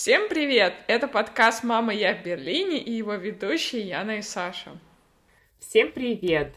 Всем 0.00 0.28
привет! 0.28 0.74
Это 0.86 1.08
подкаст 1.08 1.64
«Мама, 1.64 1.92
я 1.92 2.14
в 2.14 2.22
Берлине» 2.22 2.78
и 2.78 2.92
его 2.92 3.14
ведущие 3.14 3.82
Яна 3.82 4.18
и 4.18 4.22
Саша. 4.22 4.78
Всем 5.58 5.90
привет! 5.90 6.54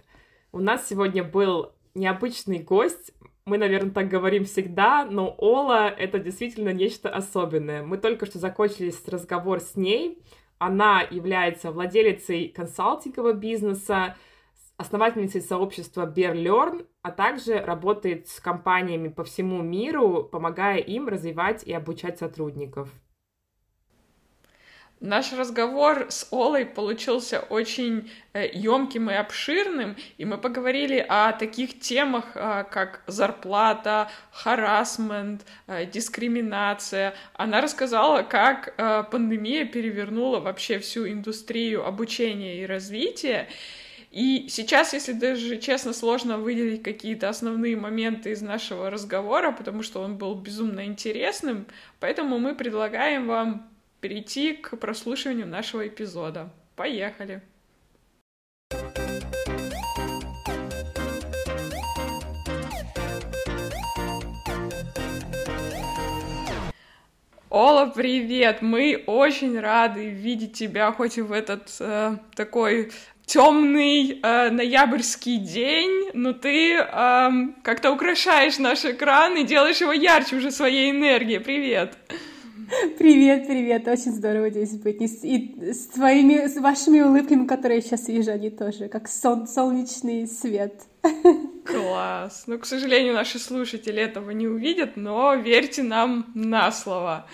У 0.51 0.59
нас 0.59 0.87
сегодня 0.87 1.23
был 1.23 1.71
необычный 1.95 2.59
гость. 2.59 3.11
Мы, 3.45 3.57
наверное, 3.57 3.89
так 3.89 4.09
говорим 4.09 4.45
всегда, 4.45 5.05
но 5.05 5.33
Ола— 5.39 5.89
это 5.97 6.19
действительно 6.19 6.69
нечто 6.69 7.09
особенное. 7.09 7.81
Мы 7.81 7.97
только 7.97 8.27
что 8.27 8.37
закончили 8.37 8.93
разговор 9.07 9.59
с 9.59 9.75
ней. 9.75 10.21
Она 10.59 11.01
является 11.01 11.71
владелицей 11.71 12.47
консалтингового 12.47 13.33
бизнеса, 13.33 14.17
основательницей 14.77 15.41
сообщества 15.41 16.05
BearLearn, 16.05 16.85
а 17.01 17.09
также 17.09 17.57
работает 17.57 18.27
с 18.27 18.39
компаниями 18.39 19.07
по 19.07 19.23
всему 19.23 19.63
миру, 19.63 20.29
помогая 20.31 20.77
им 20.77 21.07
развивать 21.07 21.63
и 21.63 21.73
обучать 21.73 22.19
сотрудников. 22.19 22.91
Наш 25.01 25.33
разговор 25.33 26.05
с 26.09 26.27
Олой 26.29 26.63
получился 26.63 27.39
очень 27.39 28.11
емким 28.35 29.09
и 29.09 29.15
обширным, 29.15 29.95
и 30.19 30.25
мы 30.25 30.37
поговорили 30.37 31.03
о 31.09 31.31
таких 31.31 31.79
темах, 31.79 32.25
а, 32.35 32.63
как 32.65 33.01
зарплата, 33.07 34.11
харасмент, 34.31 35.43
а, 35.65 35.85
дискриминация. 35.85 37.15
Она 37.33 37.61
рассказала, 37.61 38.21
как 38.21 38.75
пандемия 39.09 39.65
перевернула 39.65 40.39
вообще 40.39 40.77
всю 40.77 41.07
индустрию 41.07 41.83
обучения 41.83 42.61
и 42.61 42.67
развития. 42.67 43.49
И 44.11 44.49
сейчас, 44.49 44.93
если 44.93 45.13
даже 45.13 45.57
честно, 45.57 45.93
сложно 45.93 46.37
выделить 46.37 46.83
какие-то 46.83 47.27
основные 47.27 47.75
моменты 47.75 48.31
из 48.31 48.43
нашего 48.43 48.91
разговора, 48.91 49.51
потому 49.51 49.81
что 49.81 50.01
он 50.01 50.17
был 50.17 50.35
безумно 50.35 50.85
интересным, 50.85 51.65
поэтому 51.99 52.37
мы 52.37 52.53
предлагаем 52.53 53.25
вам 53.25 53.70
перейти 54.01 54.53
к 54.53 54.75
прослушиванию 54.77 55.47
нашего 55.47 55.87
эпизода. 55.87 56.49
Поехали! 56.75 57.41
Ола, 67.49 67.91
привет! 67.93 68.61
Мы 68.61 69.03
очень 69.05 69.59
рады 69.59 70.09
видеть 70.09 70.53
тебя, 70.53 70.91
хоть 70.91 71.17
и 71.17 71.21
в 71.21 71.31
этот 71.31 71.69
э, 71.79 72.17
такой 72.33 72.91
темный 73.25 74.19
э, 74.23 74.49
ноябрьский 74.49 75.37
день, 75.37 76.09
но 76.13 76.31
ты 76.31 76.77
э, 76.77 77.29
как-то 77.61 77.91
украшаешь 77.91 78.57
наш 78.57 78.85
экран 78.85 79.35
и 79.37 79.43
делаешь 79.43 79.81
его 79.81 79.91
ярче 79.91 80.37
уже 80.37 80.49
своей 80.49 80.91
энергией. 80.91 81.39
Привет! 81.39 81.97
Привет, 82.07 82.30
привет, 82.97 83.87
очень 83.87 84.11
здорово 84.11 84.49
здесь 84.49 84.77
быть. 84.77 85.01
И 85.01 85.73
с 85.73 85.87
твоими, 85.87 86.47
с 86.47 86.57
вашими 86.57 87.01
улыбками, 87.01 87.45
которые 87.45 87.79
я 87.79 87.81
сейчас 87.81 88.07
вижу, 88.07 88.31
они 88.31 88.49
тоже 88.49 88.87
как 88.87 89.07
сон, 89.07 89.47
солнечный 89.47 90.27
свет. 90.27 90.83
Класс. 91.65 92.43
Ну, 92.47 92.59
к 92.59 92.65
сожалению, 92.65 93.13
наши 93.13 93.39
слушатели 93.39 94.01
этого 94.01 94.31
не 94.31 94.47
увидят, 94.47 94.95
но 94.95 95.35
верьте 95.35 95.83
нам 95.83 96.31
на 96.33 96.71
слово. 96.71 97.27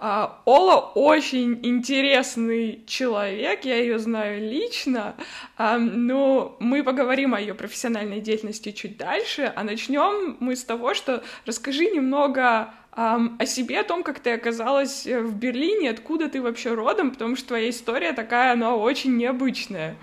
А, 0.00 0.42
Ола 0.44 0.76
очень 0.94 1.58
интересный 1.64 2.84
человек, 2.86 3.64
я 3.64 3.78
ее 3.78 3.98
знаю 3.98 4.48
лично, 4.48 5.16
а, 5.56 5.76
но 5.76 6.56
мы 6.60 6.84
поговорим 6.84 7.34
о 7.34 7.40
ее 7.40 7.54
профессиональной 7.54 8.20
деятельности 8.20 8.70
чуть 8.70 8.96
дальше, 8.96 9.52
а 9.56 9.64
начнем 9.64 10.36
мы 10.38 10.54
с 10.54 10.62
того, 10.62 10.94
что 10.94 11.24
расскажи 11.46 11.86
немного 11.86 12.72
о 12.92 13.46
себе, 13.46 13.80
о 13.80 13.84
том, 13.84 14.02
как 14.02 14.20
ты 14.20 14.32
оказалась 14.32 15.06
э, 15.06 15.20
в 15.20 15.36
Берлине, 15.36 15.90
откуда 15.90 16.28
ты 16.28 16.42
вообще 16.42 16.74
родом, 16.74 17.12
потому 17.12 17.36
что 17.36 17.48
твоя 17.48 17.70
история 17.70 18.12
такая, 18.12 18.52
она 18.52 18.74
очень 18.76 19.16
необычная. 19.16 19.96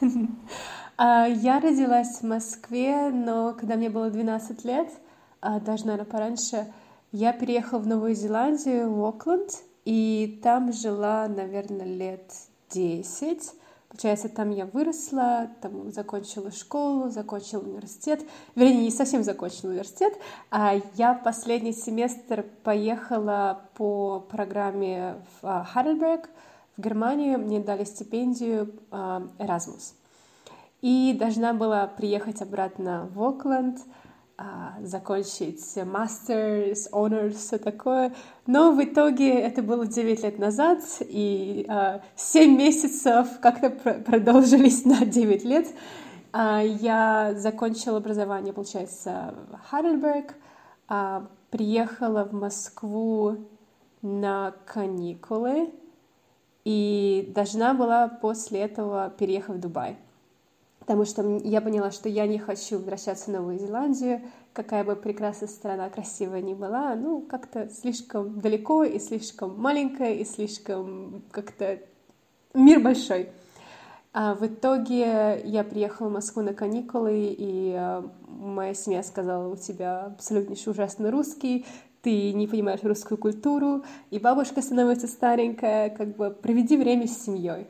А, 1.02 1.26
я 1.26 1.60
родилась 1.60 2.20
в 2.20 2.24
Москве, 2.24 3.08
но 3.08 3.54
когда 3.54 3.76
мне 3.76 3.88
было 3.88 4.10
12 4.10 4.66
лет, 4.66 4.86
а, 5.40 5.58
даже, 5.58 5.86
наверное, 5.86 6.04
пораньше, 6.04 6.70
я 7.10 7.32
переехала 7.32 7.78
в 7.78 7.86
Новую 7.86 8.14
Зеландию, 8.14 8.92
в 8.92 9.02
Окленд, 9.06 9.50
и 9.86 10.38
там 10.42 10.74
жила, 10.74 11.26
наверное, 11.26 11.86
лет 11.86 12.30
10. 12.68 13.52
Получается, 13.90 14.28
там 14.28 14.50
я 14.50 14.66
выросла, 14.66 15.50
там 15.60 15.90
закончила 15.90 16.52
школу, 16.52 17.10
закончила 17.10 17.60
университет. 17.60 18.24
Вернее, 18.54 18.84
не 18.84 18.90
совсем 18.92 19.24
закончила 19.24 19.70
университет, 19.70 20.14
а 20.48 20.76
я 20.94 21.12
последний 21.12 21.72
семестр 21.72 22.46
поехала 22.62 23.62
по 23.74 24.20
программе 24.30 25.16
в 25.42 25.66
Хайдельберг, 25.72 26.30
в 26.76 26.80
Германию. 26.80 27.40
Мне 27.40 27.58
дали 27.58 27.82
стипендию 27.82 28.72
а, 28.92 29.26
Erasmus. 29.38 29.94
И 30.82 31.16
должна 31.18 31.52
была 31.52 31.88
приехать 31.88 32.42
обратно 32.42 33.08
в 33.12 33.20
Окленд— 33.20 33.80
а, 33.88 34.09
закончить 34.82 35.76
мастерс, 35.84 36.88
honors, 36.92 37.34
все 37.34 37.58
такое. 37.58 38.14
Но 38.46 38.72
в 38.72 38.82
итоге 38.82 39.38
это 39.40 39.62
было 39.62 39.86
9 39.86 40.22
лет 40.22 40.38
назад, 40.38 40.80
и 41.00 41.66
а, 41.68 42.00
7 42.16 42.56
месяцев 42.56 43.28
как-то 43.40 43.70
продолжились 43.70 44.84
на 44.86 45.04
9 45.04 45.44
лет. 45.44 45.68
А, 46.32 46.60
я 46.62 47.34
закончила 47.36 47.98
образование, 47.98 48.52
получается, 48.52 49.34
в 49.50 49.68
Хайдельберг, 49.68 50.34
а, 50.88 51.26
приехала 51.50 52.24
в 52.24 52.32
Москву 52.32 53.36
на 54.02 54.54
каникулы 54.64 55.72
и 56.64 57.30
должна 57.34 57.74
была 57.74 58.08
после 58.08 58.60
этого 58.60 59.10
переехать 59.10 59.56
в 59.56 59.60
Дубай 59.60 59.98
потому 60.90 61.06
что 61.06 61.22
я 61.44 61.60
поняла, 61.60 61.92
что 61.92 62.08
я 62.08 62.26
не 62.26 62.40
хочу 62.40 62.78
возвращаться 62.78 63.26
в 63.26 63.32
Новую 63.32 63.60
Зеландию, 63.60 64.22
какая 64.52 64.82
бы 64.82 64.96
прекрасная 64.96 65.48
страна, 65.48 65.88
красивая 65.88 66.40
ни 66.40 66.52
была, 66.52 66.96
ну, 66.96 67.20
как-то 67.20 67.70
слишком 67.70 68.40
далеко 68.40 68.82
и 68.82 68.98
слишком 68.98 69.56
маленькая, 69.56 70.14
и 70.14 70.24
слишком 70.24 71.22
как-то 71.30 71.78
мир 72.54 72.80
большой. 72.80 73.28
А 74.12 74.34
в 74.34 74.44
итоге 74.44 75.40
я 75.44 75.62
приехала 75.62 76.08
в 76.08 76.12
Москву 76.12 76.42
на 76.42 76.54
каникулы, 76.54 77.36
и 77.38 77.72
э, 77.72 78.02
моя 78.26 78.74
семья 78.74 79.04
сказала, 79.04 79.46
у 79.46 79.54
тебя 79.54 80.06
абсолютнейший 80.06 80.72
ужасный 80.72 81.10
русский, 81.10 81.66
ты 82.02 82.32
не 82.32 82.48
понимаешь 82.48 82.80
русскую 82.82 83.16
культуру, 83.16 83.84
и 84.10 84.18
бабушка 84.18 84.60
становится 84.60 85.06
старенькая, 85.06 85.90
как 85.90 86.16
бы 86.16 86.30
проведи 86.30 86.76
время 86.76 87.06
с 87.06 87.26
семьей. 87.26 87.68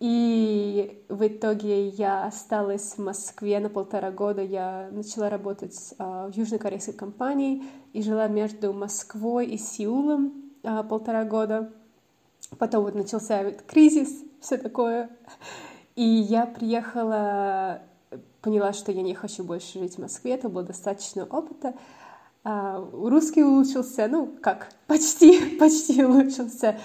И 0.00 1.04
в 1.08 1.26
итоге 1.26 1.88
я 1.88 2.24
осталась 2.24 2.94
в 2.96 2.98
Москве 2.98 3.58
на 3.58 3.68
полтора 3.68 4.12
года. 4.12 4.42
Я 4.42 4.88
начала 4.92 5.28
работать 5.28 5.94
а, 5.98 6.28
в 6.28 6.36
южнокорейской 6.36 6.94
компании 6.94 7.64
и 7.92 8.02
жила 8.02 8.28
между 8.28 8.72
Москвой 8.72 9.46
и 9.46 9.58
Сеулом 9.58 10.52
а, 10.62 10.84
полтора 10.84 11.24
года. 11.24 11.72
Потом 12.58 12.84
вот 12.84 12.94
начался 12.94 13.50
кризис, 13.66 14.22
все 14.40 14.56
такое. 14.56 15.10
И 15.96 16.04
я 16.04 16.46
приехала, 16.46 17.82
поняла, 18.40 18.72
что 18.72 18.92
я 18.92 19.02
не 19.02 19.14
хочу 19.14 19.42
больше 19.42 19.80
жить 19.80 19.96
в 19.96 19.98
Москве, 19.98 20.34
это 20.34 20.48
было 20.48 20.62
достаточно 20.62 21.24
опыта. 21.24 21.74
А, 22.44 22.78
русский 22.92 23.42
улучшился, 23.42 24.06
ну 24.06 24.32
как, 24.40 24.68
почти, 24.86 25.56
почти 25.58 26.04
улучшился. 26.04 26.78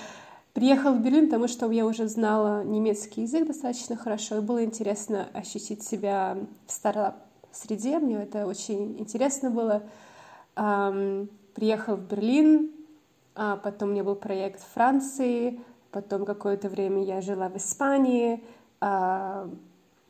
Приехала 0.53 0.93
в 0.93 1.01
Берлин, 1.01 1.25
потому 1.25 1.47
что 1.47 1.71
я 1.71 1.83
уже 1.83 2.07
знала 2.07 2.63
немецкий 2.63 3.23
язык 3.23 3.47
достаточно 3.47 3.95
хорошо, 3.95 4.37
и 4.37 4.41
было 4.41 4.63
интересно 4.63 5.27
ощутить 5.33 5.81
себя 5.81 6.37
в 6.67 6.71
стартап-среде. 6.71 7.97
Мне 7.97 8.17
это 8.21 8.45
очень 8.45 8.99
интересно 8.99 9.49
было. 9.49 9.81
Приехала 11.55 11.95
в 11.95 12.07
Берлин, 12.07 12.69
а 13.33 13.57
потом 13.57 13.89
у 13.89 13.91
меня 13.93 14.03
был 14.03 14.13
проект 14.13 14.61
в 14.61 14.73
Франции, 14.75 15.59
потом 15.89 16.23
какое-то 16.23 16.69
время 16.69 17.03
я 17.03 17.21
жила 17.21 17.49
в 17.49 17.57
Испании, 17.57 18.43
а, 18.79 19.49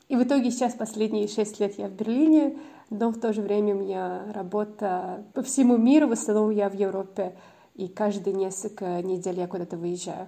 и 0.09 0.17
в 0.17 0.23
итоге 0.23 0.51
сейчас 0.51 0.73
последние 0.73 1.29
шесть 1.29 1.61
лет 1.61 1.77
я 1.77 1.87
в 1.87 1.91
Берлине, 1.91 2.57
но 2.89 3.11
в 3.11 3.19
то 3.19 3.31
же 3.31 3.41
время 3.41 3.75
у 3.75 3.79
меня 3.79 4.25
работа 4.33 5.23
по 5.33 5.41
всему 5.41 5.77
миру, 5.77 6.07
в 6.07 6.11
основном 6.11 6.49
я 6.49 6.69
в 6.69 6.73
Европе 6.73 7.33
и 7.75 7.87
каждые 7.87 8.35
несколько 8.35 9.01
недель 9.01 9.39
я 9.39 9.47
куда-то 9.47 9.77
выезжаю. 9.77 10.27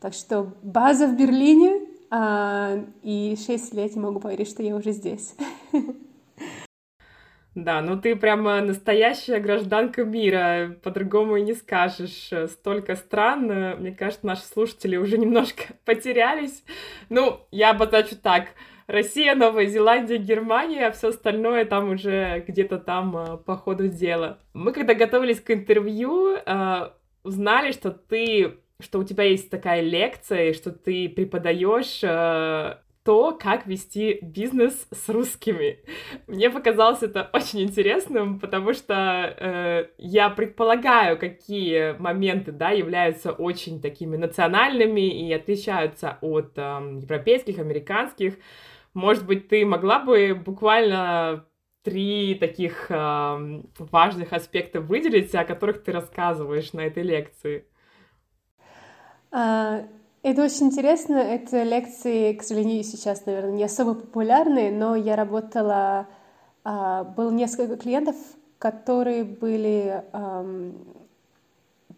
Так 0.00 0.12
что 0.12 0.52
база 0.62 1.06
в 1.06 1.16
Берлине, 1.16 1.80
а, 2.10 2.84
и 3.02 3.36
шесть 3.44 3.74
лет 3.74 3.94
я 3.94 4.00
могу 4.00 4.20
поверить, 4.20 4.48
что 4.48 4.62
я 4.62 4.76
уже 4.76 4.92
здесь. 4.92 5.34
Да, 7.54 7.80
ну 7.80 7.98
ты 7.98 8.14
прямо 8.16 8.60
настоящая 8.60 9.40
гражданка 9.40 10.04
мира, 10.04 10.76
по-другому 10.82 11.36
и 11.36 11.42
не 11.42 11.54
скажешь. 11.54 12.30
Столько 12.50 12.96
стран, 12.96 13.78
мне 13.78 13.92
кажется, 13.92 14.26
наши 14.26 14.42
слушатели 14.42 14.98
уже 14.98 15.16
немножко 15.16 15.62
потерялись. 15.86 16.62
Ну, 17.08 17.40
я 17.50 17.70
обозначу 17.70 18.14
так. 18.14 18.48
Россия, 18.86 19.34
Новая 19.34 19.66
Зеландия, 19.66 20.18
Германия, 20.18 20.86
а 20.86 20.92
все 20.92 21.08
остальное 21.08 21.64
там 21.64 21.90
уже 21.90 22.44
где-то 22.46 22.78
там 22.78 23.16
а, 23.16 23.36
по 23.38 23.56
ходу 23.56 23.88
дела. 23.88 24.38
Мы 24.52 24.72
когда 24.72 24.94
готовились 24.94 25.40
к 25.40 25.50
интервью, 25.50 26.36
а, 26.44 26.92
узнали, 27.24 27.72
что 27.72 27.90
ты 27.90 28.58
что 28.80 28.98
у 28.98 29.04
тебя 29.04 29.24
есть 29.24 29.50
такая 29.50 29.80
лекция, 29.80 30.52
что 30.52 30.70
ты 30.70 31.08
преподаешь 31.08 32.00
э, 32.02 32.76
то, 33.06 33.38
как 33.40 33.66
вести 33.66 34.18
бизнес 34.20 34.88
с 34.90 35.08
русскими. 35.08 35.78
Мне 36.26 36.50
показалось 36.50 37.02
это 37.04 37.30
очень 37.32 37.62
интересным, 37.62 38.40
потому 38.40 38.74
что 38.74 39.34
э, 39.38 39.86
я 39.96 40.28
предполагаю, 40.28 41.16
какие 41.16 41.96
моменты, 41.98 42.50
да, 42.50 42.70
являются 42.70 43.30
очень 43.30 43.80
такими 43.80 44.16
национальными 44.16 45.28
и 45.28 45.32
отличаются 45.32 46.18
от 46.20 46.52
э, 46.56 46.60
европейских, 47.00 47.60
американских. 47.60 48.34
Может 48.92 49.24
быть, 49.24 49.48
ты 49.48 49.64
могла 49.64 50.00
бы 50.00 50.34
буквально 50.34 51.46
три 51.84 52.34
таких 52.34 52.86
э, 52.90 53.62
важных 53.78 54.32
аспекта 54.32 54.80
выделить, 54.80 55.32
о 55.36 55.44
которых 55.44 55.84
ты 55.84 55.92
рассказываешь 55.92 56.72
на 56.72 56.80
этой 56.80 57.04
лекции? 57.04 57.66
А, 59.38 59.84
это 60.22 60.44
очень 60.44 60.68
интересно. 60.68 61.16
Это 61.16 61.62
лекции, 61.62 62.32
к 62.32 62.42
сожалению, 62.42 62.82
сейчас, 62.84 63.26
наверное, 63.26 63.52
не 63.52 63.64
особо 63.64 63.94
популярны, 63.94 64.70
но 64.70 64.96
я 64.96 65.14
работала... 65.14 66.06
А, 66.64 67.04
было 67.04 67.30
несколько 67.30 67.76
клиентов, 67.76 68.16
которые 68.58 69.24
были 69.24 70.02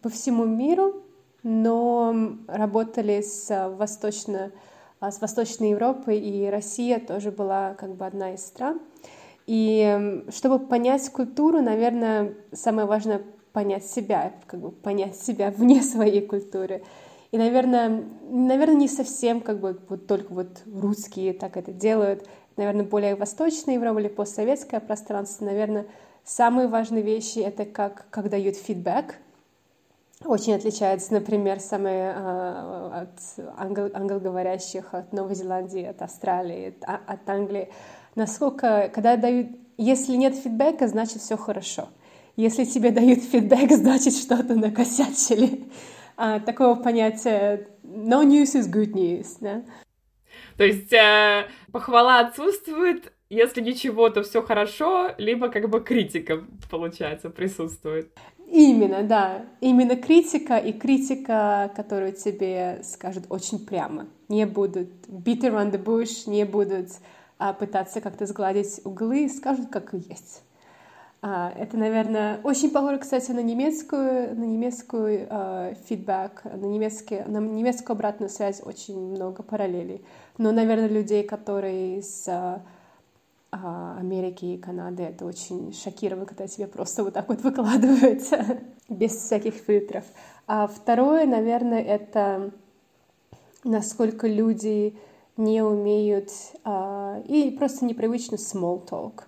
по 0.01 0.09
всему 0.09 0.45
миру, 0.45 1.01
но 1.41 2.35
работали 2.47 3.21
с 3.21 3.69
восточно 3.69 4.51
а, 4.99 5.11
с 5.11 5.21
Восточной 5.21 5.71
Европой, 5.71 6.19
и 6.19 6.49
Россия 6.49 6.99
тоже 6.99 7.31
была 7.31 7.73
как 7.75 7.95
бы 7.95 8.05
одна 8.05 8.33
из 8.33 8.45
стран. 8.45 8.81
И 9.47 10.23
чтобы 10.29 10.59
понять 10.59 11.09
культуру, 11.09 11.61
наверное, 11.61 12.33
самое 12.51 12.85
важное 12.85 13.21
понять 13.53 13.85
себя, 13.85 14.33
как 14.45 14.59
бы 14.59 14.71
понять 14.71 15.15
себя 15.15 15.51
вне 15.57 15.81
своей 15.81 16.21
культуры. 16.21 16.83
И, 17.31 17.37
наверное, 17.37 18.05
наверное, 18.29 18.75
не 18.75 18.87
совсем 18.87 19.41
как 19.41 19.59
бы 19.59 19.79
вот 19.87 20.07
только 20.07 20.33
вот 20.33 20.63
русские 20.65 21.33
так 21.33 21.57
это 21.57 21.71
делают. 21.71 22.27
Наверное, 22.57 22.85
более 22.85 23.15
восточная 23.15 23.75
Европа 23.75 23.99
или 23.99 24.07
постсоветское 24.07 24.79
пространство, 24.79 25.45
наверное, 25.45 25.85
самые 26.23 26.67
важные 26.67 27.03
вещи— 27.03 27.39
это 27.39 27.65
как, 27.65 28.07
как 28.09 28.29
дают 28.29 28.55
фидбэк. 28.55 29.15
Очень 30.25 30.55
отличается, 30.55 31.13
например, 31.13 31.61
самые 31.61 32.13
э, 32.13 33.03
от 33.03 33.55
англ, 33.57 33.89
англоговорящих, 33.93 34.93
от 34.93 35.13
Новой 35.13 35.35
Зеландии, 35.35 35.83
от 35.83 36.01
Австралии, 36.01 36.75
от, 36.81 36.99
от 37.07 37.29
Англии. 37.29 37.69
Насколько, 38.15 38.91
когда 38.93 39.15
дают... 39.15 39.47
Если 39.77 40.17
нет 40.17 40.35
фидбэка, 40.35 40.89
значит, 40.89 41.21
все 41.21 41.37
хорошо. 41.37 41.87
Если 42.35 42.65
тебе 42.65 42.91
дают 42.91 43.23
фидбэк, 43.23 43.71
значит, 43.77 44.13
что-то 44.13 44.55
накосячили 44.55 45.69
а, 46.21 46.41
такого 46.41 46.75
понятия 46.75 47.69
no 47.81 48.25
news 48.25 48.53
is 48.53 48.69
good 48.69 48.91
news, 48.91 49.37
да? 49.39 49.63
То 50.57 50.65
есть 50.65 50.91
э, 50.91 51.47
похвала 51.71 52.19
отсутствует, 52.19 53.13
если 53.29 53.61
ничего, 53.61 54.09
то 54.09 54.21
все 54.21 54.41
хорошо, 54.41 55.11
либо 55.17 55.47
как 55.47 55.69
бы 55.69 55.79
критика, 55.79 56.43
получается, 56.69 57.29
присутствует. 57.29 58.11
Именно, 58.51 59.03
да. 59.03 59.45
Именно 59.61 59.95
критика 59.95 60.57
и 60.57 60.73
критика, 60.73 61.71
которую 61.73 62.11
тебе 62.11 62.81
скажут 62.83 63.23
очень 63.29 63.65
прямо. 63.65 64.07
Не 64.27 64.45
будут 64.45 64.89
beat 65.07 65.43
around 65.43 65.71
the 65.71 65.81
bush, 65.81 66.29
не 66.29 66.43
будут 66.43 66.89
а, 67.37 67.53
пытаться 67.53 68.01
как-то 68.01 68.25
сгладить 68.25 68.81
углы, 68.83 69.29
скажут, 69.29 69.69
как 69.69 69.93
и 69.93 69.99
есть. 69.99 70.43
А, 71.21 71.51
это, 71.57 71.75
наверное, 71.77 72.39
очень 72.43 72.71
похоже, 72.71 72.99
кстати, 72.99 73.31
на 73.31 73.41
немецкую, 73.41 74.35
на 74.37 74.45
немецкую 74.45 75.27
э, 75.29 75.75
на, 75.89 76.65
немецкий, 76.65 77.21
на 77.25 77.39
немецкую 77.39 77.95
обратную 77.95 78.29
связь 78.29 78.61
очень 78.63 78.97
много 78.97 79.43
параллелей. 79.43 80.01
Но, 80.37 80.53
наверное, 80.53 80.87
людей, 80.87 81.23
которые 81.23 81.97
из 81.97 82.25
э, 82.27 82.59
Америки 83.51 84.45
и 84.45 84.57
Канады, 84.57 85.03
это 85.03 85.25
очень 85.25 85.73
шокирует, 85.73 86.29
когда 86.29 86.47
тебе 86.47 86.67
просто 86.67 87.03
вот 87.03 87.15
так 87.15 87.27
вот 87.27 87.41
выкладывают 87.41 88.21
без 88.89 89.11
всяких 89.11 89.55
фильтров. 89.55 90.05
А 90.47 90.67
второе, 90.67 91.25
наверное, 91.25 91.81
это 91.81 92.51
насколько 93.65 94.25
люди 94.25 94.95
не 95.35 95.61
умеют 95.61 96.29
э, 96.63 97.23
и 97.27 97.51
просто 97.51 97.83
непривычно 97.83 98.35
small 98.35 98.87
talk 98.87 99.23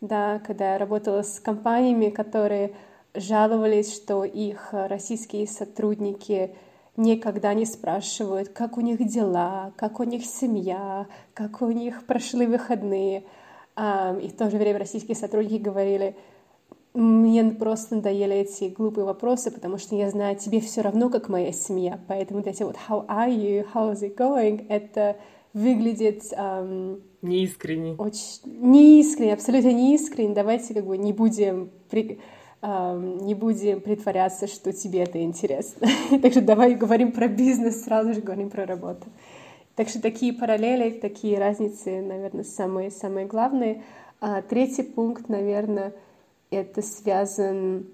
да, 0.00 0.40
когда 0.46 0.72
я 0.72 0.78
работала 0.78 1.22
с 1.22 1.40
компаниями, 1.40 2.10
которые 2.10 2.74
жаловались, 3.14 3.94
что 3.94 4.24
их 4.24 4.68
российские 4.72 5.46
сотрудники 5.46 6.54
никогда 6.96 7.54
не 7.54 7.64
спрашивают, 7.64 8.50
как 8.50 8.76
у 8.76 8.80
них 8.80 9.06
дела, 9.06 9.72
как 9.76 10.00
у 10.00 10.04
них 10.04 10.24
семья, 10.24 11.06
как 11.34 11.62
у 11.62 11.70
них 11.70 12.04
прошли 12.06 12.46
выходные. 12.46 13.24
И 13.78 14.28
в 14.28 14.36
то 14.36 14.50
же 14.50 14.58
время 14.58 14.80
российские 14.80 15.16
сотрудники 15.16 15.62
говорили, 15.62 16.16
мне 16.92 17.44
просто 17.44 17.96
надоели 17.96 18.34
эти 18.36 18.68
глупые 18.68 19.04
вопросы, 19.04 19.50
потому 19.50 19.78
что 19.78 19.94
я 19.94 20.10
знаю, 20.10 20.36
тебе 20.36 20.60
все 20.60 20.82
равно, 20.82 21.08
как 21.08 21.28
моя 21.28 21.52
семья. 21.52 21.98
Поэтому 22.08 22.40
вот 22.40 22.48
эти 22.48 22.64
вот 22.64 22.76
«How 22.88 23.06
are 23.06 23.30
you? 23.30 23.66
How 23.72 23.92
is 23.92 24.02
it 24.02 24.16
going?»— 24.16 24.66
это 24.68 25.16
выглядит... 25.52 26.24
Um, 26.32 27.02
неискренне. 27.22 27.94
Очень 27.96 28.40
неискренне, 28.44 29.34
абсолютно 29.34 29.72
неискренне. 29.72 30.34
Давайте 30.34 30.74
как 30.74 30.86
бы 30.86 30.98
не 30.98 31.12
будем... 31.12 31.70
При, 31.90 32.18
um, 32.62 33.22
не 33.22 33.34
будем 33.34 33.80
притворяться, 33.80 34.46
что 34.46 34.72
тебе 34.72 35.02
это 35.02 35.22
интересно. 35.22 35.88
так 36.22 36.32
что 36.32 36.40
давай 36.40 36.74
говорим 36.74 37.12
про 37.12 37.28
бизнес, 37.28 37.84
сразу 37.84 38.14
же 38.14 38.20
говорим 38.20 38.50
про 38.50 38.66
работу. 38.66 39.06
Так 39.76 39.88
что 39.88 40.00
такие 40.00 40.32
параллели, 40.32 40.90
такие 40.90 41.38
разницы, 41.38 42.00
наверное, 42.02 42.44
самые, 42.44 42.90
самые 42.90 43.26
главные. 43.26 43.82
А 44.20 44.42
третий 44.42 44.82
пункт, 44.82 45.28
наверное, 45.28 45.94
это 46.50 46.82
связан 46.82 47.86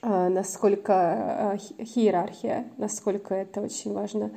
а, 0.00 0.28
насколько 0.28 0.94
а, 0.94 1.56
иерархия, 1.78 2.66
насколько 2.76 3.34
это 3.34 3.60
очень 3.60 3.92
важно 3.92 4.30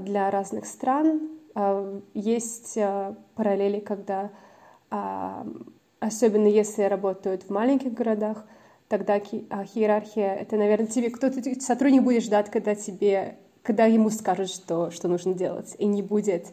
для 0.00 0.30
разных 0.30 0.66
стран. 0.66 1.30
А, 1.54 2.00
есть 2.14 2.76
а, 2.78 3.16
параллели, 3.34 3.80
когда, 3.80 4.30
особенно 5.98 6.46
если 6.46 6.82
работают 6.82 7.44
в 7.44 7.50
маленьких 7.50 7.92
городах, 7.92 8.44
тогда 8.88 9.18
иерархия— 9.18 10.34
это, 10.40 10.56
наверное, 10.56 10.86
тебе 10.86 11.10
кто-то, 11.10 11.40
сотрудник 11.60 12.02
будет 12.02 12.22
ждать, 12.22 12.50
когда 12.50 12.74
тебе, 12.74 13.38
когда 13.62 13.86
ему 13.86 14.10
скажут, 14.10 14.50
что, 14.50 14.90
что 14.90 15.08
нужно 15.08 15.34
делать, 15.34 15.74
и 15.78 15.86
не 15.86 16.02
будет, 16.02 16.46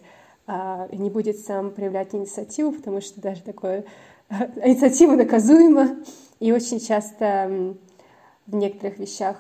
не 0.48 1.10
будет 1.12 1.38
сам 1.40 1.70
проявлять 1.70 2.16
инициативу, 2.16 2.72
потому 2.72 3.02
что 3.02 3.22
даже 3.22 3.44
такое 3.44 3.86
инициатива 4.30 5.16
наказуема, 5.16 5.98
и 6.40 6.52
очень 6.52 6.80
часто 6.80 7.76
в 8.48 8.56
некоторых 8.56 8.98
вещах 8.98 9.38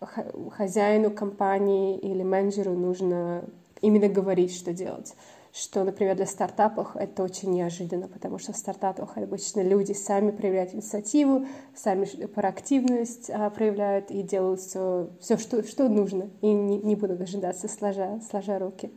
хозяину 0.00 1.10
компании 1.10 1.98
или 1.98 2.22
менеджеру 2.22 2.72
нужно 2.72 3.44
именно 3.80 4.08
говорить, 4.08 4.54
что 4.54 4.72
делать. 4.72 5.14
Что, 5.52 5.84
например, 5.84 6.16
для 6.16 6.26
стартапов 6.26 6.96
это 6.96 7.22
очень 7.22 7.50
неожиданно, 7.50 8.08
потому 8.08 8.38
что 8.38 8.52
в 8.52 8.58
стартапах 8.58 9.16
обычно 9.16 9.62
люди 9.62 9.92
сами 9.92 10.30
проявляют 10.30 10.74
инициативу, 10.74 11.46
сами 11.74 12.04
проактивность 12.26 13.30
а, 13.30 13.48
проявляют 13.48 14.10
и 14.10 14.22
делают 14.22 14.60
все, 14.60 15.08
все 15.18 15.38
что, 15.38 15.66
что 15.66 15.88
нужно, 15.88 16.28
и 16.42 16.52
не, 16.52 16.76
не 16.76 16.94
будут 16.94 17.18
дожидаться, 17.18 17.68
сложа, 17.68 18.20
сложа 18.28 18.58
руки. 18.58 18.90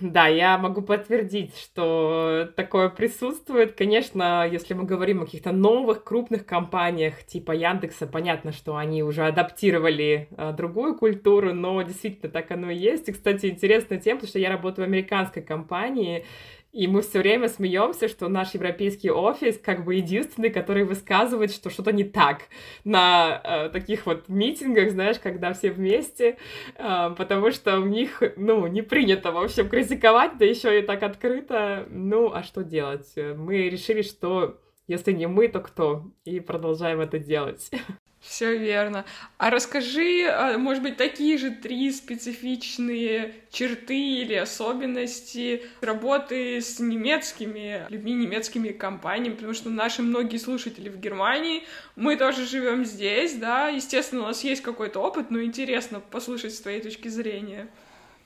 Да, 0.00 0.26
я 0.26 0.58
могу 0.58 0.82
подтвердить, 0.82 1.56
что 1.56 2.48
такое 2.56 2.88
присутствует. 2.88 3.76
Конечно, 3.76 4.48
если 4.50 4.74
мы 4.74 4.82
говорим 4.84 5.22
о 5.22 5.26
каких-то 5.26 5.52
новых 5.52 6.02
крупных 6.02 6.44
компаниях 6.44 7.24
типа 7.24 7.52
Яндекса, 7.52 8.08
понятно, 8.08 8.50
что 8.50 8.76
они 8.76 9.04
уже 9.04 9.24
адаптировали 9.24 10.28
а, 10.36 10.52
другую 10.52 10.96
культуру, 10.96 11.54
но 11.54 11.80
действительно 11.82 12.32
так 12.32 12.50
оно 12.50 12.70
и 12.70 12.76
есть. 12.76 13.08
И, 13.08 13.12
кстати, 13.12 13.46
интересно 13.46 13.96
тем, 13.98 14.16
потому 14.16 14.28
что 14.28 14.40
я 14.40 14.48
работаю 14.48 14.86
в 14.86 14.88
американской 14.88 15.42
компании, 15.42 16.24
и 16.72 16.86
мы 16.86 17.02
все 17.02 17.18
время 17.18 17.48
смеемся, 17.48 18.08
что 18.08 18.28
наш 18.28 18.54
европейский 18.54 19.10
офис 19.10 19.58
как 19.58 19.84
бы 19.84 19.96
единственный, 19.96 20.50
который 20.50 20.84
высказывает, 20.84 21.52
что 21.52 21.68
что-то 21.68 21.92
не 21.92 22.04
так 22.04 22.42
на 22.84 23.40
э, 23.42 23.68
таких 23.70 24.06
вот 24.06 24.28
митингах, 24.28 24.90
знаешь, 24.90 25.18
когда 25.18 25.52
все 25.52 25.70
вместе, 25.70 26.36
э, 26.76 27.14
потому 27.16 27.50
что 27.50 27.80
у 27.80 27.86
них, 27.86 28.22
ну, 28.36 28.66
не 28.68 28.82
принято, 28.82 29.32
в 29.32 29.38
общем, 29.38 29.68
критиковать, 29.68 30.38
да 30.38 30.44
еще 30.44 30.78
и 30.78 30.82
так 30.82 31.02
открыто. 31.02 31.86
Ну, 31.90 32.32
а 32.32 32.42
что 32.42 32.62
делать? 32.62 33.12
Мы 33.16 33.68
решили, 33.68 34.02
что 34.02 34.60
если 34.86 35.12
не 35.12 35.26
мы, 35.26 35.48
то 35.48 35.60
кто? 35.60 36.04
И 36.24 36.40
продолжаем 36.40 37.00
это 37.00 37.18
делать. 37.18 37.70
Все 38.20 38.56
верно. 38.56 39.06
А 39.38 39.48
расскажи, 39.48 40.26
а, 40.26 40.58
может 40.58 40.82
быть, 40.82 40.98
такие 40.98 41.38
же 41.38 41.50
три 41.50 41.90
специфичные 41.90 43.34
черты 43.50 43.98
или 43.98 44.34
особенности 44.34 45.62
работы 45.80 46.60
с 46.60 46.78
немецкими 46.80 47.86
людьми, 47.88 48.12
немецкими 48.12 48.68
компаниями, 48.68 49.34
потому 49.34 49.54
что 49.54 49.70
наши 49.70 50.02
многие 50.02 50.36
слушатели 50.36 50.90
в 50.90 51.00
Германии, 51.00 51.62
мы 51.96 52.16
тоже 52.16 52.46
живем 52.46 52.84
здесь, 52.84 53.34
да, 53.36 53.68
естественно, 53.68 54.22
у 54.22 54.26
нас 54.26 54.44
есть 54.44 54.60
какой-то 54.60 55.00
опыт, 55.00 55.30
но 55.30 55.42
интересно 55.42 56.00
послушать 56.00 56.54
с 56.54 56.60
твоей 56.60 56.82
точки 56.82 57.08
зрения. 57.08 57.68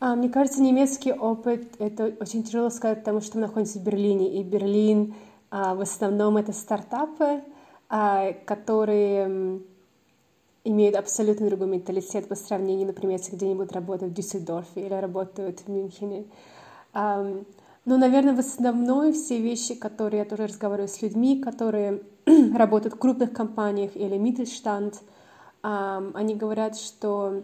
А, 0.01 0.17
мне 0.17 0.29
кажется, 0.29 0.61
немецкий 0.61 1.13
опыт— 1.13 1.63
это 1.79 2.13
очень 2.19 2.43
тяжело 2.43 2.69
сказать, 2.71 2.99
потому 2.99 3.21
что 3.21 3.37
мы 3.37 3.43
находимся 3.43 3.79
в 3.79 3.85
Берлине, 3.85 4.41
и 4.41 4.43
Берлин 4.43 5.15
а, 5.51 5.77
в 5.77 5.81
основном 5.83 6.37
это 6.37 6.53
стартапы, 6.53 7.43
а, 7.89 8.33
которые 8.45 9.63
имеют 10.65 10.97
абсолютно 10.97 11.49
другой 11.49 11.69
менталитет 11.69 12.29
по 12.29 12.35
сравнению, 12.35 12.87
например, 12.87 13.19
если 13.19 13.37
где-нибудь 13.37 13.73
работают 13.73 14.13
в 14.13 14.15
Дюссельдорфе 14.15 14.87
или 14.87 14.95
работают 14.95 15.61
в 15.61 15.69
Мюнхене. 15.69 16.25
Но, 16.95 17.99
наверное, 17.99 18.35
в 18.35 18.39
основном 18.39 19.13
все 19.13 19.39
вещи, 19.41 19.75
которые 19.75 20.21
я 20.21 20.25
тоже 20.25 20.47
разговариваю 20.47 20.89
с 20.89 21.03
людьми, 21.03 21.39
которые 21.41 22.03
работают 22.57 22.95
в 22.95 22.99
крупных 22.99 23.33
компаниях 23.33 23.95
или 23.95 24.17
Mittelstand, 24.17 24.95
они 25.63 26.35
говорят, 26.35 26.77
что 26.77 27.43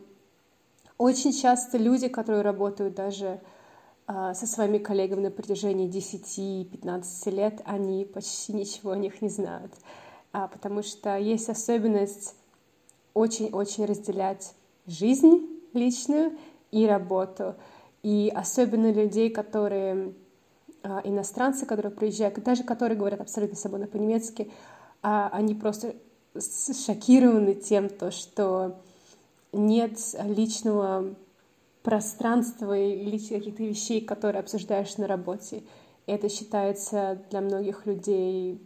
очень 1.01 1.33
часто 1.33 1.79
люди, 1.79 2.09
которые 2.09 2.43
работают 2.43 2.95
даже 2.95 3.41
uh, 4.07 4.35
со 4.35 4.47
своими 4.47 4.77
коллегами 4.77 5.23
на 5.23 5.31
протяжении 5.31 5.89
10-15 5.89 7.31
лет, 7.31 7.63
они 7.65 8.05
почти 8.05 8.53
ничего 8.53 8.91
о 8.91 8.99
них 8.99 9.23
не 9.23 9.31
знают, 9.31 9.73
uh, 10.35 10.47
потому 10.53 10.83
что 10.83 11.17
есть 11.17 11.49
особенность 11.49 12.35
очень-очень 13.15 13.85
разделять 13.85 14.55
жизнь 14.87 15.49
личную 15.73 16.37
и 16.71 16.87
работу. 16.87 17.55
И 18.03 18.33
особенно 18.35 18.91
людей, 18.93 19.31
которые 19.31 20.15
а, 20.83 21.01
иностранцы, 21.05 21.67
которые 21.67 21.93
приезжают, 21.93 22.43
даже 22.43 22.65
которые 22.65 22.97
говорят 22.97 23.21
абсолютно 23.21 23.57
свободно 23.57 23.87
по-немецки, 23.87 24.51
а, 25.03 25.29
они 25.33 25.55
просто 25.55 25.97
шокированы 26.35 27.55
тем, 27.55 27.89
то, 27.89 28.11
что 28.11 28.81
нет 29.53 29.99
личного 30.23 31.15
пространства 31.83 32.77
и 32.79 33.19
каких-то 33.19 33.63
вещей, 33.63 34.01
которые 34.01 34.41
обсуждаешь 34.41 34.97
на 34.97 35.07
работе. 35.07 35.65
Это 36.07 36.29
считается 36.29 37.23
для 37.31 37.41
многих 37.41 37.87
людей 37.87 38.61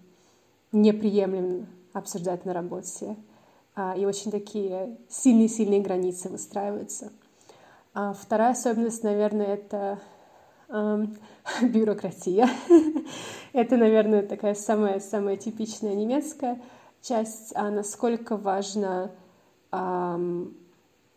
неприемлемым 0.73 1.67
обсуждать 1.93 2.45
на 2.45 2.53
работе 2.53 3.17
и 3.77 4.05
очень 4.05 4.31
такие 4.31 4.97
сильные-сильные 5.09 5.81
границы 5.81 6.29
выстраиваются. 6.29 7.13
А 7.93 8.13
вторая 8.13 8.53
особенность, 8.53 9.03
наверное, 9.03 9.55
это 9.55 10.01
эм, 10.69 11.17
бюрократия. 11.63 12.49
это, 13.53 13.77
наверное, 13.77 14.23
такая 14.23 14.55
самая 14.55 15.01
самая 15.01 15.37
типичная 15.37 15.95
немецкая 15.95 16.61
часть, 17.03 17.53
а 17.55 17.71
насколько 17.71 18.37
важно 18.37 19.11
эм, 19.73 20.57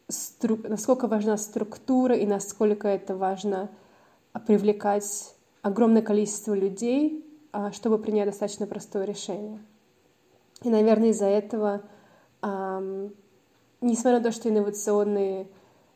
стру... 0.07 0.57
насколько 0.63 1.07
важна 1.07 1.37
структура 1.37 2.15
и 2.15 2.25
насколько 2.25 2.87
это 2.87 3.15
важно 3.15 3.69
привлекать 4.45 5.35
огромное 5.61 6.01
количество 6.01 6.53
людей, 6.53 7.25
а, 7.51 7.71
чтобы 7.71 7.97
принять 7.97 8.27
достаточно 8.27 8.67
простое 8.67 9.05
решение. 9.05 9.59
И, 10.63 10.69
наверное, 10.69 11.09
из-за 11.09 11.25
этого 11.25 11.81
несмотря 12.41 14.19
на 14.19 14.23
то, 14.23 14.31
что 14.31 14.49
инновационные 14.49 15.47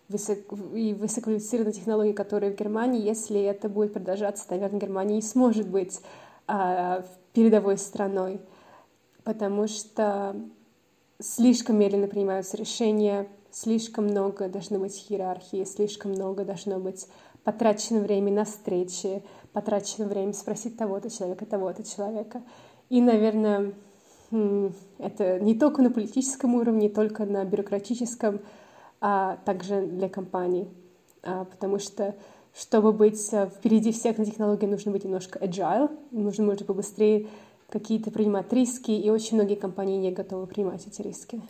высоко, 0.10 0.56
и 0.76 0.94
высококвалифицированные 0.94 1.74
технологии, 1.74 2.14
которые 2.14 2.54
в 2.54 2.58
Германии, 2.58 3.02
если 3.02 3.42
это 3.42 3.70
будет 3.70 3.94
продолжаться, 3.94 4.46
наверное, 4.50 4.80
Германия 4.80 5.16
не 5.16 5.22
сможет 5.22 5.68
быть 5.68 6.02
а, 6.48 7.04
передовой 7.34 7.78
страной, 7.78 8.42
потому 9.24 9.68
что 9.68 10.36
слишком 11.20 11.78
медленно 11.78 12.08
принимаются 12.08 12.58
решения, 12.58 13.28
слишком 13.52 14.06
много 14.06 14.50
должно 14.50 14.80
быть 14.80 15.06
иерархии, 15.10 15.64
слишком 15.64 16.12
много 16.12 16.46
должно 16.46 16.80
быть 16.80 17.08
потрачено 17.44 18.02
время 18.02 18.32
на 18.32 18.46
встречи, 18.46 19.24
потрачено 19.54 20.08
время 20.08 20.34
спросить 20.34 20.78
того-то 20.78 21.10
человека, 21.10 21.46
того-то 21.46 21.84
человека. 21.84 22.42
И, 22.90 23.02
наверное, 23.02 23.74
это 24.98 25.40
не 25.40 25.56
только 25.56 25.82
на 25.82 25.92
политическом 25.92 26.56
уровне, 26.56 26.88
не 26.88 26.94
только 26.94 27.26
на 27.26 27.44
бюрократическом, 27.44 28.40
а 29.00 29.38
также 29.46 29.86
для 29.86 30.10
компаний. 30.10 30.68
А, 31.24 31.46
потому 31.46 31.80
что, 31.80 32.16
чтобы 32.54 32.92
быть 32.94 33.32
э, 33.32 33.48
впереди 33.48 33.92
всех 33.92 34.18
на 34.18 34.26
технологии, 34.26 34.66
нужно 34.66 34.92
быть 34.92 35.04
немножко 35.04 35.40
agile, 35.40 35.90
нужно, 36.12 36.46
может, 36.46 36.66
побыстрее 36.66 37.28
какие-то 37.70 38.12
принимать 38.12 38.52
риски, 38.52 38.92
и 38.92 39.10
очень 39.10 39.38
многие 39.38 39.56
компании 39.56 39.98
не 39.98 40.12
готовы 40.12 40.48
принимать 40.48 40.86
эти 40.88 41.02
риски. 41.02 41.42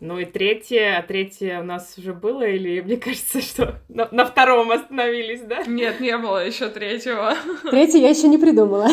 Ну 0.00 0.18
и 0.18 0.24
третье, 0.24 0.98
а 0.98 1.02
третье 1.02 1.60
у 1.60 1.64
нас 1.64 1.98
уже 1.98 2.14
было, 2.14 2.42
или 2.42 2.80
мне 2.80 2.96
кажется, 2.96 3.40
что 3.40 3.80
на, 3.88 4.08
на 4.12 4.24
втором 4.24 4.70
остановились, 4.70 5.42
да? 5.42 5.64
Нет, 5.64 5.98
не 6.00 6.16
было 6.16 6.46
еще 6.46 6.68
третьего. 6.68 7.34
Третье 7.70 7.98
я 7.98 8.10
еще 8.10 8.28
не 8.28 8.38
придумала. 8.38 8.88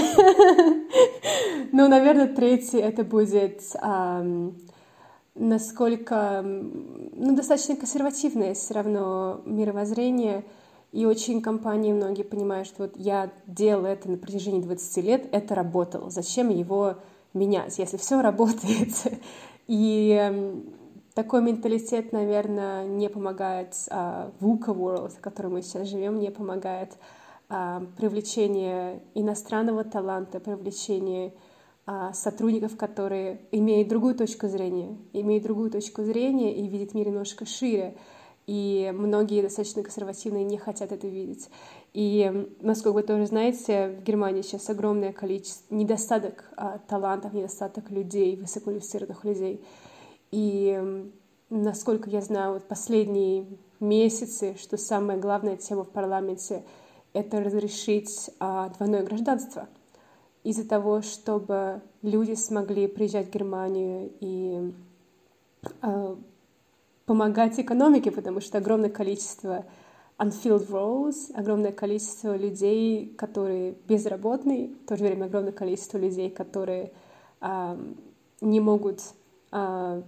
Ну, 1.72 1.90
наверное, 1.90 2.28
третье 2.28 2.80
это 2.80 3.04
будет 3.04 3.62
насколько, 5.36 6.42
ну, 6.44 7.36
достаточно 7.36 7.76
консервативное 7.76 8.54
все 8.54 8.74
равно 8.74 9.42
мировоззрение, 9.46 10.46
и 10.92 11.06
очень 11.06 11.42
компании 11.42 11.92
многие 11.92 12.24
понимают, 12.24 12.68
что 12.68 12.84
вот 12.84 12.94
я 12.96 13.30
делал 13.46 13.86
это 13.86 14.10
на 14.10 14.18
протяжении 14.18 14.62
20 14.62 15.04
лет, 15.04 15.28
это 15.34 15.54
работало, 15.54 16.10
зачем 16.10 16.50
его 16.50 16.96
менять, 17.34 17.78
если 17.78 17.98
все 17.98 18.22
работает. 18.22 18.94
И 19.68 20.64
такой 21.16 21.42
менталитет, 21.42 22.12
наверное, 22.12 22.86
не 22.86 23.10
помогает 23.10 23.74
а, 23.90 24.32
VUCA 24.42 24.76
World, 24.76 25.18
в 25.18 25.22
котором 25.22 25.54
мы 25.54 25.64
сейчас 25.64 25.88
живем, 25.88 26.20
не 26.20 26.30
помогает 26.30 26.98
а, 27.48 27.84
привлечение 27.98 29.02
иностранного 29.16 29.86
таланта, 29.86 30.40
привлечение 30.40 31.34
а, 31.86 32.14
сотрудников, 32.14 32.76
которые 32.76 33.42
имеют 33.52 33.88
другую 33.88 34.16
точку 34.16 34.48
зрения, 34.50 34.98
имеют 35.14 35.44
другую 35.46 35.72
точку 35.72 36.04
зрения 36.04 36.54
и 36.54 36.68
видят 36.68 36.94
мир 36.94 37.08
немножко 37.08 37.46
шире. 37.46 37.96
И 38.46 38.94
многие 38.94 39.42
достаточно 39.42 39.82
консервативные 39.84 40.44
не 40.44 40.58
хотят 40.58 40.92
это 40.92 41.08
видеть. 41.08 41.50
И, 41.94 42.50
насколько 42.60 42.94
вы 42.94 43.04
тоже 43.04 43.26
знаете, 43.26 43.98
в 44.00 44.04
Германии 44.04 44.42
сейчас 44.42 44.70
огромное 44.70 45.14
количество, 45.14 45.74
недостаток 45.74 46.44
а, 46.58 46.80
талантов, 46.88 47.34
недостаток 47.34 47.90
людей, 47.90 48.36
высококвалифицированных 48.36 49.24
людей. 49.24 49.64
И 50.32 51.12
насколько 51.50 52.10
я 52.10 52.22
знаю, 52.22 52.54
вот 52.54 52.68
последние 52.68 53.46
месяцы, 53.80 54.56
что 54.60 54.78
самая 54.78 55.18
главная 55.18 55.58
тема 55.58 55.84
в 55.84 55.90
парламенте— 55.90 56.64
это 57.14 57.42
разрешить 57.44 58.30
а, 58.40 58.70
двойное 58.70 59.04
гражданство. 59.04 59.68
Из-за 60.44 60.68
того, 60.68 61.02
чтобы 61.02 61.82
люди 62.02 62.34
смогли 62.34 62.88
приезжать 62.88 63.28
в 63.28 63.34
Германию 63.34 64.12
и 64.20 64.74
а, 65.82 66.18
помогать 67.06 67.60
экономике, 67.60 68.12
потому 68.12 68.42
что 68.42 68.58
огромное 68.58 68.90
количество 68.90 69.66
unfilled 70.18 70.68
roles, 70.70 71.32
огромное 71.34 71.72
количество 71.72 72.36
людей, 72.36 73.14
которые 73.18 73.76
безработные, 73.88 74.70
в 74.70 74.88
то 74.88 74.98
же 74.98 75.04
время 75.04 75.26
огромное 75.26 75.52
количество 75.52 75.98
людей, 75.98 76.30
которые 76.30 76.92
а, 77.42 77.78
не 78.42 78.60
могут 78.60 79.02
а, 79.52 80.04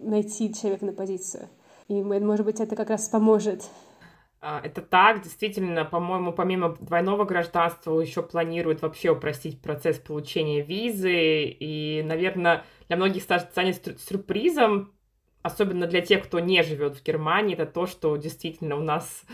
найти 0.00 0.52
человека 0.54 0.86
на 0.86 0.92
позицию. 0.92 1.48
И, 1.88 2.02
может 2.02 2.44
быть, 2.44 2.60
это 2.60 2.76
как 2.76 2.90
раз 2.90 3.08
поможет 3.08 3.64
а, 4.42 4.58
это 4.64 4.80
так, 4.80 5.22
действительно, 5.22 5.84
по-моему, 5.84 6.32
помимо 6.32 6.74
двойного 6.80 7.26
гражданства 7.26 8.00
еще 8.00 8.22
планируют 8.22 8.80
вообще 8.80 9.10
упростить 9.10 9.60
процесс 9.60 9.98
получения 9.98 10.62
визы, 10.62 11.44
и, 11.44 12.02
наверное, 12.06 12.64
для 12.88 12.96
многих 12.96 13.22
станет 13.22 14.00
сюрпризом 14.00 14.94
особенно 15.42 15.86
для 15.86 16.00
тех, 16.00 16.24
кто 16.24 16.38
не 16.38 16.62
живет 16.62 16.96
в 16.96 17.02
Германии, 17.02 17.54
это 17.54 17.66
то, 17.66 17.86
что 17.86 18.16
действительно 18.16 18.76
у 18.76 18.82
нас 18.82 19.24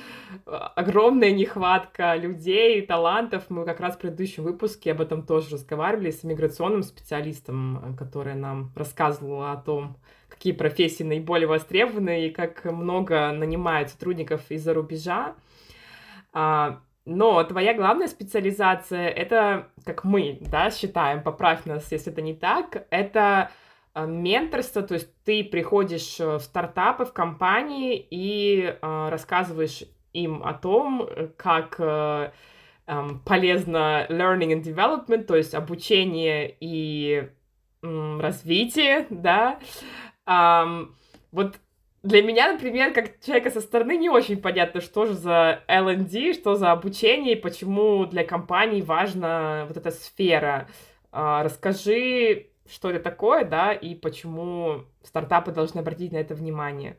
э, 0.47 0.51
огромная 0.51 1.33
нехватка 1.33 2.15
людей, 2.15 2.83
талантов. 2.83 3.45
Мы 3.49 3.65
как 3.65 3.81
раз 3.81 3.97
в 3.97 3.99
предыдущем 3.99 4.45
выпуске 4.45 4.93
об 4.93 5.01
этом 5.01 5.27
тоже 5.27 5.55
разговаривали 5.55 6.11
с 6.11 6.23
миграционным 6.23 6.83
специалистом, 6.83 7.79
э, 7.79 7.97
который 7.97 8.35
нам 8.35 8.73
рассказывал 8.77 9.43
о 9.43 9.57
том, 9.57 9.97
какие 10.37 10.53
профессии 10.53 11.03
наиболее 11.03 11.49
востребованы 11.49 12.27
и 12.27 12.31
как 12.31 12.65
много 12.65 13.33
нанимают 13.33 13.91
сотрудников 13.91 14.43
из-за 14.51 14.75
рубежа. 14.75 15.35
А, 16.33 16.81
но 17.05 17.43
твоя 17.45 17.75
главная 17.75 18.09
специализация— 18.09 19.09
это, 19.11 19.69
как 19.85 20.05
мы 20.05 20.39
да, 20.41 20.71
считаем, 20.71 21.23
поправь 21.23 21.65
нас, 21.65 21.91
если 21.91 22.13
это 22.13 22.23
не 22.23 22.35
так, 22.35 22.87
это 22.91 23.51
менторство, 23.95 24.83
то 24.83 24.95
есть 24.95 25.09
ты 25.25 25.43
приходишь 25.43 26.19
в 26.19 26.41
стартапы, 26.41 27.07
в 27.07 27.15
компании 27.15 28.07
и 28.11 28.77
рассказываешь 28.83 29.85
им 30.13 30.43
о 30.43 30.53
том, 30.53 31.09
как 31.39 31.81
um, 32.87 33.19
полезно 33.25 34.07
learning 34.11 34.53
and 34.53 34.63
development, 34.63 35.25
то 35.25 35.37
есть 35.37 35.55
обучение 35.55 36.55
и 36.61 37.29
развитие, 37.83 39.07
да. 39.11 39.59
Um, 40.27 40.95
вот 41.33 41.59
для 42.03 42.23
меня, 42.23 42.53
например, 42.53 42.93
как 42.93 43.21
человека 43.21 43.51
со 43.51 43.61
стороны, 43.61 43.97
не 43.97 44.09
очень 44.09 44.41
понятно, 44.41 44.81
что 44.81 45.07
же 45.07 45.15
за 45.15 45.63
L&D, 45.67 46.35
что 46.35 46.55
за 46.55 46.73
обучение, 46.73 47.35
и 47.35 47.41
почему 47.41 48.07
для 48.07 48.25
компаний 48.25 48.83
важна 48.83 49.65
вот 49.69 49.77
эта 49.77 49.91
сфера. 49.91 50.69
Uh, 51.13 51.43
расскажи, 51.43 52.51
что 52.69 52.91
это 52.91 53.01
такое, 53.01 53.45
да, 53.45 53.73
и 53.73 53.95
почему 53.95 54.85
стартапы 55.03 55.53
должны 55.53 55.81
обратить 55.81 56.13
на 56.13 56.17
это 56.17 56.35
внимание. 56.35 56.97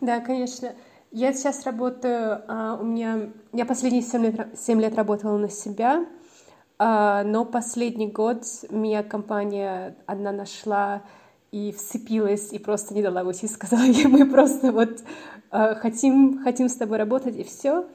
Да, 0.00 0.20
конечно. 0.20 0.74
Я 1.10 1.32
сейчас 1.32 1.64
работаю, 1.64 2.42
а, 2.48 2.76
у 2.80 2.84
меня, 2.84 3.30
я 3.52 3.64
последние 3.64 4.02
7 4.02 4.22
лет, 4.24 4.58
7 4.58 4.80
лет 4.80 4.96
работала 4.96 5.38
на 5.38 5.48
себя, 5.48 6.06
а, 6.78 7.22
но 7.22 7.44
последний 7.44 8.08
год 8.08 8.42
меня 8.68 9.04
компания 9.04 9.96
одна 10.06 10.32
нашла 10.32 11.02
и 11.54 11.70
вцепилась, 11.70 12.52
и 12.52 12.58
просто 12.58 12.94
не 12.94 13.02
дала 13.02 13.22
уйти, 13.22 13.46
сказала, 13.46 13.82
мы 14.08 14.28
просто 14.28 14.72
вот 14.72 15.04
а, 15.52 15.76
хотим, 15.76 16.42
хотим 16.42 16.68
с 16.68 16.74
тобой 16.74 16.98
работать, 16.98 17.36
и 17.36 17.44
все. 17.44 17.86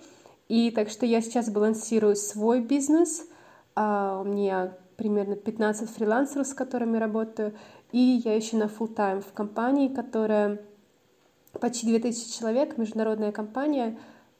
И 0.47 0.71
так 0.71 0.89
что 0.89 1.05
я 1.05 1.19
сейчас 1.19 1.49
балансирую 1.49 2.15
свой 2.15 2.61
бизнес, 2.61 3.27
у 3.75 4.23
меня 4.23 4.77
примерно 4.95 5.35
15 5.35 5.89
фрилансеров, 5.89 6.47
с 6.47 6.53
которыми 6.53 6.97
работаю, 6.97 7.53
и 7.91 8.21
я 8.23 8.33
еще 8.33 8.55
на 8.55 8.63
full 8.63 8.95
time 8.95 9.21
в 9.21 9.33
компании, 9.33 9.89
которая 9.89 10.61
почти 11.59 11.85
2000 11.87 12.39
человек, 12.39 12.77
международная 12.77 13.33
компания, 13.33 13.99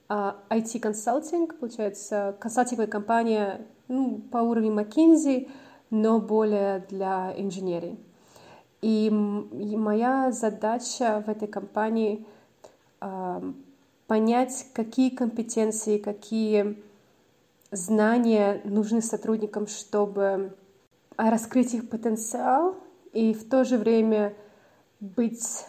IT-консалтинг, 0.10 1.54
а, 1.54 1.58
получается, 1.60 2.38
консалтинговая 2.40 2.88
компания 2.90 3.68
ну, 3.90 4.20
по 4.32 4.38
уровню 4.38 4.72
McKinsey, 4.72 5.50
но 5.90 6.20
более 6.20 6.86
для 6.90 7.34
инженерии. 7.38 8.00
И 8.82 9.10
моя 9.12 10.32
задача 10.32 11.24
в 11.26 11.30
этой 11.30 11.48
компании 11.48 12.26
понять, 14.08 14.68
какие 14.74 15.10
компетенции, 15.10 15.98
какие 15.98 16.82
знания 17.72 18.62
нужны 18.64 19.02
сотрудникам, 19.02 19.68
чтобы 19.68 20.56
раскрыть 21.18 21.74
их 21.74 21.90
потенциал 21.90 22.76
и 23.14 23.34
в 23.34 23.48
то 23.50 23.64
же 23.64 23.78
время 23.78 24.34
быть 25.00 25.66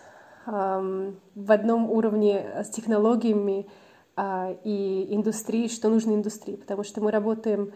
в 0.47 1.53
одном 1.53 1.91
уровне 1.91 2.65
с 2.65 2.71
технологиями 2.71 3.69
а, 4.17 4.57
и 4.65 5.15
индустрией, 5.15 5.69
что 5.69 5.89
нужно 5.89 6.13
индустрии, 6.13 6.57
потому 6.57 6.83
что 6.83 7.01
мы 7.01 7.11
работаем 7.11 7.73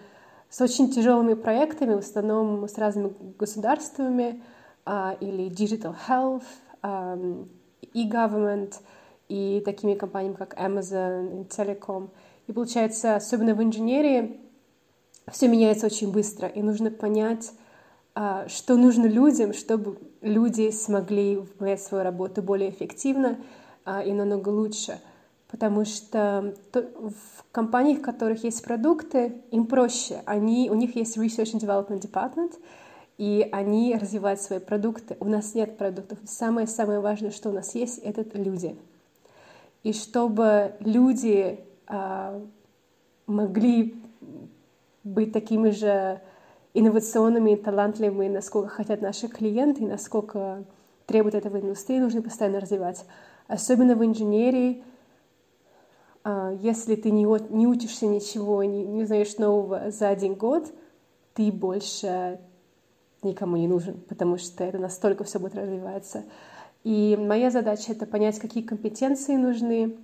с 0.48 0.60
очень 0.60 0.90
тяжелыми 0.90 1.34
проектами, 1.34 1.94
в 1.94 1.98
основном 1.98 2.68
с 2.68 2.76
разными 2.76 3.14
государствами, 3.38 4.42
или 4.86 5.48
digital 5.48 5.96
health, 6.08 6.44
e-government, 7.94 8.74
и 9.28 9.62
такими 9.64 9.94
компаниями, 9.94 10.34
как 10.34 10.54
Amazon 10.58 11.42
и 11.42 11.44
Telecom. 11.44 12.10
И 12.46 12.52
получается, 12.52 13.16
особенно 13.16 13.54
в 13.54 13.62
инженерии, 13.62 14.40
все 15.30 15.48
меняется 15.48 15.86
очень 15.86 16.12
быстро, 16.12 16.46
и 16.48 16.62
нужно 16.62 16.90
понять, 16.90 17.52
а, 18.14 18.46
что 18.48 18.76
нужно 18.76 19.06
людям, 19.06 19.54
чтобы 19.54 19.98
люди 20.20 20.70
смогли 20.70 21.36
выполнять 21.36 21.82
свою 21.82 22.04
работу 22.04 22.42
более 22.42 22.70
эффективно 22.70 23.38
а, 23.84 24.02
и 24.02 24.12
намного 24.12 24.50
лучше. 24.50 25.00
Потому 25.48 25.84
что 25.84 26.54
в 26.72 27.44
компаниях, 27.52 27.98
в 27.98 28.02
которых 28.02 28.44
есть 28.44 28.64
продукты, 28.64 29.42
им 29.50 29.66
проще. 29.66 30.22
Они, 30.26 30.68
у 30.68 30.74
них 30.74 30.96
есть 30.96 31.16
Research 31.16 31.54
and 31.54 31.60
Development 31.60 32.00
Department, 32.00 32.52
и 33.16 33.48
они 33.52 33.96
развивают 33.96 34.40
свои 34.40 34.58
продукты. 34.58 35.16
У 35.20 35.26
нас 35.26 35.54
нет 35.54 35.76
продуктов. 35.76 36.18
Самое-самое 36.24 37.00
важное, 37.00 37.30
что 37.30 37.50
у 37.50 37.52
нас 37.52 37.74
есть, 37.74 37.98
это 37.98 38.24
люди. 38.36 38.76
И 39.82 39.92
чтобы 39.92 40.74
люди 40.80 41.60
а, 41.86 42.42
могли 43.26 43.94
быть 45.04 45.32
такими 45.32 45.70
же 45.70 46.20
инновационными 46.72 47.52
и 47.52 47.56
талантливыми, 47.56 48.28
насколько 48.28 48.68
хотят 48.68 49.00
наши 49.00 49.28
клиенты, 49.28 49.84
насколько 49.84 50.64
требует 51.06 51.34
этого 51.34 51.60
индустрии, 51.60 51.98
нужно 51.98 52.22
постоянно 52.22 52.60
развивать. 52.60 53.04
Особенно 53.46 53.94
в 53.94 54.04
инженерии, 54.04 54.82
а, 56.24 56.52
если 56.60 56.96
ты 56.96 57.12
не, 57.12 57.24
не 57.54 57.66
учишься 57.66 58.06
ничего, 58.06 58.64
не, 58.64 58.84
не 58.84 59.04
знаешь 59.04 59.36
нового 59.38 59.90
за 59.90 60.08
один 60.08 60.34
год, 60.34 60.72
ты 61.34 61.52
больше 61.52 62.40
никому 63.24 63.56
не 63.56 63.68
нужен, 63.68 64.00
потому 64.08 64.38
что 64.38 64.64
это 64.64 64.78
настолько 64.78 65.24
все 65.24 65.38
будет 65.38 65.54
развиваться. 65.54 66.24
И 66.82 67.16
моя 67.18 67.50
задача— 67.50 67.92
это 67.92 68.06
понять, 68.06 68.38
какие 68.38 68.62
компетенции 68.62 69.36
нужны, 69.36 69.96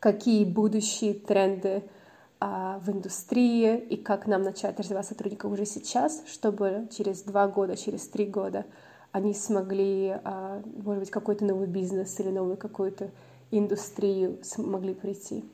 какие 0.00 0.44
будущие 0.44 1.14
тренды— 1.14 1.82
а, 2.38 2.80
в 2.84 2.90
индустрии 2.90 3.78
и 3.78 3.96
как 3.96 4.26
нам 4.26 4.42
начать 4.42 4.78
развивать 4.78 5.06
сотрудников 5.06 5.52
уже 5.52 5.64
сейчас, 5.64 6.22
чтобы 6.26 6.86
через 6.94 7.22
два 7.22 7.48
года, 7.48 7.76
через 7.78 8.06
три 8.08 8.26
года 8.26 8.66
они 9.10 9.32
смогли, 9.32 10.18
а, 10.22 10.62
может 10.84 11.00
быть, 11.00 11.10
какой-то 11.10 11.46
новый 11.46 11.66
бизнес 11.66 12.20
или 12.20 12.28
новую 12.28 12.58
какую-то 12.58 13.10
индустрию 13.50 14.38
смогли 14.42 14.92
прийти. 14.92 15.44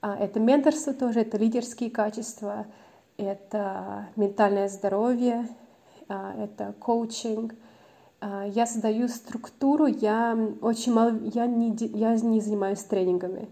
А, 0.00 0.16
это 0.16 0.40
менторство 0.40 0.94
тоже, 0.94 1.20
это 1.20 1.36
лидерские 1.36 1.90
качества, 1.90 2.66
это 3.18 4.08
ментальное 4.16 4.68
здоровье, 4.68 5.46
это 6.08 6.74
коучинг. 6.78 7.54
Я 8.22 8.66
создаю 8.66 9.08
структуру, 9.08 9.86
я 9.86 10.38
очень 10.62 10.92
мало, 10.92 11.18
я 11.34 11.46
не, 11.46 11.74
я 11.76 12.14
не 12.14 12.40
занимаюсь 12.40 12.82
тренингами 12.82 13.48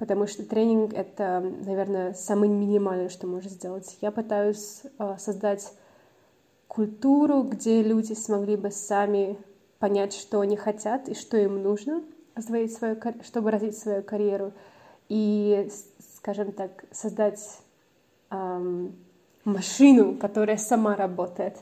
потому 0.00 0.26
что 0.26 0.42
тренинг— 0.44 0.94
это, 0.94 1.40
наверное, 1.66 2.14
самое 2.14 2.50
минимальное, 2.50 3.10
что 3.10 3.26
можно 3.26 3.50
сделать. 3.50 3.98
Я 4.00 4.10
пытаюсь 4.10 4.80
э, 4.98 5.16
создать 5.18 5.74
культуру, 6.68 7.42
где 7.42 7.82
люди 7.82 8.14
смогли 8.14 8.56
бы 8.56 8.70
сами 8.70 9.36
понять, 9.78 10.14
что 10.14 10.40
они 10.40 10.56
хотят 10.56 11.08
и 11.10 11.14
что 11.14 11.36
им 11.36 11.62
нужно, 11.62 12.02
развить 12.34 12.72
свою, 12.72 12.96
чтобы 13.24 13.50
развить 13.50 13.76
свою 13.76 14.02
карьеру, 14.02 14.52
и, 15.10 15.68
скажем 16.16 16.52
так, 16.52 16.84
создать 16.92 17.60
эм, 18.30 18.96
машину, 19.44 20.16
которая 20.16 20.56
сама 20.56 20.96
работает 20.96 21.58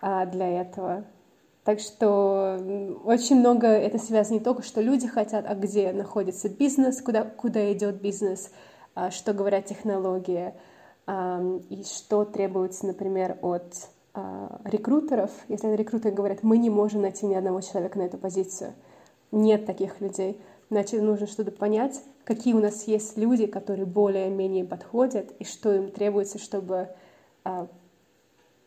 для 0.00 0.62
этого. 0.62 1.04
Так 1.64 1.78
что 1.78 2.58
очень 3.04 3.38
много 3.38 3.66
это 3.66 3.98
связано 3.98 4.38
не 4.38 4.40
только, 4.40 4.62
что 4.62 4.80
люди 4.80 5.06
хотят, 5.06 5.44
а 5.46 5.54
где 5.54 5.92
находится 5.92 6.48
бизнес, 6.48 7.02
куда, 7.02 7.24
куда 7.24 7.72
идет 7.72 8.00
бизнес, 8.00 8.50
а, 8.94 9.10
что 9.10 9.34
говорят 9.34 9.66
технологии, 9.66 10.54
и 11.08 11.84
что 11.84 12.24
требуется, 12.24 12.86
например, 12.86 13.36
от 13.42 13.74
а, 14.14 14.60
рекрутеров. 14.64 15.30
Если 15.48 15.68
рекрутеры 15.74 16.14
говорят, 16.14 16.42
мы 16.42 16.58
не 16.58 16.70
можем 16.70 17.02
найти 17.02 17.26
ни 17.26 17.34
одного 17.34 17.60
человека 17.60 17.98
на 17.98 18.02
эту 18.02 18.18
позицию, 18.18 18.74
нет 19.32 19.66
таких 19.66 20.00
людей, 20.00 20.40
значит, 20.70 21.02
нужно 21.02 21.26
что-то 21.26 21.52
понять, 21.52 22.00
какие 22.24 22.54
у 22.54 22.60
нас 22.60 22.84
есть 22.84 23.16
люди, 23.16 23.46
которые 23.46 23.86
более-менее 23.86 24.64
подходят, 24.64 25.32
и 25.38 25.44
что 25.44 25.72
им 25.72 25.90
требуется, 25.90 26.38
чтобы 26.38 26.88
а, 27.44 27.68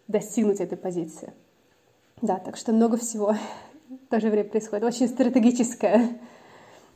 достигнуть 0.07 0.59
этой 0.59 0.77
позиции. 0.77 1.33
Да, 2.21 2.39
так 2.39 2.57
что 2.57 2.71
много 2.71 2.97
всего 2.97 3.35
в 3.89 4.09
то 4.09 4.19
же 4.19 4.29
время 4.29 4.49
происходит. 4.49 4.83
Очень 4.83 5.07
стратегическое. 5.07 6.19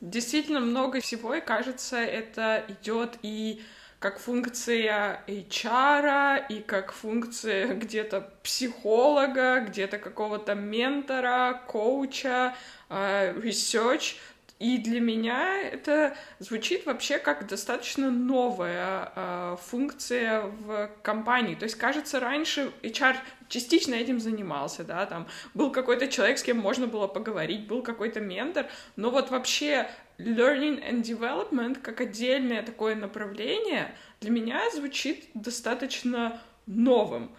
Действительно 0.00 0.60
много 0.60 1.00
всего, 1.00 1.34
и 1.34 1.40
кажется, 1.40 1.96
это 1.96 2.64
идет 2.68 3.18
и 3.22 3.60
как 3.98 4.20
функция 4.20 5.24
HR, 5.26 6.46
и 6.48 6.60
как 6.60 6.92
функция 6.92 7.74
где-то 7.74 8.32
психолога, 8.44 9.60
где-то 9.60 9.98
какого-то 9.98 10.54
ментора, 10.54 11.60
коуча, 11.66 12.54
э, 12.88 13.32
research. 13.32 14.16
И 14.58 14.78
для 14.78 15.00
меня 15.00 15.62
это 15.62 16.16
звучит 16.40 16.84
вообще 16.84 17.18
как 17.18 17.46
достаточно 17.46 18.10
новая 18.10 19.12
э, 19.14 19.56
функция 19.62 20.42
в 20.42 20.90
компании. 21.02 21.54
То 21.54 21.64
есть, 21.64 21.76
кажется, 21.76 22.18
раньше 22.18 22.72
HR 22.82 23.16
частично 23.48 23.94
этим 23.94 24.18
занимался, 24.18 24.82
да, 24.82 25.06
там 25.06 25.28
был 25.54 25.70
какой-то 25.70 26.08
человек, 26.08 26.38
с 26.38 26.42
кем 26.42 26.58
можно 26.58 26.88
было 26.88 27.06
поговорить, 27.06 27.68
был 27.68 27.82
какой-то 27.82 28.20
ментор, 28.20 28.66
но 28.96 29.10
вот 29.10 29.30
вообще 29.30 29.88
learning 30.18 30.82
and 30.82 31.02
development 31.02 31.80
как 31.80 32.00
отдельное 32.00 32.62
такое 32.62 32.96
направление 32.96 33.94
для 34.20 34.30
меня 34.30 34.60
звучит 34.74 35.28
достаточно 35.34 36.40
новым. 36.66 37.30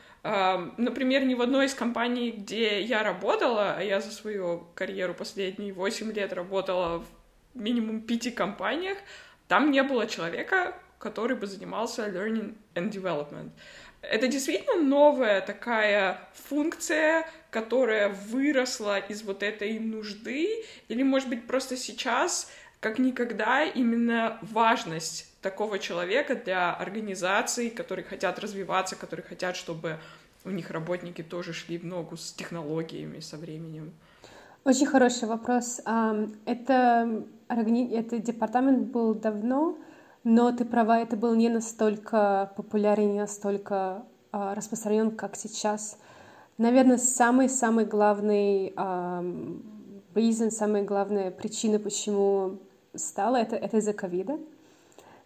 Например, 0.78 1.24
ни 1.24 1.34
в 1.34 1.42
одной 1.42 1.66
из 1.66 1.74
компаний, 1.74 2.32
где 2.32 2.82
я 2.82 3.02
работала, 3.02 3.76
а 3.78 3.82
я 3.82 4.00
за 4.00 4.12
свою 4.12 4.68
карьеру 4.76 5.14
последние 5.16 5.74
8 5.74 6.12
лет 6.12 6.34
работала 6.34 7.00
в 7.00 7.06
минимум 7.56 8.02
пяти 8.02 8.30
компаниях, 8.30 8.98
там 9.48 9.72
не 9.72 9.82
было 9.82 10.06
человека, 10.06 10.76
который 11.00 11.36
бы 11.36 11.48
занимался 11.48 12.08
learning 12.10 12.56
and 12.76 12.92
development. 12.92 13.50
Это 14.02 14.28
действительно 14.28 14.76
новая 14.76 15.42
такая 15.42 16.20
функция, 16.34 17.28
которая 17.50 18.10
выросла 18.10 19.00
из 19.00 19.24
вот 19.24 19.42
этой 19.42 19.80
нужды, 19.80 20.64
или, 20.90 21.02
может 21.02 21.28
быть, 21.30 21.48
просто 21.48 21.76
сейчас, 21.76 22.52
как 22.80 23.00
никогда, 23.00 23.64
именно 23.64 24.38
важность 24.42 25.26
такого 25.42 25.80
человека 25.80 26.36
для 26.36 26.74
организаций, 26.74 27.70
которые 27.70 28.06
хотят 28.06 28.38
развиваться, 28.40 28.96
которые 28.96 29.26
хотят, 29.26 29.56
чтобы 29.56 29.98
у 30.50 30.52
них 30.52 30.72
работники 30.72 31.22
тоже 31.24 31.54
шли 31.54 31.78
в 31.78 31.86
ногу 31.86 32.18
с 32.18 32.34
технологиями 32.34 33.20
со 33.20 33.38
временем? 33.38 33.94
Очень 34.66 34.88
хороший 34.88 35.28
вопрос. 35.28 35.80
Это, 36.46 37.24
это 37.48 38.20
департамент 38.20 38.88
был 38.88 39.14
давно, 39.14 39.78
но 40.24 40.52
ты 40.52 40.66
права, 40.66 41.00
это 41.00 41.16
был 41.16 41.34
не 41.36 41.50
настолько 41.50 42.52
популярен, 42.58 43.14
не 43.14 43.20
настолько 43.20 44.04
а, 44.32 44.54
распространен, 44.54 45.12
как 45.12 45.38
сейчас. 45.38 45.98
Наверное, 46.58 46.98
самый-самый 46.98 47.86
главный 47.86 48.74
reason, 50.14 50.52
самая 50.52 50.84
главная 50.84 51.32
причина, 51.32 51.80
почему 51.80 52.58
стало, 52.94 53.38
это, 53.38 53.56
это 53.56 53.78
из-за 53.78 53.94
ковида 53.94 54.40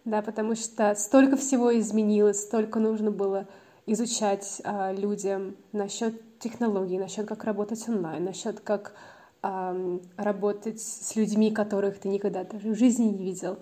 да, 0.04 0.22
потому 0.22 0.54
что 0.54 0.94
столько 0.94 1.36
всего 1.36 1.76
изменилось, 1.78 2.42
столько 2.42 2.78
нужно 2.78 3.10
было 3.10 3.46
изучать 3.86 4.60
а, 4.64 4.92
людям 4.92 5.56
насчет 5.72 6.38
технологий, 6.38 6.98
насчет 6.98 7.26
как 7.26 7.44
работать 7.44 7.88
онлайн, 7.88 8.24
насчет 8.24 8.60
как 8.60 8.94
а, 9.42 9.76
работать 10.16 10.80
с 10.80 11.14
людьми, 11.16 11.50
которых 11.50 11.98
ты 11.98 12.08
никогда 12.08 12.44
даже 12.44 12.70
в 12.70 12.78
жизни 12.78 13.04
не 13.04 13.24
видел, 13.24 13.58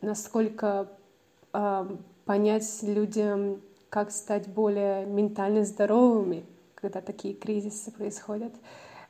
насколько 0.00 0.88
а, 1.52 1.86
понять 2.24 2.82
людям, 2.82 3.60
как 3.88 4.10
стать 4.10 4.48
более 4.48 5.06
ментально 5.06 5.64
здоровыми, 5.64 6.44
когда 6.74 7.00
такие 7.00 7.34
кризисы 7.34 7.90
происходят. 7.90 8.52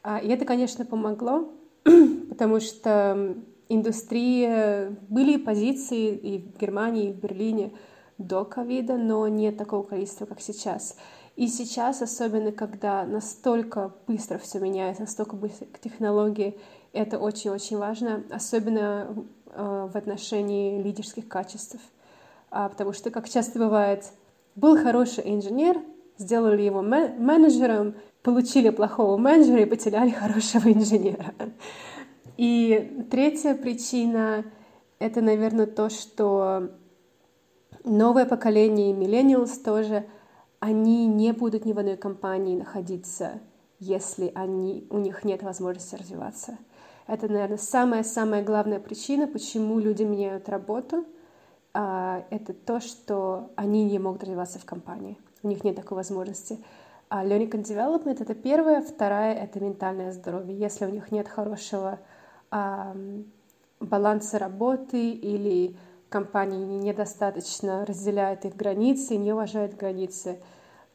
А, 0.02 0.18
и 0.18 0.29
это, 0.29 0.44
конечно, 0.44 0.85
помогло, 0.85 1.48
потому 2.29 2.61
что 2.61 3.37
индустрии 3.68 4.88
были 5.09 5.37
позиции 5.37 6.14
и 6.14 6.38
в 6.38 6.59
Германии, 6.59 7.11
и 7.11 7.12
в 7.12 7.16
Берлине 7.16 7.72
до 8.18 8.44
ковида, 8.44 8.96
но 8.96 9.26
не 9.29 9.52
такого 9.52 9.83
количества, 9.83 10.26
как 10.26 10.40
сейчас. 10.40 10.96
И 11.37 11.48
сейчас, 11.48 12.00
особенно 12.00 12.50
когда 12.50 13.05
настолько 13.05 13.94
быстро 14.07 14.38
все 14.38 14.59
меняется, 14.59 15.02
настолько 15.02 15.37
быстро 15.37 15.66
технологии, 15.83 16.59
это 16.92 17.18
очень-очень 17.18 17.76
важно, 17.76 18.22
особенно 18.31 19.26
э, 19.50 19.88
в 19.92 19.96
отношении 19.96 20.83
лидерских 20.83 21.29
качеств. 21.29 21.79
А, 22.50 22.70
потому 22.70 22.94
что, 22.94 23.11
как 23.11 23.29
часто 23.29 23.59
бывает, 23.59 24.05
был 24.55 24.83
хороший 24.83 25.24
инженер, 25.26 25.79
сделали 26.16 26.62
его 26.62 26.81
менеджером, 26.81 27.96
получили 28.22 28.70
плохого 28.70 29.18
менеджера 29.18 29.61
и 29.61 29.66
потеряли 29.66 30.11
хорошего 30.22 30.72
инженера. 30.72 31.35
И 32.38 33.07
третья 33.11 33.55
причина— 33.55 34.44
это, 34.98 35.20
наверное, 35.20 35.66
то, 35.66 35.90
что 35.90 36.70
новое 37.87 38.27
поколение 38.27 38.92
millennials 38.92 39.62
тоже, 39.62 40.07
они 40.61 41.07
не 41.07 41.33
будут 41.33 41.64
ни 41.64 41.72
в 41.72 41.79
одной 41.79 41.96
компании 41.96 42.57
находиться, 42.57 43.40
если 43.79 44.33
они, 44.35 44.87
у 44.90 44.99
них 44.99 45.25
нет 45.25 45.42
возможности 45.42 45.94
развиваться. 45.94 46.59
Это, 47.07 47.29
наверное, 47.29 47.57
самая-самая 47.57 48.42
главная 48.42 48.81
причина, 48.81 49.27
почему 49.27 49.79
люди 49.79 50.03
меняют 50.03 50.49
работу. 50.49 51.05
А, 51.72 52.25
это 52.31 52.53
то, 52.53 52.81
что 52.81 53.53
они 53.55 53.85
не 53.85 53.99
могут 53.99 54.25
развиваться 54.25 54.59
в 54.59 54.64
компании. 54.64 55.18
У 55.42 55.49
них 55.49 55.62
нет 55.62 55.77
такой 55.77 55.96
возможности. 55.96 56.59
А 57.09 57.25
learning 57.25 57.51
and 57.51 57.62
development— 57.62 58.16
это 58.20 58.35
первое. 58.35 58.83
Второе— 58.83 59.35
это 59.35 59.61
ментальное 59.61 60.11
здоровье. 60.11 60.59
Если 60.59 60.85
у 60.85 60.90
них 60.90 61.12
нет 61.12 61.29
хорошего 61.29 62.01
баланса 63.81 64.38
работы 64.38 65.11
или 65.11 65.77
компании 66.09 66.79
недостаточно 66.79 67.85
разделяют 67.85 68.45
их 68.45 68.57
границы, 68.57 69.16
не 69.16 69.33
уважают 69.33 69.75
границы, 69.75 70.38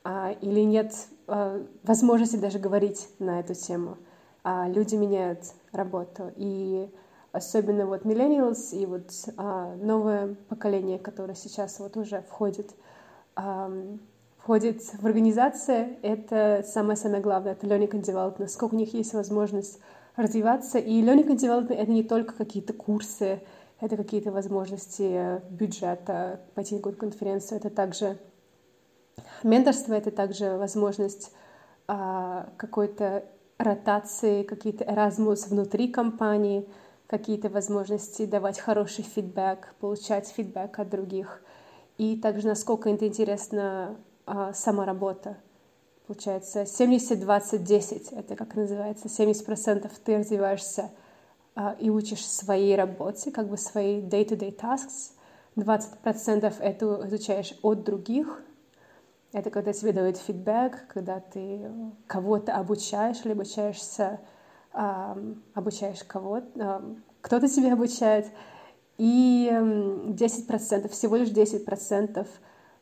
а, 0.04 0.36
или 0.42 0.62
нет 0.62 0.94
а, 1.28 1.66
возможности 1.84 2.38
даже 2.38 2.60
говорить 2.60 3.08
на 3.20 3.40
эту 3.40 3.54
тему. 3.54 3.98
А 4.44 4.68
люди 4.68 4.96
меняют 4.96 5.40
работу. 5.72 6.32
И 6.36 6.90
особенно 7.32 7.86
вот 7.86 8.04
millennials 8.06 8.76
и 8.76 8.86
вот 8.86 9.12
а, 9.38 9.76
новое 9.76 10.36
поколение, 10.50 10.98
которое 10.98 11.36
сейчас 11.36 11.80
вот 11.80 11.98
уже 11.98 12.22
входит, 12.30 12.72
входит 14.38 14.82
в 14.82 15.06
организацию, 15.06 15.98
это 16.02 16.66
самое-самое 16.68 17.22
главное, 17.22 17.54
это 17.54 17.66
learning 17.66 17.92
and 17.92 18.02
development, 18.02 18.40
насколько 18.40 18.74
у 18.74 18.78
них 18.78 18.94
есть 18.94 19.14
возможность 19.14 19.80
развиваться. 20.16 20.80
И 20.80 21.02
learning 21.02 21.28
and 21.28 21.38
development— 21.38 21.76
это 21.78 21.92
не 21.92 22.04
только 22.04 22.34
какие-то 22.34 22.74
курсы, 22.74 23.42
это 23.82 23.98
какие-то 23.98 24.32
возможности 24.32 25.42
бюджета, 25.50 26.40
пойти 26.56 26.76
на 26.76 26.80
какую-то 26.80 27.00
конференцию, 27.00 27.58
это 27.58 27.70
также 27.70 28.18
менторство, 29.44 29.94
это 29.94 30.12
также 30.12 30.58
возможность 30.58 31.32
а, 31.88 32.50
какой-то 32.58 33.26
ротации, 33.58 34.44
какие-то 34.44 34.84
Erasmus 34.86 35.50
внутри 35.50 35.90
компании, 35.90 36.70
какие-то 37.08 37.50
возможности 37.50 38.26
давать 38.26 38.60
хороший 38.60 39.04
фидбэк, 39.04 39.76
получать 39.80 40.28
фидбэк 40.30 40.80
от 40.80 40.90
других. 40.90 41.44
И 41.98 42.16
также 42.16 42.48
насколько 42.48 42.90
это 42.90 43.08
интересна 43.08 43.98
а, 44.26 44.54
сама 44.54 44.86
работа 44.86 45.38
получается 46.12 46.64
70-20-10, 46.64 48.18
это 48.18 48.36
как 48.36 48.56
называется, 48.56 49.08
70% 49.08 49.90
ты 50.04 50.18
развиваешься 50.18 50.92
и 51.80 51.90
учишь 51.90 52.26
своей 52.26 52.76
работе, 52.76 53.32
как 53.32 53.50
бы 53.50 53.58
свои 53.58 54.02
day-to-day 54.02 54.56
tasks, 54.56 55.14
20% 55.58 56.56
это 56.60 57.02
изучаешь 57.08 57.54
от 57.62 57.84
других, 57.84 58.42
это 59.34 59.50
когда 59.50 59.72
тебе 59.72 59.94
дают 59.94 60.18
фидбэк, 60.18 60.88
когда 60.88 61.20
ты 61.20 61.72
кого-то 62.08 62.56
обучаешь 62.56 63.24
или 63.24 63.32
обучаешься, 63.32 64.20
а, 64.74 65.18
обучаешь 65.54 66.04
кого-то, 66.04 66.48
а, 66.60 66.96
кто-то 67.22 67.48
тебя 67.48 67.74
обучает, 67.74 68.28
и 68.98 69.50
10%, 69.52 70.92
всего 70.92 71.16
лишь 71.16 71.30
10% 71.30 72.28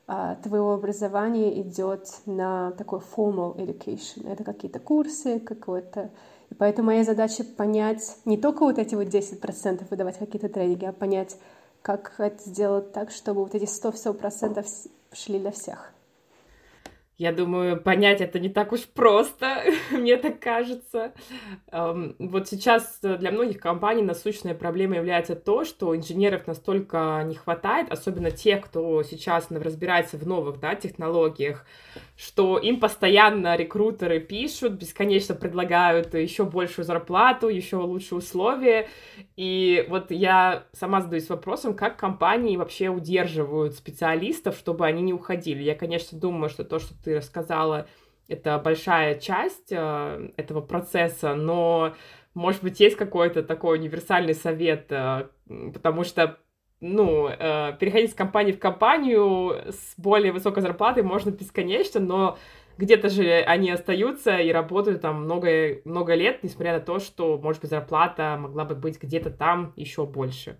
а, 0.07 0.35
твоего 0.35 0.73
образования 0.73 1.61
идет 1.61 2.09
на 2.25 2.71
такой 2.71 2.99
formal 2.99 3.55
education. 3.57 4.27
Это 4.27 4.43
какие-то 4.43 4.79
курсы, 4.79 5.39
какое-то... 5.39 6.09
И 6.49 6.55
поэтому 6.55 6.87
моя 6.87 7.03
задача 7.03 7.43
понять 7.43 8.17
не 8.25 8.37
только 8.37 8.61
вот 8.63 8.77
эти 8.77 8.95
вот 8.95 9.07
10% 9.07 9.85
выдавать 9.89 10.17
какие-то 10.17 10.49
тренинги, 10.49 10.85
а 10.85 10.93
понять, 10.93 11.37
как 11.81 12.15
это 12.17 12.41
сделать 12.49 12.91
так, 12.91 13.11
чтобы 13.11 13.43
вот 13.43 13.55
эти 13.55 13.65
100-100% 13.65 14.65
шли 15.13 15.39
для 15.39 15.51
всех. 15.51 15.93
Я 17.19 17.33
думаю, 17.33 17.75
понять 17.75 18.21
это 18.21 18.39
не 18.39 18.47
так 18.47 18.71
уж 18.71 18.85
просто, 18.85 19.61
мне 19.91 20.15
так 20.15 20.39
кажется. 20.39 21.11
Вот 21.69 22.47
сейчас 22.47 22.99
для 23.01 23.31
многих 23.31 23.59
компаний 23.59 24.03
насущной 24.03 24.55
проблемой 24.55 24.99
является 24.99 25.35
то, 25.35 25.65
что 25.65 25.93
инженеров 25.93 26.47
настолько 26.47 27.21
не 27.25 27.35
хватает, 27.35 27.91
особенно 27.91 28.31
тех, 28.31 28.61
кто 28.61 29.03
сейчас 29.03 29.51
разбирается 29.51 30.17
в 30.17 30.25
новых 30.25 30.61
да, 30.61 30.75
технологиях, 30.75 31.65
что 32.15 32.57
им 32.57 32.79
постоянно 32.79 33.57
рекрутеры 33.57 34.21
пишут, 34.21 34.73
бесконечно 34.73 35.35
предлагают 35.35 36.13
еще 36.13 36.45
большую 36.45 36.85
зарплату, 36.85 37.49
еще 37.49 37.75
лучшие 37.77 38.19
условия. 38.19 38.87
И 39.35 39.85
вот 39.89 40.11
я 40.11 40.63
сама 40.71 41.01
задаюсь 41.01 41.27
вопросом, 41.27 41.73
как 41.73 41.97
компании 41.97 42.55
вообще 42.55 42.87
удерживают 42.87 43.75
специалистов, 43.75 44.55
чтобы 44.57 44.85
они 44.85 45.01
не 45.01 45.13
уходили. 45.13 45.63
Я, 45.63 45.75
конечно, 45.75 46.17
думаю, 46.17 46.49
что 46.49 46.63
то, 46.63 46.79
что 46.79 46.93
ты 47.03 47.08
ты 47.09 47.17
рассказала, 47.17 47.87
это 48.27 48.59
большая 48.59 49.19
часть 49.19 49.71
э, 49.71 50.29
этого 50.37 50.61
процесса, 50.61 51.33
но, 51.33 51.95
может 52.35 52.61
быть, 52.61 52.79
есть 52.79 52.95
какой-то 52.95 53.41
такой 53.41 53.79
универсальный 53.79 54.35
совет, 54.35 54.85
э, 54.91 55.27
потому 55.73 56.03
что 56.03 56.37
ну, 56.81 57.27
э, 57.27 57.73
переходить 57.79 58.11
с 58.11 58.13
компании 58.13 58.51
в 58.51 58.59
компанию 58.59 59.71
с 59.71 59.95
более 59.97 60.31
высокой 60.31 60.61
зарплатой 60.61 61.01
можно 61.01 61.31
бесконечно, 61.31 61.99
но 61.99 62.37
где-то 62.77 63.09
же 63.09 63.23
они 63.23 63.71
остаются 63.71 64.37
и 64.37 64.51
работают 64.51 65.01
там 65.01 65.23
много, 65.23 65.79
много 65.83 66.13
лет, 66.13 66.43
несмотря 66.43 66.73
на 66.73 66.79
то, 66.79 66.99
что, 66.99 67.39
может 67.39 67.61
быть, 67.61 67.71
зарплата 67.71 68.37
могла 68.39 68.65
бы 68.65 68.75
быть 68.75 69.01
где-то 69.01 69.31
там 69.31 69.73
еще 69.75 70.05
больше. 70.05 70.59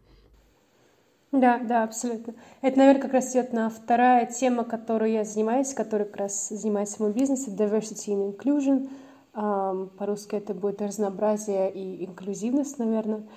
Да, 1.32 1.60
да, 1.60 1.84
абсолютно. 1.84 2.34
Это, 2.62 2.80
наверное, 2.80 3.02
как 3.02 3.14
раз 3.14 3.32
идет 3.32 3.54
на 3.54 3.70
вторая 3.70 4.26
тема, 4.26 4.64
которую 4.64 5.12
я 5.12 5.24
занимаюсь, 5.24 5.74
которая 5.74 6.08
как 6.08 6.18
раз 6.18 6.50
занимается 6.50 7.02
моим 7.02 7.14
бизнесом, 7.14 7.54
diversity 7.54 8.10
and 8.10 8.36
inclusion. 8.36 8.90
Um, 9.36 9.90
по-русски 9.90 10.36
это 10.36 10.56
будет 10.56 10.82
разнообразие 10.82 11.72
и 11.72 12.04
инклюзивность, 12.06 12.80
наверное. 12.80 13.28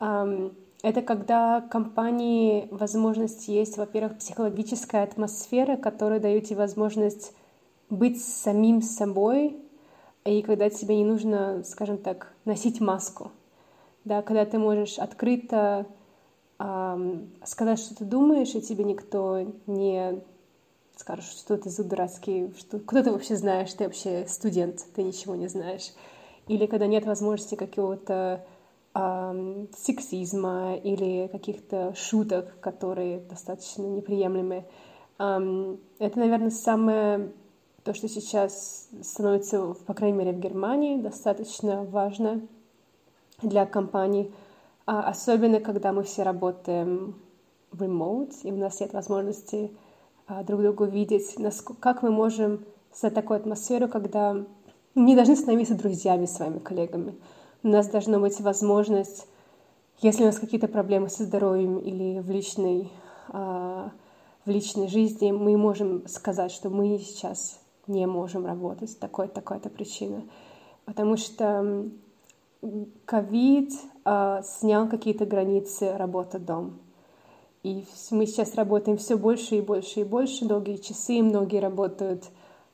Um, 0.00 0.54
это 0.82 1.02
когда 1.02 1.60
компании 1.60 2.66
возможность 2.72 3.46
есть, 3.46 3.76
во-первых, 3.76 4.18
психологическая 4.18 5.04
атмосфера, 5.04 5.76
которая 5.76 6.18
дает 6.18 6.46
тебе 6.46 6.58
возможность 6.58 7.32
быть 7.90 8.20
самим 8.20 8.82
собой, 8.82 9.56
и 10.24 10.42
когда 10.42 10.68
тебе 10.68 10.96
не 10.96 11.04
нужно, 11.04 11.62
скажем 11.64 11.98
так, 11.98 12.34
носить 12.44 12.80
маску. 12.80 13.30
Да, 14.04 14.22
когда 14.22 14.44
ты 14.44 14.58
можешь 14.58 14.98
открыто 14.98 15.86
сказать, 16.58 17.78
что 17.78 17.94
ты 17.96 18.04
думаешь, 18.04 18.54
и 18.54 18.62
тебе 18.62 18.84
никто 18.84 19.52
не 19.66 20.22
скажет, 20.96 21.24
что 21.24 21.56
ты 21.58 21.68
за 21.68 21.84
дурацкий, 21.84 22.52
что 22.58 22.78
кто 22.78 23.02
ты 23.02 23.12
вообще 23.12 23.36
знаешь, 23.36 23.72
ты 23.74 23.84
вообще 23.84 24.26
студент, 24.26 24.84
ты 24.94 25.02
ничего 25.02 25.34
не 25.34 25.48
знаешь. 25.48 25.92
Или 26.48 26.66
когда 26.66 26.86
нет 26.86 27.04
возможности 27.04 27.54
какого-то 27.54 28.44
эм, 28.94 29.68
сексизма 29.76 30.76
или 30.76 31.28
каких-то 31.28 31.94
шуток, 31.94 32.58
которые 32.60 33.20
достаточно 33.20 33.82
неприемлемы. 33.82 34.64
Эм, 35.18 35.80
это, 35.98 36.18
наверное, 36.18 36.50
самое 36.50 37.32
то, 37.84 37.94
что 37.94 38.08
сейчас 38.08 38.88
становится, 39.02 39.74
по 39.86 39.94
крайней 39.94 40.18
мере, 40.18 40.32
в 40.32 40.40
Германии 40.40 41.00
достаточно 41.00 41.84
важно 41.84 42.40
для 43.42 43.66
компаний, 43.66 44.32
особенно 44.86 45.60
когда 45.60 45.92
мы 45.92 46.04
все 46.04 46.22
работаем 46.22 47.16
remote, 47.72 48.32
и 48.42 48.52
у 48.52 48.56
нас 48.56 48.80
нет 48.80 48.92
возможности 48.92 49.72
а, 50.26 50.42
друг 50.44 50.62
друга 50.62 50.84
видеть, 50.86 51.36
как 51.80 52.02
мы 52.02 52.10
можем 52.10 52.64
создать 52.92 53.14
такую 53.14 53.40
атмосферу, 53.40 53.88
когда 53.88 54.32
мы 54.32 54.46
не 55.02 55.14
должны 55.14 55.36
становиться 55.36 55.74
друзьями 55.74 56.26
с 56.26 56.36
своими 56.36 56.58
коллегами. 56.58 57.14
У 57.62 57.68
нас 57.68 57.88
должна 57.88 58.18
быть 58.18 58.40
возможность, 58.40 59.26
если 60.00 60.22
у 60.22 60.26
нас 60.26 60.38
какие-то 60.38 60.68
проблемы 60.68 61.08
со 61.08 61.24
здоровьем 61.24 61.78
или 61.78 62.20
в 62.20 62.30
личной, 62.30 62.90
а, 63.28 63.90
в 64.44 64.50
личной 64.50 64.88
жизни, 64.88 65.32
мы 65.32 65.56
можем 65.56 66.06
сказать, 66.06 66.52
что 66.52 66.70
мы 66.70 66.98
сейчас 66.98 67.60
не 67.86 68.06
можем 68.06 68.46
работать, 68.46 68.98
такой 68.98 69.28
такой-то 69.28 69.68
причина. 69.68 70.22
Потому 70.84 71.16
что 71.16 71.90
ковид 73.04 73.72
э, 74.04 74.40
снял 74.44 74.88
какие-то 74.88 75.26
границы 75.26 75.96
работа-дом. 75.96 76.78
И 77.62 77.84
мы 78.10 78.26
сейчас 78.26 78.54
работаем 78.54 78.96
все 78.96 79.16
больше 79.16 79.56
и 79.56 79.60
больше 79.60 80.00
и 80.00 80.04
больше, 80.04 80.44
долгие 80.44 80.76
часы, 80.76 81.22
многие 81.22 81.60
работают 81.60 82.24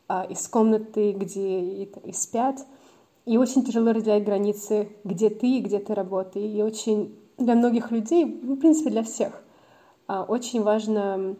э, 0.08 0.30
из 0.30 0.46
комнаты, 0.48 1.12
где 1.12 1.60
и, 1.60 1.92
и 2.04 2.12
спят. 2.12 2.58
И 3.24 3.38
очень 3.38 3.64
тяжело 3.64 3.92
разделять 3.92 4.24
границы, 4.24 4.88
где 5.04 5.30
ты 5.30 5.58
и 5.58 5.60
где 5.60 5.78
ты 5.78 5.94
работаешь. 5.94 6.54
И 6.54 6.62
очень 6.62 7.16
для 7.38 7.54
многих 7.54 7.90
людей, 7.90 8.24
в 8.24 8.56
принципе, 8.56 8.90
для 8.90 9.02
всех, 9.02 9.42
э, 10.08 10.24
очень 10.28 10.62
важно 10.62 11.36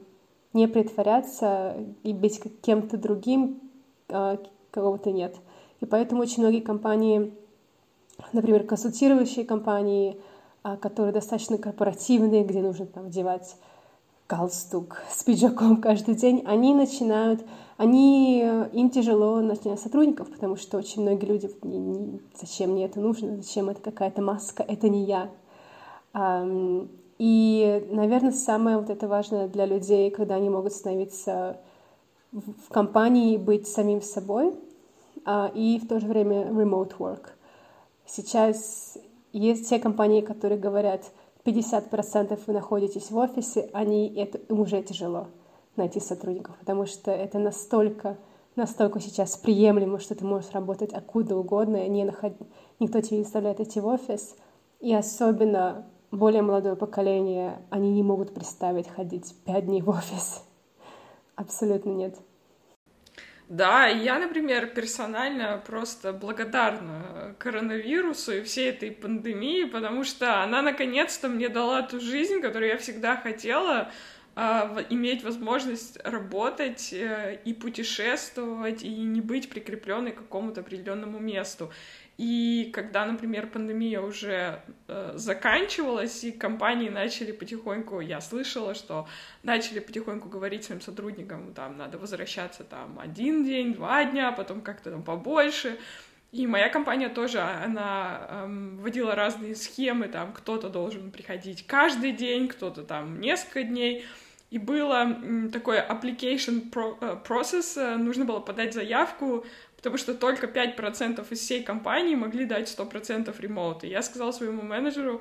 не 0.53 0.69
притворяться 0.69 1.77
и 2.03 2.13
быть 2.13 2.41
кем-то 2.63 2.97
другим, 2.97 3.61
а, 4.09 4.39
кого-то 4.71 5.11
нет. 5.11 5.37
И 5.81 5.87
поэтому 5.87 6.23
очень 6.23 6.43
многие 6.43 6.61
компании, 6.61 7.33
например, 8.33 8.65
консультирующие 8.65 9.45
компании, 9.45 10.21
а, 10.63 10.77
которые 10.77 11.13
достаточно 11.13 11.59
корпоративные, 11.59 12.45
где 12.45 12.63
нужно 12.63 12.87
там 12.87 13.07
одевать 13.07 13.57
галстук 14.29 15.03
с 15.11 15.23
пиджаком 15.25 15.81
каждый 15.81 16.15
день, 16.15 16.43
они 16.47 16.75
начинают, 16.75 17.45
они, 17.77 18.41
им 18.73 18.91
тяжело 18.91 19.41
начинать 19.41 19.81
сотрудников, 19.81 20.31
потому 20.31 20.57
что 20.57 20.79
очень 20.79 21.03
многие 21.03 21.27
люди, 21.27 21.51
не, 21.63 21.79
не, 21.79 22.21
зачем 22.41 22.71
мне 22.71 22.87
это 22.87 23.01
нужно, 23.01 23.37
зачем 23.37 23.69
это 23.69 23.81
какая-то 23.83 24.23
маска, 24.23 24.63
это 24.63 24.89
не 24.89 25.05
я. 25.05 25.31
И, 27.19 27.87
наверное, 27.91 28.33
самое 28.33 28.79
вот 28.79 28.91
это 28.91 29.07
важное 29.07 29.49
для 29.49 29.67
людей, 29.67 30.11
когда 30.11 30.37
они 30.37 30.49
могут 30.49 30.73
становиться 30.73 31.61
в 32.33 32.69
компании 32.71 33.37
быть 33.37 33.69
самим 33.69 34.01
собой 34.01 34.55
а, 35.25 35.51
и 35.55 35.79
в 35.79 35.87
то 35.87 36.01
же 36.01 36.07
время 36.07 36.49
remote 36.49 36.97
work. 36.99 37.29
Сейчас 38.07 38.99
есть 39.33 39.69
те 39.69 39.79
компании, 39.79 40.21
которые 40.21 40.59
говорят, 40.59 41.11
50% 41.45 42.39
вы 42.47 42.53
находитесь 42.53 43.11
в 43.11 43.17
офисе, 43.17 43.69
они, 43.73 44.13
это, 44.15 44.39
им 44.39 44.61
уже 44.61 44.83
тяжело 44.83 45.29
найти 45.77 46.01
сотрудников, 46.01 46.57
потому 46.59 46.87
что 46.87 47.11
это 47.11 47.39
настолько, 47.39 48.19
настолько 48.57 49.01
сейчас 49.01 49.37
приемлемо, 49.37 49.99
что 49.99 50.15
ты 50.15 50.25
можешь 50.25 50.53
работать 50.53 50.93
откуда 50.93 51.37
угодно, 51.37 51.89
не 51.89 52.05
наход... 52.05 52.35
никто 52.79 53.01
тебе 53.01 53.19
не 53.19 53.25
заставляет 53.25 53.61
идти 53.61 53.81
в 53.81 53.87
офис. 53.87 54.37
И 54.81 54.93
особенно 54.93 55.87
более 56.11 56.43
молодое 56.43 56.77
поколение, 56.77 57.63
они 57.71 57.93
не 57.93 58.03
могут 58.03 58.35
представить 58.35 58.89
ходить 58.89 59.35
пять 59.45 59.67
дней 59.67 59.81
в 59.81 59.89
офис. 59.89 60.45
Абсолютно 61.37 61.91
нет. 61.91 62.17
Да, 63.53 63.87
я, 63.87 64.19
например, 64.19 64.69
персонально 64.69 65.63
просто 65.67 66.15
благодарна 66.15 67.35
коронавирусу 67.39 68.33
и 68.33 68.43
всей 68.43 68.71
этой 68.71 68.91
пандемии, 68.91 69.65
потому 69.65 70.05
что 70.05 70.43
она 70.43 70.63
наконец-то 70.63 71.29
мне 71.29 71.51
дала 71.51 71.83
ту 71.83 72.01
жизнь, 72.01 72.41
которую 72.41 72.71
я 72.71 72.79
всегда 72.79 73.15
хотела, 73.15 73.93
а, 74.35 74.83
иметь 74.89 75.23
возможность 75.23 75.99
работать 76.03 76.95
э, 76.95 77.41
и 77.45 77.53
путешествовать, 77.53 78.83
и 78.85 78.89
не 78.89 79.21
быть 79.21 79.51
прикрепленной 79.51 80.13
к 80.13 80.21
какому-то 80.21 80.63
определенному 80.63 81.19
месту. 81.19 81.71
И 82.19 82.71
когда, 82.75 83.07
например, 83.07 83.47
пандемия 83.47 84.01
уже 84.01 84.61
э, 84.87 85.13
заканчивалась, 85.15 86.23
и 86.25 86.33
компании 86.33 86.91
начали 86.91 87.33
потихоньку, 87.33 88.01
я 88.01 88.21
слышала, 88.21 88.75
что 88.75 89.09
начали 89.43 89.81
потихоньку 89.81 90.29
говорить 90.29 90.65
своим 90.65 90.81
сотрудникам, 90.81 91.55
там, 91.55 91.79
надо 91.79 91.99
возвращаться 91.99 92.65
там 92.65 92.99
один 92.99 93.45
день, 93.45 93.75
два 93.75 94.05
дня, 94.05 94.31
потом 94.33 94.61
как-то 94.61 94.91
там 94.91 95.03
побольше. 95.03 95.79
И 96.33 96.47
моя 96.47 96.69
компания 96.71 97.09
тоже, 97.09 97.41
она 97.41 98.27
эм, 98.29 98.79
вводила 98.79 99.15
разные 99.15 99.55
схемы, 99.55 100.09
там, 100.09 100.33
кто-то 100.33 100.71
должен 100.71 101.11
приходить 101.11 101.67
каждый 101.67 102.13
день, 102.13 102.49
кто-то 102.49 102.85
там 102.85 103.21
несколько 103.21 103.63
дней. 103.63 104.05
И 104.51 104.59
было 104.59 105.19
такое 105.51 105.87
application 105.87 106.71
э, 107.01 107.17
process, 107.27 107.79
э, 107.79 107.97
нужно 107.97 108.27
было 108.27 108.41
подать 108.41 108.75
заявку 108.75 109.45
потому 109.83 109.99
что 109.99 110.15
только 110.15 110.47
5% 110.47 111.27
из 111.29 111.41
всей 111.41 111.65
компании 111.65 112.15
могли 112.15 112.45
дать 112.45 112.69
100% 112.69 113.35
ремоут. 113.41 113.83
И 113.83 113.89
я 113.89 114.01
сказала 114.03 114.31
своему 114.31 114.63
менеджеру, 114.63 115.21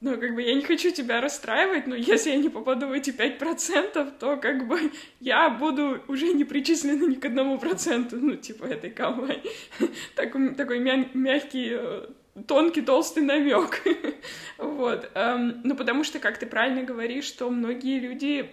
ну, 0.00 0.18
как 0.18 0.34
бы 0.34 0.42
я 0.42 0.54
не 0.54 0.62
хочу 0.62 0.90
тебя 0.90 1.20
расстраивать, 1.20 1.86
но 1.86 1.94
если 1.94 2.30
я 2.30 2.36
не 2.36 2.48
попаду 2.48 2.88
в 2.88 2.92
эти 2.92 3.10
5%, 3.10 4.12
то 4.18 4.36
как 4.38 4.66
бы 4.66 4.90
я 5.20 5.48
буду 5.50 6.02
уже 6.08 6.32
не 6.32 6.42
причислена 6.44 7.06
ни 7.06 7.14
к 7.14 7.24
одному 7.24 7.58
проценту, 7.58 8.16
ну, 8.16 8.34
типа, 8.34 8.64
этой 8.64 8.90
компании. 8.90 9.44
такой, 10.16 10.52
такой 10.56 10.80
мя- 10.80 11.08
мягкий 11.14 11.68
э, 11.70 12.08
тонкий, 12.48 12.80
толстый 12.82 13.22
намек. 13.22 13.84
вот. 14.58 15.08
Эм, 15.14 15.60
ну, 15.62 15.76
потому 15.76 16.02
что, 16.02 16.18
как 16.18 16.38
ты 16.38 16.46
правильно 16.46 16.82
говоришь, 16.82 17.26
что 17.26 17.48
многие 17.50 18.00
люди 18.00 18.50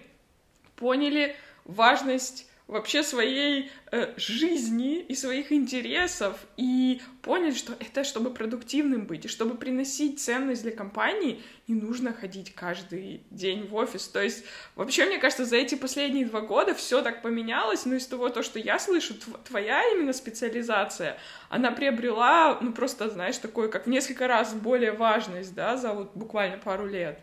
поняли 0.76 1.34
важность 1.64 2.49
вообще 2.70 3.02
своей 3.02 3.70
э, 3.90 4.14
жизни 4.16 5.00
и 5.00 5.14
своих 5.16 5.50
интересов 5.50 6.38
и 6.56 7.02
поняли, 7.20 7.52
что 7.52 7.72
это 7.72 8.04
чтобы 8.04 8.30
продуктивным 8.30 9.06
быть 9.06 9.24
и 9.24 9.28
чтобы 9.28 9.56
приносить 9.56 10.20
ценность 10.20 10.62
для 10.62 10.70
компании, 10.70 11.42
не 11.66 11.74
нужно 11.74 12.12
ходить 12.12 12.54
каждый 12.54 13.24
день 13.30 13.66
в 13.66 13.74
офис. 13.74 14.06
То 14.06 14.22
есть 14.22 14.44
вообще, 14.76 15.04
мне 15.06 15.18
кажется, 15.18 15.44
за 15.44 15.56
эти 15.56 15.74
последние 15.74 16.26
два 16.26 16.42
года 16.42 16.72
все 16.74 17.02
так 17.02 17.22
поменялось, 17.22 17.86
но 17.86 17.96
из 17.96 18.06
того, 18.06 18.28
то, 18.28 18.42
что 18.42 18.60
я 18.60 18.78
слышу, 18.78 19.14
твоя 19.44 19.82
именно 19.92 20.12
специализация, 20.12 21.18
она 21.48 21.72
приобрела, 21.72 22.58
ну 22.60 22.72
просто, 22.72 23.10
знаешь, 23.10 23.38
такое, 23.38 23.68
как 23.68 23.86
в 23.86 23.90
несколько 23.90 24.28
раз 24.28 24.54
более 24.54 24.92
важность, 24.92 25.54
да, 25.54 25.76
за 25.76 25.92
вот 25.92 26.12
буквально 26.14 26.58
пару 26.58 26.86
лет. 26.86 27.18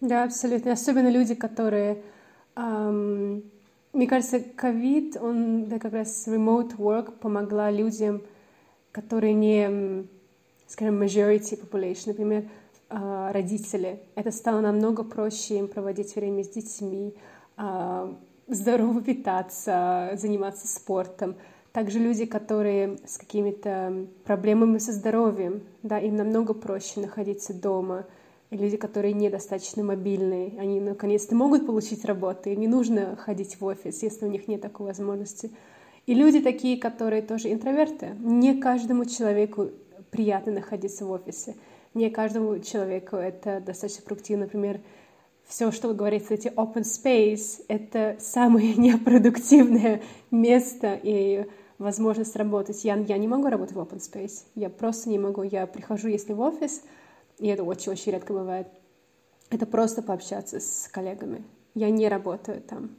Да, 0.00 0.24
абсолютно. 0.24 0.72
Особенно 0.72 1.08
люди, 1.10 1.36
которые 1.36 2.02
мне 3.92 4.06
кажется, 4.06 4.40
ковид, 4.40 5.16
он, 5.20 5.66
да, 5.66 5.78
как 5.78 5.92
раз 5.92 6.26
remote 6.28 6.76
work 6.76 7.12
помогла 7.18 7.70
людям, 7.70 8.22
которые 8.92 9.34
не, 9.34 10.06
скажем, 10.68 11.02
majority 11.02 11.60
population, 11.60 12.08
например, 12.08 12.48
а, 12.88 13.32
родители. 13.32 14.00
Это 14.14 14.30
стало 14.30 14.60
намного 14.60 15.02
проще 15.04 15.58
им 15.58 15.68
проводить 15.68 16.14
время 16.14 16.44
с 16.44 16.48
детьми, 16.48 17.14
а, 17.56 18.14
здорово 18.46 19.00
питаться, 19.02 20.12
заниматься 20.14 20.66
спортом. 20.68 21.36
Также 21.72 22.00
люди, 22.00 22.26
которые 22.26 22.98
с 23.06 23.16
какими-то 23.16 24.06
проблемами 24.24 24.78
со 24.78 24.92
здоровьем, 24.92 25.62
да, 25.82 25.98
им 25.98 26.16
намного 26.16 26.52
проще 26.52 27.00
находиться 27.00 27.54
дома, 27.54 28.06
люди, 28.50 28.76
которые 28.76 29.14
недостаточно 29.14 29.84
мобильные, 29.84 30.58
они 30.58 30.80
наконец-то 30.80 31.34
могут 31.34 31.66
получить 31.66 32.04
работу, 32.04 32.50
и 32.50 32.56
не 32.56 32.68
нужно 32.68 33.16
ходить 33.16 33.60
в 33.60 33.64
офис, 33.64 34.02
если 34.02 34.26
у 34.26 34.28
них 34.28 34.48
нет 34.48 34.60
такой 34.60 34.86
возможности. 34.86 35.50
И 36.06 36.14
люди 36.14 36.40
такие, 36.40 36.78
которые 36.78 37.22
тоже 37.22 37.52
интроверты. 37.52 38.16
Не 38.18 38.60
каждому 38.60 39.04
человеку 39.04 39.70
приятно 40.10 40.52
находиться 40.52 41.04
в 41.04 41.10
офисе. 41.10 41.54
Не 41.94 42.10
каждому 42.10 42.58
человеку 42.58 43.16
это 43.16 43.60
достаточно 43.60 44.02
продуктивно. 44.02 44.44
Например, 44.44 44.80
все, 45.46 45.70
что 45.72 45.88
вы 45.88 45.94
говорите, 45.94 46.26
эти 46.30 46.48
open 46.48 46.82
space, 46.82 47.64
это 47.68 48.16
самое 48.20 48.74
непродуктивное 48.76 50.02
место 50.30 50.98
и 51.00 51.46
возможность 51.78 52.36
работать. 52.36 52.84
Я, 52.84 52.96
я 52.96 53.18
не 53.18 53.28
могу 53.28 53.48
работать 53.48 53.74
в 53.74 53.80
open 53.80 53.98
space. 53.98 54.44
Я 54.54 54.70
просто 54.70 55.10
не 55.10 55.18
могу. 55.18 55.42
Я 55.42 55.66
прихожу, 55.66 56.08
если 56.08 56.32
в 56.32 56.40
офис, 56.40 56.82
и 57.40 57.48
это 57.48 57.64
очень-очень 57.64 58.12
редко 58.12 58.32
бывает, 58.32 58.68
это 59.50 59.66
просто 59.66 60.02
пообщаться 60.02 60.60
с 60.60 60.88
коллегами. 60.92 61.42
Я 61.74 61.90
не 61.90 62.08
работаю 62.08 62.60
там. 62.60 62.90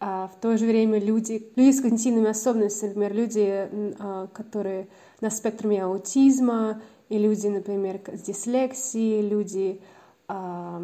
А 0.00 0.28
в 0.28 0.40
то 0.40 0.56
же 0.56 0.66
время 0.66 0.98
люди, 0.98 1.50
люди 1.56 1.70
с 1.70 1.80
когнитивными 1.80 2.28
особенностями, 2.28 2.90
например, 2.90 3.14
люди, 3.14 3.68
а, 3.98 4.26
которые 4.28 4.88
на 5.20 5.30
спектруме 5.30 5.84
аутизма, 5.84 6.82
и 7.08 7.18
люди, 7.18 7.46
например, 7.46 8.00
с 8.12 8.22
дислексией, 8.22 9.22
люди 9.22 9.80
а, 10.26 10.80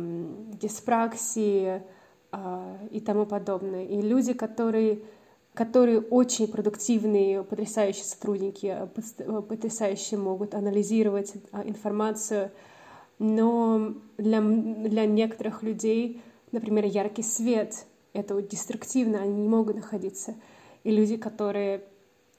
дисфраксии 0.60 1.82
а, 2.30 2.78
и 2.90 3.00
тому 3.00 3.26
подобное. 3.26 3.84
И 3.84 4.00
люди, 4.00 4.32
которые, 4.32 5.00
которые 5.54 6.00
очень 6.00 6.46
продуктивные, 6.46 7.42
потрясающие 7.42 8.04
сотрудники, 8.04 8.88
потрясающе 9.48 10.16
могут 10.18 10.54
анализировать 10.54 11.34
информацию, 11.64 12.52
но 13.20 13.92
для, 14.16 14.40
для 14.40 15.04
некоторых 15.04 15.62
людей, 15.62 16.22
например, 16.52 16.87
яркий 16.87 17.22
свет— 17.22 17.85
это 18.14 18.35
вот 18.35 18.48
деструктивно, 18.48 19.20
они 19.20 19.42
не 19.42 19.48
могут 19.48 19.76
находиться. 19.76 20.35
И 20.85 20.90
люди, 20.90 21.18
которые 21.18 21.85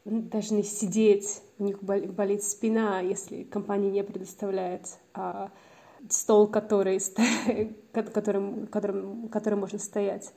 должны 0.05 0.63
сидеть, 0.63 1.43
у 1.59 1.65
них 1.65 1.83
болит 1.83 2.43
спина, 2.43 2.99
если 2.99 3.43
компания 3.43 3.91
не 3.91 4.03
предоставляет 4.03 4.97
а, 5.13 5.51
стол, 6.09 6.47
который, 6.47 6.99
которым, 7.93 8.65
которым, 8.65 9.29
которым 9.29 9.59
можно 9.59 9.77
стоять. 9.77 10.33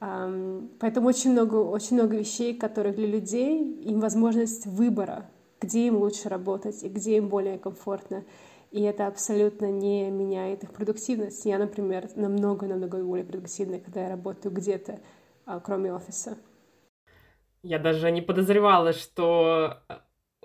Um, 0.00 0.70
поэтому 0.80 1.08
очень 1.08 1.30
много, 1.30 1.56
очень 1.56 1.94
много 1.94 2.16
вещей, 2.16 2.56
которых 2.56 2.96
для 2.96 3.06
людей 3.06 3.62
им 3.82 4.00
возможность 4.00 4.66
выбора, 4.66 5.30
где 5.60 5.86
им 5.86 5.98
лучше 5.98 6.28
работать 6.28 6.82
и 6.82 6.88
где 6.88 7.18
им 7.18 7.28
более 7.28 7.58
комфортно 7.58 8.24
и 8.70 8.82
это 8.82 9.06
абсолютно 9.06 9.70
не 9.70 10.10
меняет 10.10 10.62
их 10.62 10.72
продуктивность. 10.72 11.44
Я, 11.44 11.58
например, 11.58 12.08
намного-намного 12.14 13.02
более 13.02 13.24
продуктивна, 13.24 13.80
когда 13.80 14.04
я 14.04 14.10
работаю 14.10 14.54
где-то, 14.54 15.00
а, 15.44 15.60
кроме 15.60 15.92
офиса. 15.92 16.38
Я 17.62 17.78
даже 17.78 18.10
не 18.10 18.22
подозревала, 18.22 18.92
что 18.92 19.78
э, 19.88 19.94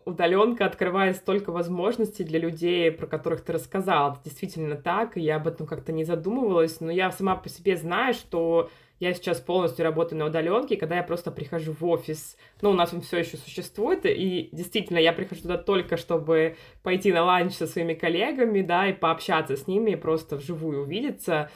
удаленка 0.06 0.66
открывает 0.66 1.18
столько 1.18 1.52
возможностей 1.52 2.24
для 2.24 2.40
людей, 2.40 2.92
про 2.92 3.08
которых 3.08 3.42
ты 3.42 3.54
рассказал. 3.54 4.14
Это 4.14 4.24
действительно 4.26 4.76
так, 4.76 5.16
и 5.16 5.22
я 5.22 5.38
об 5.38 5.48
этом 5.48 5.68
как-то 5.68 5.92
не 5.92 6.04
задумывалась, 6.04 6.82
но 6.82 6.92
я 6.92 7.12
сама 7.12 7.36
по 7.36 7.48
себе 7.48 7.78
знаю, 7.78 8.14
что 8.14 8.70
я 9.00 9.14
сейчас 9.14 9.40
полностью 9.42 9.84
работаю 9.84 10.20
на 10.20 10.26
удаленке, 10.26 10.78
когда 10.78 10.98
я 10.98 11.04
просто 11.04 11.32
прихожу 11.32 11.74
в 11.74 11.86
офис. 11.86 12.38
Ну, 12.62 12.72
у 12.72 12.74
нас 12.74 12.94
он 12.94 13.02
все 13.02 13.18
еще 13.18 13.38
существует, 13.38 14.06
и 14.06 14.50
действительно, 14.52 14.98
я 14.98 15.12
прихожу 15.12 15.42
туда 15.42 15.58
только, 15.58 15.98
чтобы 15.98 16.56
пойти 16.82 17.12
на 17.12 17.24
ланч 17.24 17.54
со 17.54 17.68
своими 17.68 17.94
коллегами, 17.94 18.62
да, 18.62 18.88
и 18.88 18.94
пообщаться 18.94 19.58
с 19.58 19.68
ними, 19.68 19.96
просто 19.96 20.38
вживую 20.38 20.84
увидеться. 20.84 21.50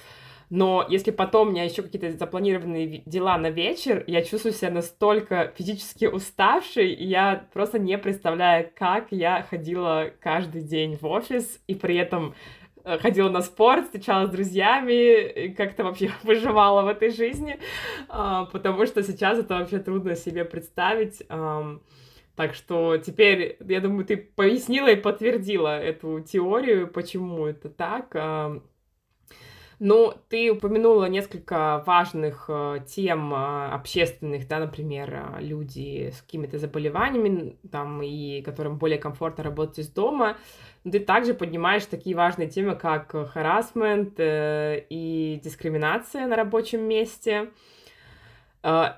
Но 0.49 0.85
если 0.89 1.11
потом 1.11 1.49
у 1.49 1.51
меня 1.51 1.63
еще 1.63 1.83
какие-то 1.83 2.11
запланированные 2.17 3.03
дела 3.05 3.37
на 3.37 3.51
вечер, 3.51 4.03
я 4.07 4.23
чувствую 4.23 4.53
себя 4.53 4.71
настолько 4.71 5.53
физически 5.55 6.05
уставшей, 6.05 6.91
и 6.91 7.05
я 7.05 7.47
просто 7.53 7.77
не 7.77 7.97
представляю, 7.99 8.69
как 8.75 9.11
я 9.11 9.45
ходила 9.47 10.11
каждый 10.19 10.63
день 10.63 10.97
в 10.97 11.05
офис, 11.05 11.61
и 11.67 11.75
при 11.75 11.97
этом 11.97 12.33
ходила 12.83 13.29
на 13.29 13.41
спорт, 13.41 13.85
встречалась 13.85 14.29
с 14.29 14.31
друзьями, 14.31 15.49
как-то 15.53 15.83
вообще 15.83 16.11
выживала 16.23 16.83
в 16.83 16.87
этой 16.87 17.11
жизни, 17.11 17.59
а, 18.07 18.45
потому 18.45 18.85
что 18.85 19.03
сейчас 19.03 19.39
это 19.39 19.55
вообще 19.55 19.79
трудно 19.79 20.15
себе 20.15 20.45
представить. 20.45 21.21
Так 22.35 22.53
что 22.53 22.97
теперь, 22.97 23.57
я 23.59 23.81
думаю, 23.81 24.05
ты 24.05 24.15
пояснила 24.15 24.87
и 24.87 24.95
подтвердила 24.95 25.77
эту 25.77 26.21
теорию, 26.21 26.87
почему 26.87 27.45
это 27.45 27.69
так. 27.69 28.15
Ну, 29.81 30.13
ты 30.27 30.51
упомянула 30.51 31.05
несколько 31.05 31.81
важных 31.85 32.45
э, 32.49 32.79
тем 32.85 33.33
э, 33.33 33.69
общественных, 33.69 34.45
да, 34.45 34.59
например, 34.59 35.37
люди 35.39 36.11
с 36.13 36.21
какими-то 36.21 36.59
заболеваниями, 36.59 37.57
там, 37.71 38.01
и 38.01 38.41
которым 38.41 38.77
более 38.77 38.99
комфортно 38.99 39.41
работать 39.41 39.79
из 39.79 39.87
дома. 39.87 40.35
Ты 40.83 40.99
также 40.99 41.33
поднимаешь 41.33 41.85
такие 41.85 42.15
важные 42.15 42.47
темы, 42.47 42.75
как 42.75 43.11
харасмент 43.31 44.13
э, 44.17 44.85
и 44.89 45.39
дискриминация 45.43 46.25
на 46.25 46.35
рабочем 46.35 46.81
месте. 46.81 47.51
Э, 48.63 48.93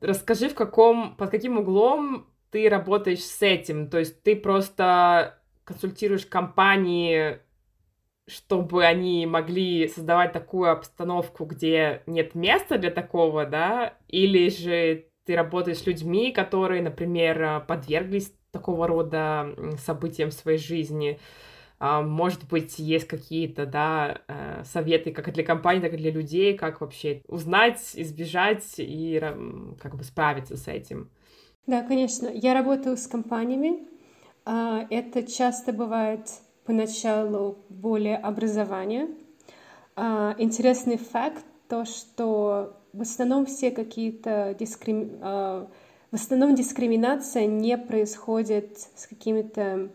расскажи, 0.00 0.48
в 0.50 0.54
каком, 0.54 1.16
под 1.16 1.30
каким 1.30 1.58
углом 1.58 2.26
ты 2.50 2.68
работаешь 2.68 3.24
с 3.24 3.42
этим? 3.42 3.88
То 3.88 3.98
есть 3.98 4.22
ты 4.22 4.36
просто 4.36 5.38
консультируешь 5.64 6.26
компании, 6.26 7.40
чтобы 8.26 8.84
они 8.84 9.26
могли 9.26 9.88
создавать 9.88 10.32
такую 10.32 10.70
обстановку, 10.70 11.46
где 11.46 12.02
нет 12.06 12.34
места 12.34 12.76
для 12.76 12.90
такого, 12.90 13.46
да? 13.46 13.94
Или 14.08 14.50
же 14.50 15.07
ты 15.28 15.36
работаешь 15.36 15.80
с 15.80 15.86
людьми, 15.86 16.32
которые, 16.32 16.80
например, 16.82 17.62
подверглись 17.68 18.32
такого 18.50 18.86
рода 18.86 19.54
событиям 19.84 20.30
в 20.30 20.32
своей 20.32 20.56
жизни. 20.56 21.20
А, 21.78 22.00
может 22.00 22.48
быть, 22.48 22.78
есть 22.78 23.06
какие-то, 23.06 23.66
да, 23.66 24.22
э, 24.26 24.62
советы 24.64 25.12
как 25.12 25.30
для 25.34 25.44
компаний, 25.44 25.82
так 25.82 25.92
и 25.92 25.98
для 25.98 26.10
людей, 26.10 26.56
как 26.56 26.80
вообще 26.80 27.20
узнать, 27.28 27.78
избежать 27.94 28.64
и 28.78 29.22
как 29.78 29.96
бы 29.96 30.02
справиться 30.02 30.56
с 30.56 30.66
этим. 30.66 31.10
Да, 31.66 31.82
конечно. 31.82 32.26
Я 32.28 32.54
работаю 32.54 32.96
с 32.96 33.06
компаниями. 33.06 33.86
А, 34.46 34.86
это 34.88 35.30
часто 35.30 35.74
бывает 35.74 36.22
поначалу 36.64 37.58
более 37.68 38.16
образование. 38.16 39.08
А, 39.94 40.34
интересный 40.38 40.96
факт 40.96 41.44
то, 41.68 41.84
что 41.84 42.78
в 42.92 43.02
основном 43.02 43.46
все 43.46 43.70
какие-то 43.70 44.56
дискриминации 44.58 45.68
в 46.10 46.14
основном 46.14 46.54
дискриминация 46.54 47.46
не 47.46 47.76
происходит 47.76 48.78
с 48.94 49.06
какими-то 49.06 49.90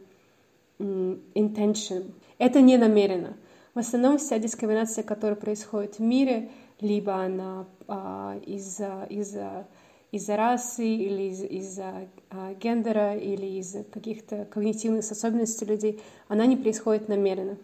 intention. 0.77 2.13
Это 2.38 2.62
не 2.62 2.77
намеренно. 2.77 3.36
В 3.73 3.79
основном 3.79 4.19
вся 4.19 4.38
дискриминация, 4.38 5.03
которая 5.03 5.36
происходит 5.36 5.97
в 5.97 6.01
мире, 6.01 6.51
либо 6.79 7.15
она 7.15 7.65
а, 7.88 8.39
из-за 8.45 9.08
из 9.10 9.36
из 10.12 10.29
расы 10.29 10.86
или 10.86 11.32
из- 11.32 11.43
из-за 11.43 12.08
а, 12.29 12.53
гендера 12.53 13.15
или 13.15 13.58
из-за 13.58 13.84
каких-то 13.84 14.45
когнитивных 14.45 15.10
особенностей 15.10 15.65
людей, 15.65 16.01
она 16.27 16.45
не 16.45 16.56
происходит 16.56 17.08
намеренно. 17.10 17.58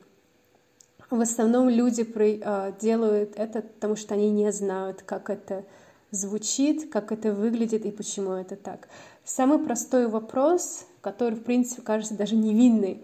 В 1.10 1.22
основном 1.22 1.70
люди 1.70 2.08
а, 2.44 2.72
делают 2.80 3.34
это, 3.36 3.64
потому 3.64 3.96
что 3.96 4.14
они 4.14 4.30
не 4.30 4.52
знают, 4.52 5.02
как 5.02 5.32
это 5.32 5.66
звучит, 6.12 6.92
как 6.92 7.12
это 7.12 7.34
выглядит 7.34 7.86
и 7.86 7.92
почему 7.92 8.34
это 8.34 8.56
так. 8.56 8.88
Самый 9.24 9.58
простой 9.58 10.08
вопрос, 10.08 10.86
который, 11.02 11.34
в 11.36 11.44
принципе, 11.44 11.82
кажется 11.82 12.16
даже 12.16 12.36
невинный, 12.36 13.04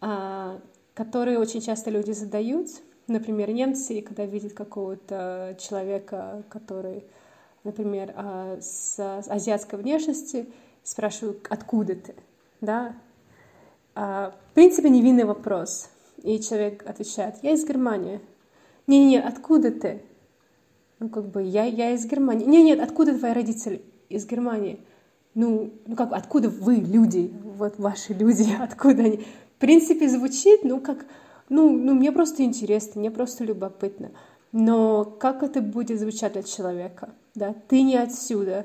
а, 0.00 0.58
который 0.94 1.36
очень 1.36 1.60
часто 1.60 1.90
люди 1.90 2.10
задают, 2.10 2.68
например, 3.06 3.50
немцы, 3.52 4.02
когда 4.02 4.26
видят 4.26 4.52
какого-то 4.52 5.56
человека, 5.60 6.42
который, 6.48 7.04
например, 7.62 8.14
а, 8.16 8.58
с 8.60 8.98
азиатской 8.98 9.78
внешности, 9.78 10.48
спрашивают, 10.82 11.46
откуда 11.50 11.94
ты, 11.94 12.14
да? 12.60 12.94
В 13.94 14.34
принципе, 14.54 14.90
невинный 14.90 15.22
вопрос. 15.22 15.88
И 16.24 16.40
человек 16.40 16.82
отвечает, 16.88 17.36
я 17.42 17.52
из 17.52 17.66
Германии. 17.66 18.18
Не-не-не, 18.86 19.20
откуда 19.20 19.70
ты? 19.70 20.02
Ну, 20.98 21.10
как 21.10 21.28
бы, 21.28 21.42
я, 21.42 21.64
я 21.64 21.90
из 21.90 22.06
Германии. 22.06 22.46
Нет, 22.46 22.64
нет, 22.64 22.80
откуда 22.80 23.16
твои 23.16 23.34
родители? 23.34 23.82
Из 24.08 24.26
Германии. 24.26 24.80
Ну, 25.34 25.74
ну 25.86 25.96
как, 25.96 26.14
откуда 26.14 26.48
вы, 26.48 26.76
люди? 26.76 27.30
Вот 27.44 27.78
ваши 27.78 28.14
люди, 28.14 28.48
откуда 28.58 29.02
они? 29.02 29.18
В 29.18 29.60
принципе, 29.60 30.08
звучит, 30.08 30.64
ну, 30.64 30.80
как, 30.80 31.04
ну, 31.50 31.70
ну, 31.70 31.92
мне 31.92 32.10
просто 32.10 32.42
интересно, 32.42 33.00
мне 33.00 33.10
просто 33.10 33.44
любопытно. 33.44 34.10
Но 34.50 35.04
как 35.04 35.42
это 35.42 35.60
будет 35.60 36.00
звучать 36.00 36.32
для 36.32 36.42
человека? 36.42 37.10
Да? 37.34 37.54
Ты 37.68 37.82
не 37.82 37.96
отсюда, 37.96 38.64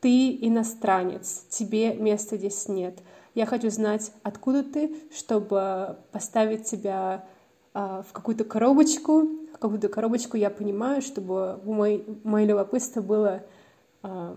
ты 0.00 0.30
иностранец, 0.46 1.44
тебе 1.48 1.92
места 1.94 2.36
здесь 2.36 2.68
нет. 2.68 3.00
Я 3.40 3.46
хочу 3.46 3.70
знать, 3.70 4.12
откуда 4.22 4.62
ты, 4.62 4.94
чтобы 5.16 5.96
поставить 6.12 6.64
тебя 6.64 7.24
а, 7.72 8.02
в 8.02 8.12
какую-то 8.12 8.44
коробочку, 8.44 9.22
в 9.54 9.58
какую-то 9.58 9.88
коробочку 9.88 10.36
я 10.36 10.50
понимаю, 10.50 11.00
чтобы 11.00 11.58
мой, 11.64 12.04
мое 12.22 12.44
любопытство 12.44 13.00
было, 13.00 13.42
а, 14.02 14.36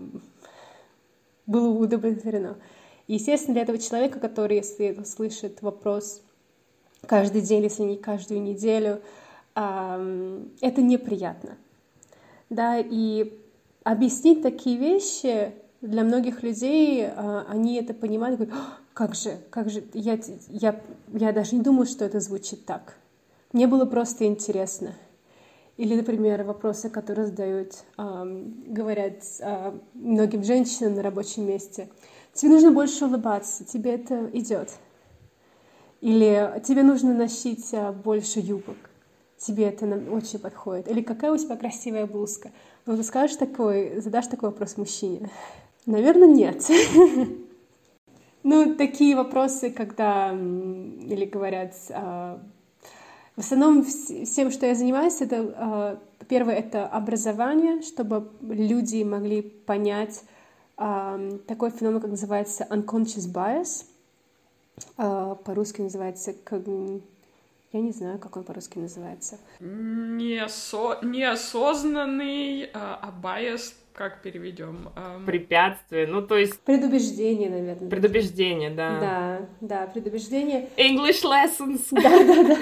было 1.44 1.68
удовлетворено. 1.68 2.56
Естественно, 3.06 3.52
для 3.52 3.64
этого 3.64 3.76
человека, 3.76 4.20
который, 4.20 4.56
если 4.56 4.98
слышит 5.04 5.60
вопрос 5.60 6.22
каждый 7.06 7.42
день, 7.42 7.64
если 7.64 7.82
не 7.82 7.98
каждую 7.98 8.40
неделю, 8.40 9.02
а, 9.54 10.00
это 10.62 10.80
неприятно. 10.80 11.58
Да, 12.48 12.78
и 12.78 13.38
объяснить 13.82 14.40
такие 14.40 14.78
вещи 14.78 15.52
для 15.82 16.04
многих 16.04 16.42
людей, 16.42 17.06
они 17.10 17.76
это 17.76 17.92
понимают, 17.92 18.40
говорят, 18.40 18.56
как 18.94 19.16
же, 19.16 19.38
как 19.50 19.68
же, 19.70 19.84
я, 19.92 20.18
я, 20.48 20.80
я 21.12 21.32
даже 21.32 21.56
не 21.56 21.62
думала, 21.62 21.84
что 21.84 22.04
это 22.04 22.20
звучит 22.20 22.64
так. 22.64 22.96
Мне 23.52 23.66
было 23.66 23.84
просто 23.84 24.24
интересно. 24.24 24.94
Или, 25.76 25.96
например, 25.96 26.44
вопросы, 26.44 26.88
которые 26.88 27.26
задают, 27.26 27.72
э, 27.98 28.44
говорят 28.68 29.16
э, 29.40 29.72
многим 29.94 30.44
женщинам 30.44 30.94
на 30.94 31.02
рабочем 31.02 31.44
месте. 31.46 31.88
Тебе 32.32 32.52
нужно 32.52 32.70
больше 32.70 33.06
улыбаться, 33.06 33.64
тебе 33.64 33.94
это 33.94 34.30
идет. 34.32 34.70
Или 36.00 36.62
тебе 36.64 36.84
нужно 36.84 37.12
носить 37.12 37.72
э, 37.72 37.90
больше 37.90 38.38
юбок, 38.38 38.76
тебе 39.36 39.64
это 39.64 39.86
очень 40.12 40.38
подходит. 40.38 40.88
Или 40.88 41.02
какая 41.02 41.32
у 41.32 41.36
тебя 41.36 41.56
красивая 41.56 42.06
блузка. 42.06 42.52
Ну, 42.86 42.96
ты 42.96 43.02
скажешь 43.02 43.36
такой, 43.36 44.00
задашь 44.00 44.28
такой 44.28 44.50
вопрос 44.50 44.76
мужчине? 44.76 45.30
Наверное, 45.86 46.28
нет. 46.28 46.64
Ну, 48.44 48.74
такие 48.74 49.16
вопросы, 49.16 49.70
когда 49.70 50.32
или 50.32 51.24
говорят 51.24 51.74
а, 51.90 52.38
в 53.36 53.40
основном 53.40 53.82
всем, 53.82 54.50
что 54.50 54.66
я 54.66 54.74
занимаюсь, 54.74 55.20
это 55.20 55.54
а, 55.56 55.98
первое 56.28 56.54
это 56.54 56.86
образование, 56.86 57.82
чтобы 57.82 58.30
люди 58.42 59.02
могли 59.02 59.42
понять 59.42 60.22
а, 60.76 61.18
такой 61.48 61.70
феномен, 61.70 62.00
как 62.00 62.10
называется 62.10 62.66
unconscious 62.70 63.26
bias. 63.32 63.86
А, 64.98 65.36
по-русски 65.36 65.80
называется 65.80 66.34
я 67.72 67.80
не 67.80 67.90
знаю, 67.90 68.20
как 68.20 68.36
он 68.36 68.44
по-русски 68.44 68.78
называется. 68.78 69.38
Неосо... 69.58 70.98
Неосознанный, 71.02 72.70
а 72.72 73.12
bias 73.20 73.72
как 73.94 74.22
переведем? 74.22 74.90
Препятствие, 75.24 76.06
ну 76.06 76.20
то 76.20 76.36
есть... 76.36 76.60
Предубеждение, 76.60 77.48
наверное. 77.48 77.88
Предубеждение, 77.88 78.70
да. 78.70 79.00
Да, 79.00 79.48
да, 79.60 79.86
предубеждение. 79.86 80.68
English 80.76 81.22
lessons. 81.24 81.86
Да, 81.92 82.24
да, 82.24 82.44
да. 82.44 82.56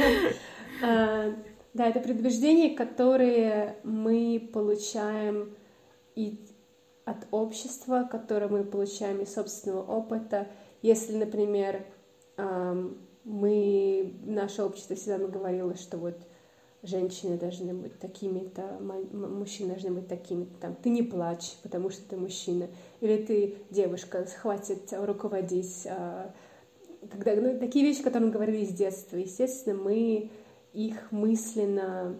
А, 0.84 1.34
да, 1.74 1.88
это 1.88 2.00
предубеждения, 2.00 2.76
которые 2.76 3.76
мы 3.82 4.50
получаем 4.52 5.54
и 6.14 6.38
от 7.04 7.26
общества, 7.30 8.08
которые 8.10 8.48
мы 8.48 8.64
получаем 8.64 9.20
из 9.20 9.32
собственного 9.32 9.82
опыта. 9.82 10.48
Если, 10.82 11.16
например, 11.16 11.84
мы, 13.24 14.14
наше 14.24 14.62
общество 14.62 14.96
всегда 14.96 15.18
говорило, 15.26 15.76
что 15.76 15.96
вот 15.96 16.16
женщины 16.82 17.36
должны 17.38 17.74
быть 17.74 17.98
такими-то, 17.98 18.78
мужчины 19.12 19.70
должны 19.70 19.92
быть 19.92 20.08
такими-то, 20.08 20.52
там, 20.60 20.74
ты 20.74 20.90
не 20.90 21.02
плачь, 21.02 21.56
потому 21.62 21.90
что 21.90 22.02
ты 22.08 22.16
мужчина, 22.16 22.68
или 23.00 23.24
ты 23.24 23.54
девушка, 23.70 24.26
хватит 24.26 24.92
руководить, 24.92 25.86
а, 25.86 26.34
когда, 27.10 27.34
ну, 27.36 27.58
такие 27.58 27.84
вещи, 27.84 28.02
которые 28.02 28.28
мы 28.28 28.32
говорили 28.32 28.64
с 28.64 28.72
детства, 28.72 29.16
естественно, 29.16 29.76
мы 29.80 30.30
их 30.72 31.12
мысленно, 31.12 32.18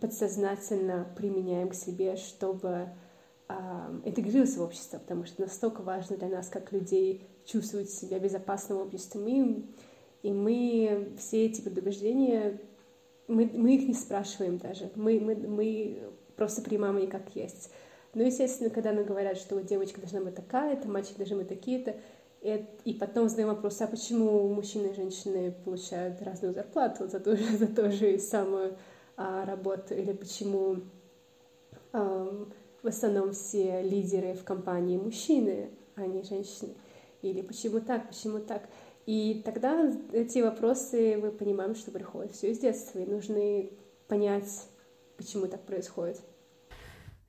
подсознательно 0.00 1.06
применяем 1.16 1.68
к 1.68 1.74
себе, 1.74 2.16
чтобы 2.16 2.88
э, 3.48 3.52
интегрироваться 4.04 4.60
в 4.60 4.62
общество, 4.62 4.98
потому 4.98 5.26
что 5.26 5.42
настолько 5.42 5.82
важно 5.82 6.16
для 6.16 6.28
нас, 6.28 6.48
как 6.48 6.72
людей, 6.72 7.26
чувствовать 7.44 7.90
себя 7.90 8.18
безопасно 8.18 8.76
в 8.76 8.82
обществе. 8.82 9.20
Мы, 9.20 9.64
и 10.22 10.32
мы 10.32 11.12
все 11.18 11.46
эти 11.46 11.60
предубеждения, 11.60 12.60
мы, 13.30 13.50
мы 13.52 13.76
их 13.76 13.88
не 13.88 13.94
спрашиваем 13.94 14.58
даже, 14.58 14.90
мы, 14.94 15.20
мы, 15.20 15.34
мы 15.36 16.02
просто 16.36 16.62
принимаем 16.62 16.98
их 16.98 17.10
как 17.10 17.34
есть. 17.34 17.70
Но, 18.12 18.22
естественно, 18.22 18.70
когда 18.70 18.92
нам 18.92 19.04
говорят, 19.04 19.36
что 19.36 19.54
вот 19.54 19.66
девочка 19.66 20.00
должна 20.00 20.20
быть 20.20 20.34
такая-то, 20.34 20.88
мальчик 20.88 21.16
должен 21.16 21.38
быть 21.38 21.48
такие-то, 21.48 21.94
и 22.42 22.94
потом 22.98 23.28
задаем 23.28 23.48
вопрос, 23.48 23.80
а 23.82 23.86
почему 23.86 24.48
мужчины 24.48 24.88
и 24.88 24.94
женщины 24.94 25.52
получают 25.64 26.22
разную 26.22 26.54
зарплату 26.54 27.06
за 27.06 27.20
ту 27.20 27.36
же, 27.36 27.44
за 27.56 27.66
ту 27.66 27.90
же 27.90 28.18
самую 28.18 28.76
а, 29.16 29.44
работу, 29.44 29.94
или 29.94 30.12
почему 30.12 30.78
а, 31.92 32.46
в 32.82 32.86
основном 32.86 33.32
все 33.32 33.82
лидеры 33.82 34.32
в 34.32 34.42
компании 34.42 34.96
мужчины, 34.96 35.68
а 35.96 36.06
не 36.06 36.22
женщины, 36.22 36.74
или 37.20 37.42
почему 37.42 37.80
так, 37.80 38.08
почему 38.08 38.38
так. 38.38 38.62
И 39.06 39.42
тогда 39.44 39.90
эти 40.12 40.40
вопросы 40.40 41.16
мы 41.16 41.32
понимаем, 41.32 41.74
что 41.74 41.90
приходят 41.90 42.32
все 42.32 42.50
из 42.50 42.58
детства, 42.58 42.98
и 42.98 43.06
нужно 43.06 43.66
понять, 44.08 44.68
почему 45.16 45.46
так 45.46 45.62
происходит. 45.62 46.20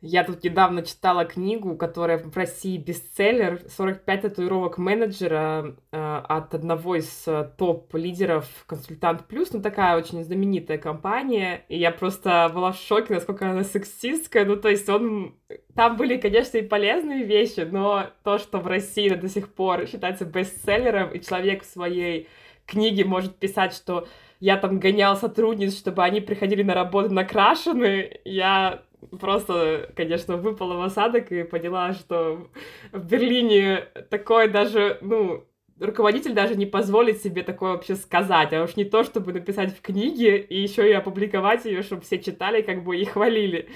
Я 0.04 0.24
тут 0.24 0.44
недавно 0.44 0.82
читала 0.82 1.26
книгу, 1.26 1.78
которая 1.78 2.18
в 2.18 2.36
России 2.36 2.76
бестселлер 2.76 3.62
«45 3.78 4.22
татуировок 4.22 4.80
менеджера» 4.80 5.76
э, 5.92 6.22
от 6.28 6.56
одного 6.56 6.96
из 6.96 7.24
э, 7.28 7.52
топ-лидеров 7.56 8.48
«Консультант 8.66 9.28
Плюс». 9.28 9.54
Ну, 9.54 9.62
такая 9.62 9.96
очень 9.96 10.24
знаменитая 10.24 10.80
компания. 10.80 11.66
И 11.70 11.78
я 11.78 11.92
просто 11.92 12.50
была 12.52 12.72
в 12.72 12.78
шоке, 12.78 13.14
насколько 13.14 13.48
она 13.48 13.64
сексистская. 13.64 14.44
Ну, 14.44 14.56
то 14.56 14.70
есть 14.70 14.90
он... 14.90 15.36
Там 15.76 15.98
были, 15.98 16.18
конечно, 16.18 16.58
и 16.58 16.68
полезные 16.68 17.24
вещи, 17.24 17.60
но 17.60 18.08
то, 18.24 18.40
что 18.40 18.58
в 18.58 18.66
России 18.66 19.10
до 19.10 19.30
сих 19.30 19.54
пор 19.54 19.86
считается 19.86 20.26
бестселлером, 20.26 21.12
и 21.12 21.22
человек 21.22 21.62
в 21.62 21.72
своей 21.72 22.28
книге 22.66 23.06
может 23.06 23.36
писать, 23.36 23.76
что 23.76 24.08
я 24.40 24.58
там 24.58 24.80
гонял 24.80 25.16
сотрудниц, 25.16 25.78
чтобы 25.78 26.04
они 26.04 26.22
приходили 26.22 26.64
на 26.64 26.74
работу 26.74 27.14
накрашены, 27.14 28.20
я 28.26 28.82
просто, 29.20 29.92
конечно, 29.96 30.38
выпала 30.38 30.76
в 30.76 30.82
осадок 30.82 31.32
и 31.32 31.44
поняла, 31.44 31.94
что 31.94 32.48
в 32.92 33.06
Берлине 33.06 33.86
такое 34.10 34.48
даже, 34.48 34.98
ну, 35.02 35.46
руководитель 35.82 36.34
даже 36.34 36.56
не 36.56 36.66
позволит 36.66 37.22
себе 37.22 37.44
такое 37.44 37.72
вообще 37.72 37.96
сказать, 37.96 38.54
а 38.54 38.64
уж 38.64 38.76
не 38.76 38.86
то, 38.86 39.04
чтобы 39.04 39.34
написать 39.34 39.76
в 39.76 39.82
книге 39.82 40.38
и 40.38 40.62
еще 40.62 40.88
и 40.88 40.94
опубликовать 40.94 41.66
ее, 41.66 41.82
чтобы 41.82 42.04
все 42.04 42.20
читали, 42.20 42.62
как 42.62 42.84
бы 42.84 42.98
и 42.98 43.06
хвалили. 43.06 43.68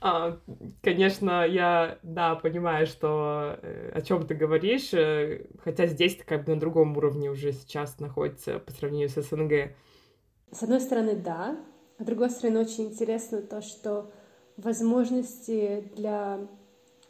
А, 0.00 0.38
конечно, 0.82 1.46
я, 1.46 1.98
да, 2.02 2.34
понимаю, 2.36 2.86
что 2.86 3.58
э, 3.62 3.92
о 3.94 4.00
чем 4.00 4.26
ты 4.26 4.34
говоришь, 4.34 4.94
э, 4.94 5.46
хотя 5.62 5.86
здесь 5.86 6.16
ты 6.16 6.24
как 6.24 6.44
бы 6.44 6.54
на 6.54 6.60
другом 6.60 6.96
уровне 6.96 7.30
уже 7.30 7.52
сейчас 7.52 8.00
находится 8.00 8.58
по 8.58 8.72
сравнению 8.72 9.10
с 9.10 9.20
СНГ. 9.20 9.74
С 10.50 10.62
одной 10.62 10.80
стороны, 10.80 11.16
да, 11.16 11.58
а 11.98 12.02
с 12.02 12.06
другой 12.06 12.30
стороны, 12.30 12.60
очень 12.60 12.84
интересно 12.84 13.42
то, 13.42 13.60
что 13.60 14.10
возможности 14.56 15.84
для 15.96 16.40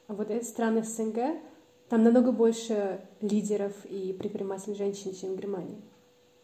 вот 0.08 0.28
стран 0.44 0.82
СНГ, 0.82 1.40
там 1.88 2.04
намного 2.04 2.32
больше 2.32 3.00
лидеров 3.20 3.72
и 3.84 4.12
предпринимателей 4.12 4.74
женщин, 4.74 5.14
чем 5.14 5.34
в 5.34 5.38
Германии. 5.38 5.80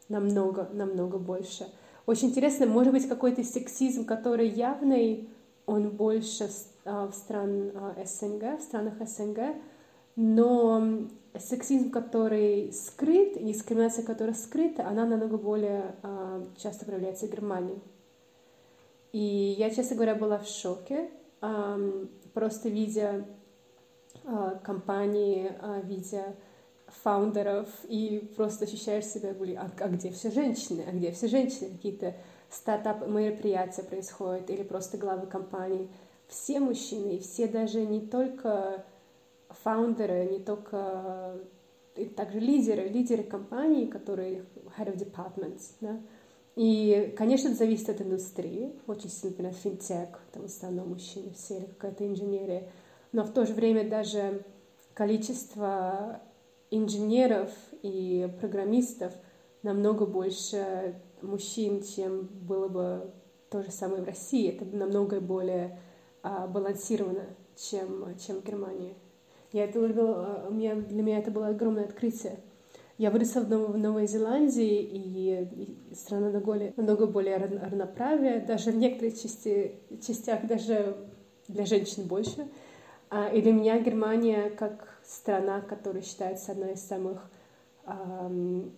Намного, 0.09 0.69
намного 0.73 1.19
больше. 1.19 1.67
Очень 2.07 2.29
интересно, 2.29 2.67
может 2.67 2.93
быть, 2.93 3.09
какой-то 3.09 3.45
сексизм, 3.45 4.05
который 4.05 4.49
явный, 4.49 5.29
он 5.67 5.91
больше 5.91 6.49
в 6.85 7.13
стран 7.13 7.73
а, 7.75 7.95
СНГ, 8.05 8.59
в 8.59 8.63
странах 8.63 8.95
СНГ, 9.07 9.57
но 10.17 11.07
сексизм, 11.39 11.91
который 11.91 12.73
скрыт, 12.73 13.45
дискриминация, 13.45 14.05
которая 14.05 14.35
скрыта, 14.35 14.89
она 14.89 15.05
намного 15.05 15.37
более 15.37 15.95
а, 16.03 16.43
часто 16.57 16.87
проявляется 16.87 17.27
в 17.27 17.31
Германии. 17.31 17.79
И 19.13 19.55
я, 19.59 19.71
честно 19.71 19.97
говоря, 19.97 20.15
была 20.15 20.39
в 20.39 20.47
шоке, 20.47 21.11
просто 22.35 22.69
видя 22.69 23.25
а, 24.25 24.57
компании, 24.63 25.51
а, 25.61 25.81
видя 25.81 26.37
фаундеров, 27.03 27.69
и 27.85 28.31
просто 28.37 28.65
ощущаешь 28.65 29.07
себя, 29.07 29.35
а, 29.59 29.71
а 29.81 29.89
где 29.89 30.11
все 30.11 30.31
женщины, 30.31 30.85
а 30.87 30.93
где 30.93 31.13
все 31.13 31.29
женщины, 31.29 31.71
какие-то 31.71 32.15
стартап-мероприятия 32.51 33.83
происходят, 33.83 34.51
или 34.51 34.63
просто 34.63 34.99
главы 34.99 35.27
компаний. 35.27 35.89
Все 36.27 36.61
мужчины, 36.61 37.17
и 37.17 37.21
все 37.21 37.49
даже 37.49 37.81
не 37.87 38.01
только 38.01 38.85
фаундеры, 39.49 40.27
не 40.27 40.41
только 40.41 41.39
и 41.97 42.05
также 42.05 42.39
лидеры, 42.39 42.89
лидеры 42.89 43.23
компаний, 43.23 43.87
которые 43.87 44.45
head 44.79 44.95
of 44.95 44.97
departments, 44.97 45.73
да, 45.81 45.99
и, 46.59 47.15
конечно, 47.17 47.47
это 47.47 47.57
зависит 47.57 47.89
от 47.89 48.01
индустрии. 48.01 48.73
Очень 48.89 49.11
сильно, 49.11 49.31
например, 49.31 49.53
финтех, 49.55 50.09
там 50.33 50.43
в 50.43 50.47
основном 50.47 50.89
мужчины 50.89 51.31
все, 51.33 51.59
или 51.59 51.67
какая-то 51.67 52.05
инженерия. 52.05 52.69
Но 53.13 53.23
в 53.23 53.33
то 53.33 53.47
же 53.47 53.55
время 53.55 53.89
даже 53.89 54.43
количество 54.93 56.21
инженеров 56.73 57.53
и 57.83 58.29
программистов 58.41 59.13
намного 59.63 60.05
больше 60.05 60.97
мужчин, 61.23 61.81
чем 61.81 62.23
было 62.27 62.67
бы 62.67 63.13
то 63.51 63.63
же 63.63 63.71
самое 63.71 64.03
в 64.03 64.07
России. 64.07 64.49
Это 64.49 64.65
намного 64.65 65.21
более 65.21 65.79
а, 66.25 66.49
балансировано, 66.49 67.27
чем, 67.55 68.17
чем 68.19 68.41
в 68.41 68.45
Германии. 68.45 68.97
Я 69.53 69.67
это, 69.67 69.79
меня, 70.51 70.75
для 70.75 71.03
меня 71.05 71.19
это 71.21 71.31
было 71.31 71.47
огромное 71.47 71.85
открытие. 71.85 72.41
Я 72.99 73.13
выросла 73.13 73.43
в, 73.43 73.49
Нов- 73.49 73.71
в 73.71 73.79
Новой 73.79 74.09
Зеландии, 74.09 74.83
и, 74.83 75.95
страна 75.95 76.31
намного 76.31 77.07
более 77.07 77.37
равноправия, 77.37 78.45
даже 78.45 78.73
в 78.73 78.77
некоторых 78.77 79.15
части, 79.15 79.77
частях 80.05 80.45
даже 80.47 80.97
для 81.47 81.65
женщин 81.65 82.09
больше. 82.09 82.49
А, 83.09 83.29
и 83.29 83.41
для 83.41 83.53
меня 83.53 83.79
Германия 83.79 84.51
как 84.51 84.99
страна, 85.07 85.61
которая 85.61 86.03
считается 86.03 86.51
одной 86.53 86.73
из 86.73 86.83
самых 86.83 87.31
эм, 87.87 88.73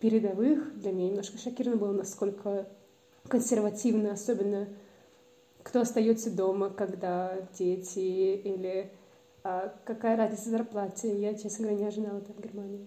передовых, 0.00 0.76
для 0.80 0.90
меня 0.90 1.10
немножко 1.10 1.38
шокировано 1.38 1.80
было, 1.80 1.92
насколько 1.92 2.66
консервативно, 3.28 4.12
особенно 4.12 4.68
кто 5.62 5.82
остается 5.82 6.34
дома, 6.34 6.70
когда 6.70 7.36
дети 7.56 7.98
или 7.98 8.90
а, 9.48 9.74
какая 9.86 10.14
разница 10.14 10.42
в 10.42 10.50
зарплате. 10.50 11.18
Я, 11.18 11.34
честно 11.34 11.68
говоря, 11.68 11.82
не 11.82 11.88
ожидала 11.88 12.18
это 12.18 12.32
в 12.34 12.40
Германии. 12.40 12.86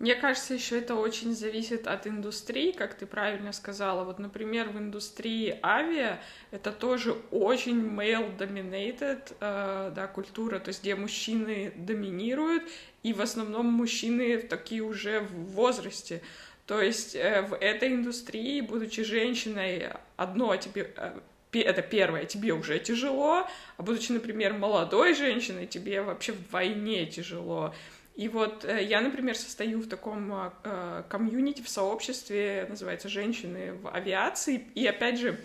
Мне 0.00 0.16
кажется, 0.16 0.54
еще 0.54 0.80
это 0.80 0.96
очень 0.96 1.36
зависит 1.36 1.86
от 1.86 2.08
индустрии, 2.08 2.72
как 2.72 2.94
ты 2.94 3.06
правильно 3.06 3.52
сказала. 3.52 4.02
Вот, 4.02 4.18
например, 4.18 4.70
в 4.70 4.76
индустрии 4.76 5.56
авиа 5.62 6.18
это 6.50 6.72
тоже 6.72 7.12
очень 7.30 7.96
male-dominated 7.96 9.36
э, 9.38 9.92
да, 9.94 10.06
культура, 10.08 10.58
то 10.58 10.70
есть 10.70 10.82
где 10.82 10.96
мужчины 10.96 11.72
доминируют, 11.76 12.64
и 13.04 13.12
в 13.12 13.20
основном 13.20 13.66
мужчины 13.66 14.38
такие 14.38 14.82
уже 14.82 15.20
в 15.20 15.52
возрасте. 15.52 16.22
То 16.66 16.80
есть 16.80 17.14
э, 17.14 17.42
в 17.42 17.54
этой 17.54 17.94
индустрии, 17.94 18.62
будучи 18.62 19.04
женщиной, 19.04 19.90
одно 20.16 20.56
тебе 20.56 20.92
э, 20.96 21.20
это 21.60 21.82
первое, 21.82 22.24
тебе 22.24 22.52
уже 22.52 22.78
тяжело, 22.78 23.46
а 23.76 23.82
будучи, 23.82 24.12
например, 24.12 24.52
молодой 24.54 25.14
женщиной, 25.14 25.66
тебе 25.66 26.02
вообще 26.02 26.32
вдвойне 26.32 27.06
тяжело. 27.06 27.74
И 28.14 28.28
вот 28.28 28.64
э, 28.64 28.84
я, 28.84 29.00
например, 29.00 29.36
состою 29.36 29.80
в 29.80 29.88
таком 29.88 30.32
э, 30.32 30.50
э, 30.62 31.02
комьюнити, 31.08 31.62
в 31.62 31.68
сообществе, 31.68 32.66
называется 32.68 33.08
«Женщины 33.08 33.72
в 33.72 33.88
авиации», 33.88 34.66
и 34.74 34.86
опять 34.86 35.18
же, 35.18 35.38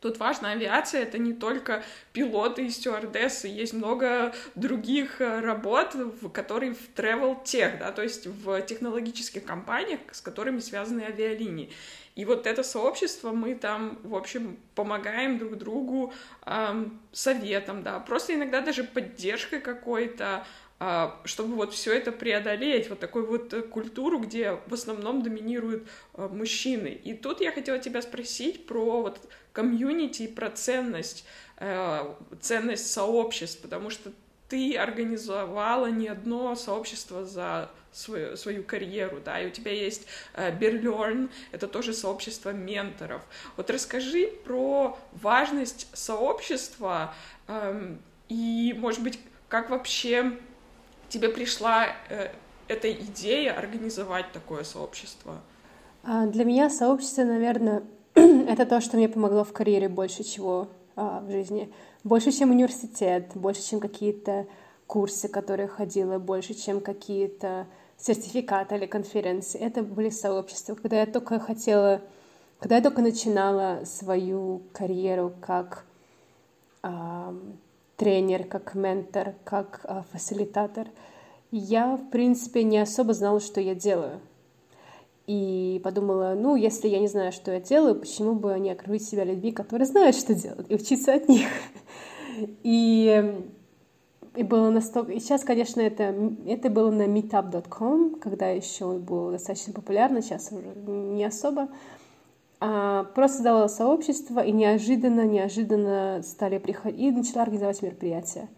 Тут 0.00 0.16
важно, 0.16 0.52
авиация— 0.52 1.02
это 1.02 1.18
не 1.18 1.34
только 1.34 1.84
пилоты 2.14 2.64
и 2.64 2.70
стюардессы, 2.70 3.48
есть 3.48 3.74
много 3.74 4.34
других 4.54 5.20
работ, 5.20 5.94
в 5.94 6.30
которые 6.30 6.72
в 6.72 6.94
travel 6.96 7.44
тех, 7.44 7.78
да, 7.78 7.92
то 7.92 8.00
есть 8.00 8.26
в 8.26 8.62
технологических 8.62 9.44
компаниях, 9.44 10.00
с 10.10 10.22
которыми 10.22 10.60
связаны 10.60 11.02
авиалинии. 11.02 11.70
И 12.20 12.24
вот 12.26 12.46
это 12.46 12.62
сообщество, 12.62 13.32
мы 13.32 13.54
там, 13.54 13.98
в 14.02 14.14
общем, 14.14 14.58
помогаем 14.74 15.38
друг 15.38 15.56
другу 15.56 16.12
эм, 16.44 17.00
советом, 17.12 17.82
да, 17.82 17.98
просто 17.98 18.34
иногда 18.34 18.60
даже 18.60 18.84
поддержкой 18.84 19.58
какой-то, 19.58 20.44
а, 20.78 21.18
чтобы 21.24 21.54
вот 21.54 21.72
все 21.72 21.94
это 21.94 22.12
преодолеть, 22.12 22.90
вот 22.90 23.00
такую 23.00 23.26
вот 23.26 23.54
э, 23.54 23.62
культуру, 23.62 24.18
где 24.18 24.58
в 24.66 24.74
основном 24.74 25.22
доминируют 25.22 25.88
э, 26.12 26.28
мужчины. 26.30 26.88
И 26.88 27.14
тут 27.14 27.40
я 27.40 27.52
хотела 27.52 27.78
тебя 27.78 28.02
спросить 28.02 28.66
про 28.66 29.00
вот 29.00 29.18
комьюнити 29.54 30.24
и 30.24 30.28
про 30.28 30.50
ценность, 30.50 31.24
э, 31.56 32.04
ценность 32.42 32.92
сообществ, 32.92 33.62
потому 33.62 33.88
что 33.88 34.12
ты 34.50 34.76
организовала 34.76 35.86
не 35.86 36.08
одно 36.08 36.54
сообщество 36.54 37.24
за 37.24 37.70
свою, 37.92 38.36
свою 38.36 38.62
карьеру, 38.62 39.20
да, 39.24 39.40
и 39.40 39.48
у 39.48 39.50
тебя 39.50 39.72
есть 39.72 40.06
Берлерн, 40.60 41.30
это 41.52 41.66
тоже 41.66 41.92
сообщество 41.92 42.50
менторов. 42.50 43.22
Вот 43.56 43.70
расскажи 43.70 44.28
про 44.44 44.96
важность 45.12 45.88
сообщества 45.92 47.14
эм, 47.48 48.00
и, 48.28 48.74
может 48.78 49.02
быть, 49.02 49.18
как 49.48 49.68
вообще 49.70 50.38
тебе 51.08 51.28
пришла 51.28 51.88
э, 52.08 52.28
эта 52.68 52.90
идея 52.92 53.52
организовать 53.58 54.30
такое 54.32 54.62
сообщество? 54.62 55.40
А, 56.04 56.26
для 56.26 56.44
меня 56.44 56.70
сообщество, 56.70 57.24
наверное, 57.24 57.82
это 58.14 58.64
то, 58.64 58.80
что 58.80 58.96
мне 58.96 59.08
помогло 59.08 59.44
в 59.44 59.52
карьере 59.52 59.88
больше 59.88 60.22
чего 60.22 60.68
а, 60.94 61.20
в 61.20 61.30
жизни. 61.30 61.72
Больше, 62.04 62.30
чем 62.30 62.50
университет, 62.50 63.32
больше, 63.34 63.62
чем 63.62 63.80
какие-то 63.80 64.46
курсы, 64.86 65.28
которые 65.28 65.66
ходила, 65.66 66.18
больше, 66.18 66.54
чем 66.54 66.80
какие-то 66.80 67.66
сертификаты 68.00 68.76
или 68.76 68.86
конференции. 68.86 69.60
Это 69.60 69.82
были 69.82 70.10
сообщества. 70.10 70.74
Когда 70.74 71.00
я 71.00 71.06
только 71.06 71.38
хотела, 71.38 72.00
когда 72.58 72.76
я 72.76 72.82
только 72.82 73.02
начинала 73.02 73.84
свою 73.84 74.62
карьеру 74.72 75.32
как 75.40 75.84
а, 76.82 77.34
тренер, 77.96 78.44
как 78.44 78.74
ментор, 78.74 79.34
как 79.44 79.80
а, 79.84 80.04
фасилитатор, 80.12 80.88
я, 81.50 81.96
в 81.96 82.10
принципе, 82.10 82.62
не 82.62 82.78
особо 82.78 83.12
знала, 83.12 83.40
что 83.40 83.60
я 83.60 83.74
делаю. 83.74 84.20
И 85.26 85.80
подумала, 85.84 86.34
ну, 86.36 86.56
если 86.56 86.88
я 86.88 86.98
не 86.98 87.08
знаю, 87.08 87.30
что 87.30 87.52
я 87.52 87.60
делаю, 87.60 87.94
почему 87.94 88.34
бы 88.34 88.58
не 88.58 88.70
окружить 88.70 89.06
себя 89.06 89.24
людьми, 89.24 89.52
которые 89.52 89.86
знают, 89.86 90.16
что 90.16 90.34
делать, 90.34 90.66
и 90.68 90.74
учиться 90.74 91.14
от 91.14 91.28
них. 91.28 91.46
И, 92.62 93.44
и 94.34 94.42
было 94.42 94.70
настолько... 94.70 95.12
И 95.12 95.20
сейчас, 95.20 95.42
конечно, 95.42 95.80
это, 95.80 96.14
это 96.46 96.70
было 96.70 96.90
на 96.90 97.06
meetup.com, 97.06 98.16
когда 98.20 98.48
еще 98.48 98.98
было 98.98 99.32
достаточно 99.32 99.72
популярно, 99.72 100.22
сейчас 100.22 100.52
уже 100.52 100.74
не 100.86 101.24
особо. 101.24 101.68
А, 102.60 103.04
просто 103.14 103.38
создавала 103.38 103.68
сообщество, 103.68 104.40
и 104.40 104.52
неожиданно, 104.52 105.26
неожиданно 105.26 106.20
стали 106.22 106.58
приходить, 106.58 107.00
и 107.00 107.10
начала 107.10 107.42
организовать 107.42 107.82
мероприятия. 107.82 108.48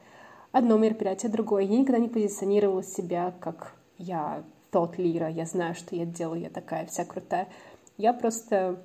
Одно 0.51 0.77
мероприятие, 0.77 1.33
другое. 1.33 1.63
Я 1.63 1.79
никогда 1.79 1.99
не 1.99 2.09
позиционировала 2.09 2.83
себя 2.83 3.33
как 3.41 3.75
я 3.97 4.43
тот 4.71 4.99
Лира, 4.99 5.29
я 5.29 5.47
знаю, 5.47 5.75
что 5.75 5.95
я 5.95 6.05
делаю, 6.05 6.41
я 6.41 6.51
такая 6.51 6.87
вся 6.87 7.05
крутая. 7.05 7.49
Я 7.97 8.13
просто 8.13 8.83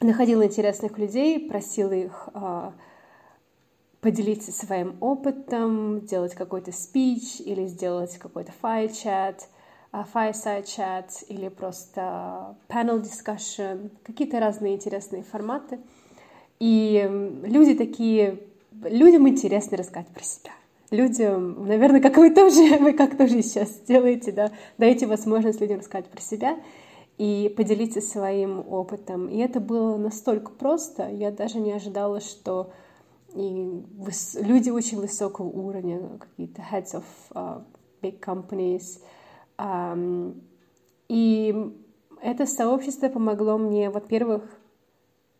находила 0.00 0.44
интересных 0.44 0.98
людей, 0.98 1.48
просила 1.48 1.92
их 1.92 2.28
а, 2.34 2.72
поделиться 4.00 4.52
своим 4.52 4.96
опытом, 5.00 6.00
сделать 6.00 6.34
какой-то 6.34 6.72
спич 6.72 7.40
или 7.40 7.66
сделать 7.66 8.18
какой-то 8.18 8.52
файл-чат— 8.60 9.48
fireside 9.92 10.64
chat 10.64 11.24
или 11.28 11.48
просто 11.48 12.56
panel 12.68 13.02
discussion, 13.02 13.90
какие-то 14.04 14.40
разные 14.40 14.74
интересные 14.76 15.22
форматы. 15.22 15.80
И 16.58 17.08
люди 17.44 17.74
такие, 17.74 18.40
людям 18.82 19.28
интересно 19.28 19.76
рассказать 19.76 20.08
про 20.08 20.22
себя. 20.22 20.50
Людям, 20.90 21.66
наверное, 21.66 22.00
как 22.00 22.16
вы 22.16 22.30
тоже, 22.30 22.76
вы 22.80 22.92
как 22.92 23.16
тоже 23.16 23.42
сейчас 23.42 23.80
делаете, 23.86 24.32
да, 24.32 24.50
даете 24.78 25.06
возможность 25.06 25.60
людям 25.60 25.78
рассказать 25.78 26.06
про 26.06 26.20
себя 26.20 26.58
и 27.18 27.52
поделиться 27.56 28.00
своим 28.00 28.64
опытом. 28.68 29.28
И 29.28 29.38
это 29.38 29.60
было 29.60 29.96
настолько 29.96 30.50
просто, 30.50 31.08
я 31.08 31.30
даже 31.30 31.58
не 31.58 31.72
ожидала, 31.72 32.20
что 32.20 32.72
и 33.34 33.84
люди 34.40 34.70
очень 34.70 35.00
высокого 35.00 35.46
уровня, 35.46 36.18
какие-то 36.18 36.62
heads 36.62 36.94
of 36.94 37.04
uh, 37.34 37.62
big 38.02 38.20
companies, 38.20 39.00
и 41.08 41.74
это 42.22 42.46
сообщество 42.46 43.08
помогло 43.08 43.58
мне, 43.58 43.90
во-первых, 43.90 44.42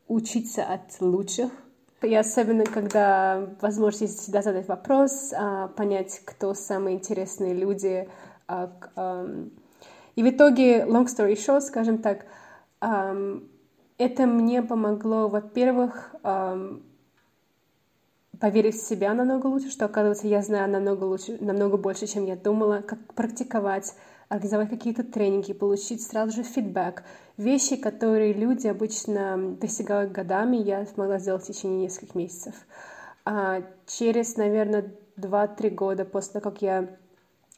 учиться 0.09 0.65
от 0.65 1.01
лучших. 1.01 1.53
И 2.03 2.15
особенно, 2.15 2.65
когда 2.65 3.51
возможно 3.61 4.07
всегда 4.07 4.43
задать 4.43 4.67
вопрос, 4.67 5.33
а, 5.37 5.69
понять, 5.69 6.23
кто 6.25 6.55
самые 6.55 6.97
интересные 6.97 7.55
люди. 7.55 8.09
А, 8.49 8.73
и 10.17 10.23
в 10.23 10.29
итоге, 10.29 10.85
long 10.87 11.07
story 11.07 11.35
short, 11.35 11.61
скажем 11.61 11.99
так, 11.99 12.27
это 12.81 14.27
мне 14.27 14.63
помогло, 14.63 15.29
во-первых, 15.29 16.15
поверить 18.41 18.77
в 18.77 18.89
себя 18.89 19.15
намного 19.15 19.47
лучше, 19.47 19.71
что, 19.71 19.85
оказывается, 19.85 20.27
я 20.27 20.43
знаю 20.43 20.71
намного, 20.71 21.05
лучше, 21.05 21.37
намного 21.41 21.77
больше, 21.77 22.07
чем 22.07 22.25
я 22.25 22.37
думала, 22.37 22.83
как 22.87 22.99
практиковать, 23.15 23.95
организовать 24.29 24.71
какие-то 24.71 25.05
тренинги, 25.05 25.53
получить 25.53 26.03
сразу 26.03 26.37
же 26.37 26.43
фидбэк. 26.43 27.05
Вещи, 27.37 27.77
которые 27.77 28.33
люди 28.33 28.67
обычно 28.67 29.57
достигают 29.61 30.13
годами, 30.13 30.57
я 30.57 30.87
смогла 30.87 31.19
сделать 31.19 31.45
в 31.45 31.47
течение 31.47 31.83
нескольких 31.83 32.15
месяцев. 32.15 32.55
А 33.25 33.63
через, 33.87 34.37
наверное, 34.37 34.93
2-3 35.19 35.71
года 35.71 36.05
после 36.05 36.41
того, 36.41 36.51
как 36.51 36.63
я 36.63 36.97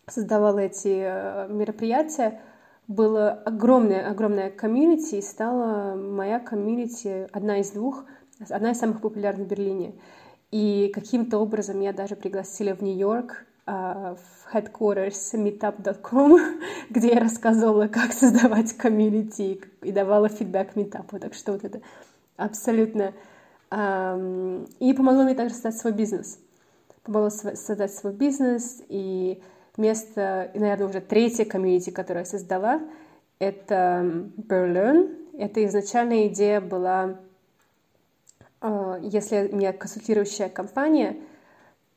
создавала 0.09 0.59
эти 0.59 1.03
э, 1.05 1.49
мероприятия, 1.49 2.41
было 2.89 3.31
огромное, 3.31 4.11
огромное 4.11 4.51
комьюнити, 4.51 5.17
и 5.17 5.23
стала 5.23 5.95
моя 5.95 6.41
комьюнити 6.41 7.29
одна 7.33 7.61
из 7.61 7.71
двух, 7.71 8.05
одна 8.51 8.73
из 8.73 8.79
самых 8.79 9.01
популярных 9.01 9.47
в 9.47 9.51
Берлине. 9.51 9.95
И 10.53 10.93
каким-то 10.95 11.39
образом 11.39 11.81
меня 11.81 11.93
даже 11.93 12.15
пригласили 12.15 12.73
в 12.73 12.83
Нью-Йорк 12.83 13.47
в 13.67 14.19
headquarters 14.53 15.35
meetup.com, 15.35 16.39
где 16.91 17.15
я 17.15 17.21
рассказывала, 17.21 17.89
как 17.89 18.13
создавать 18.13 18.73
комьюнити 18.75 19.61
и 19.83 19.93
давала 19.93 20.29
фидбэк 20.29 20.77
метапу. 20.77 21.19
Так 21.19 21.35
что 21.35 21.53
вот 21.53 21.65
это 21.65 21.81
абсолютно... 22.37 23.15
И 23.73 24.95
помогло 24.95 25.23
мне 25.25 25.35
также 25.35 25.55
создать 25.55 25.79
свой 25.79 25.95
бизнес. 25.95 26.39
Помогло 27.05 27.31
создать 27.31 27.95
свой 27.95 28.13
бизнес, 28.13 28.83
и 28.89 29.43
место, 29.79 30.51
и, 30.53 30.59
наверное, 30.59 30.89
уже 30.89 31.01
третье 31.01 31.47
комьюнити, 31.47 31.89
которое 31.89 32.21
я 32.21 32.27
создала, 32.27 32.83
это 33.39 34.29
Berlin. 34.37 35.19
Это 35.39 35.65
изначальная 35.65 36.27
идея 36.29 36.61
была, 36.61 37.03
а, 37.03 37.19
если 39.03 39.49
у 39.53 39.57
меня 39.57 39.73
консультирующая 39.73 40.49
компания— 40.49 41.17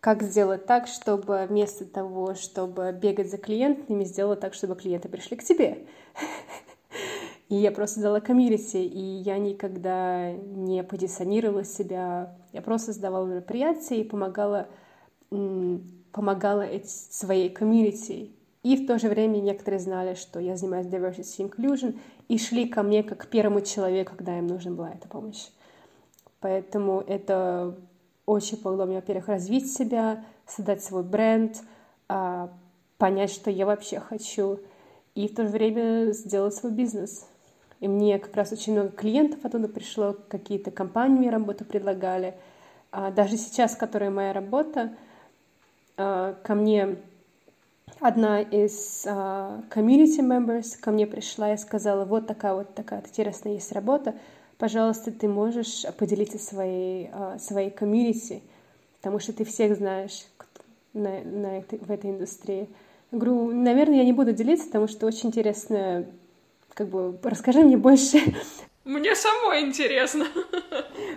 как 0.06 0.22
сделать 0.22 0.68
так, 0.68 0.86
чтобы 0.86 1.48
вместо 1.50 1.84
того, 1.84 2.36
чтобы 2.36 2.92
бегать 2.92 3.32
за 3.32 3.40
клиентами, 3.40 4.04
сделать 4.04 4.40
так, 4.40 4.54
чтобы 4.54 4.76
клиенты 4.76 5.10
пришли 5.10 5.36
к 5.36 5.44
тебе. 5.44 5.88
И 7.50 7.56
я 7.56 7.72
просто 7.72 8.02
дала 8.02 8.20
комьюнити, 8.20 8.78
и 8.78 9.00
я 9.00 9.40
никогда 9.40 10.32
не 10.32 10.84
позиционировала 10.84 11.64
себя, 11.64 12.36
я 12.54 12.62
просто 12.62 12.94
создавала 12.94 13.26
мероприятия 13.26 14.02
и 14.02 14.04
помогала, 14.04 14.68
помогала 16.12 16.68
своей 16.86 17.50
комьюнити. 17.50 18.32
И 18.62 18.76
в 18.78 18.86
то 18.86 19.00
же 19.00 19.10
время 19.10 19.38
некоторые 19.38 19.80
знали, 19.80 20.14
что 20.14 20.40
я 20.40 20.56
занимаюсь 20.56 20.86
diversity 20.86 21.50
inclusion, 21.50 22.00
и 22.28 22.38
шли 22.38 22.68
ко 22.68 22.84
мне 22.84 23.02
как 23.02 23.20
к 23.20 23.28
первому 23.28 23.62
человеку, 23.62 24.16
когда 24.16 24.38
им 24.38 24.48
нужна 24.48 24.72
была 24.72 24.92
эта 24.92 25.08
помощь. 25.08 25.48
Поэтому 26.46 27.04
это 27.08 27.74
очень 28.28 28.58
помогло 28.58 28.86
мне, 28.86 28.98
во-первых, 28.98 29.30
развить 29.30 29.74
себя, 29.74 30.24
создать 30.46 30.84
свой 30.84 31.02
бренд, 31.02 31.64
а, 32.08 32.52
понять, 33.00 33.32
что 33.32 33.50
я 33.50 33.66
вообще 33.66 34.00
хочу, 34.00 34.60
и 35.16 35.28
в 35.28 35.34
то 35.34 35.46
же 35.46 35.50
время 35.50 36.12
сделать 36.12 36.54
свой 36.54 36.72
бизнес. 36.72 37.28
И 37.80 37.88
мне 37.88 38.20
как 38.20 38.36
раз 38.36 38.52
очень 38.52 38.74
много 38.74 38.90
клиентов 38.90 39.44
оттуда 39.44 39.68
пришло, 39.68 40.16
какие-то 40.30 40.70
компании 40.70 41.18
мне 41.18 41.30
работу 41.32 41.66
предлагали. 41.66 42.36
А, 42.92 43.10
даже 43.10 43.38
сейчас, 43.38 43.76
которая 43.76 44.12
моя 44.12 44.32
работа, 44.32 44.96
а, 45.98 46.36
ко 46.44 46.54
мне 46.54 46.98
одна 48.00 48.42
из 48.42 49.04
community 49.08 50.20
members 50.20 50.80
ко 50.80 50.92
мне 50.92 51.08
пришла 51.08 51.56
и 51.56 51.58
сказала, 51.58 52.06
вот 52.06 52.28
такая 52.28 52.54
вот 52.54 52.76
такая 52.76 53.00
интересная 53.02 53.54
есть 53.54 53.72
работа, 53.72 54.14
пожалуйста, 54.58 55.12
ты 55.12 55.28
можешь 55.28 55.86
поделиться 55.98 56.38
своей, 56.38 57.10
а, 57.12 57.38
своей 57.40 57.70
комьюнити, 57.70 58.42
потому 58.98 59.20
что 59.20 59.34
ты 59.34 59.44
всех 59.44 59.78
знаешь 59.78 60.26
на, 60.94 61.22
на 61.22 61.60
этой, 61.60 61.80
в 61.80 61.92
этой 61.92 62.12
индустрии. 62.12 62.70
Я 63.12 63.18
говорю, 63.20 63.52
наверное, 63.52 63.98
я 63.98 64.06
не 64.06 64.14
буду 64.14 64.34
делиться, 64.34 64.66
потому 64.68 64.88
что 64.88 65.06
очень 65.06 65.30
интересно, 65.30 66.06
как 66.74 66.88
бы, 66.88 67.18
расскажи 67.24 67.62
мне 67.62 67.78
больше. 67.78 68.20
Мне 68.84 69.16
самой 69.16 69.62
интересно. 69.62 70.28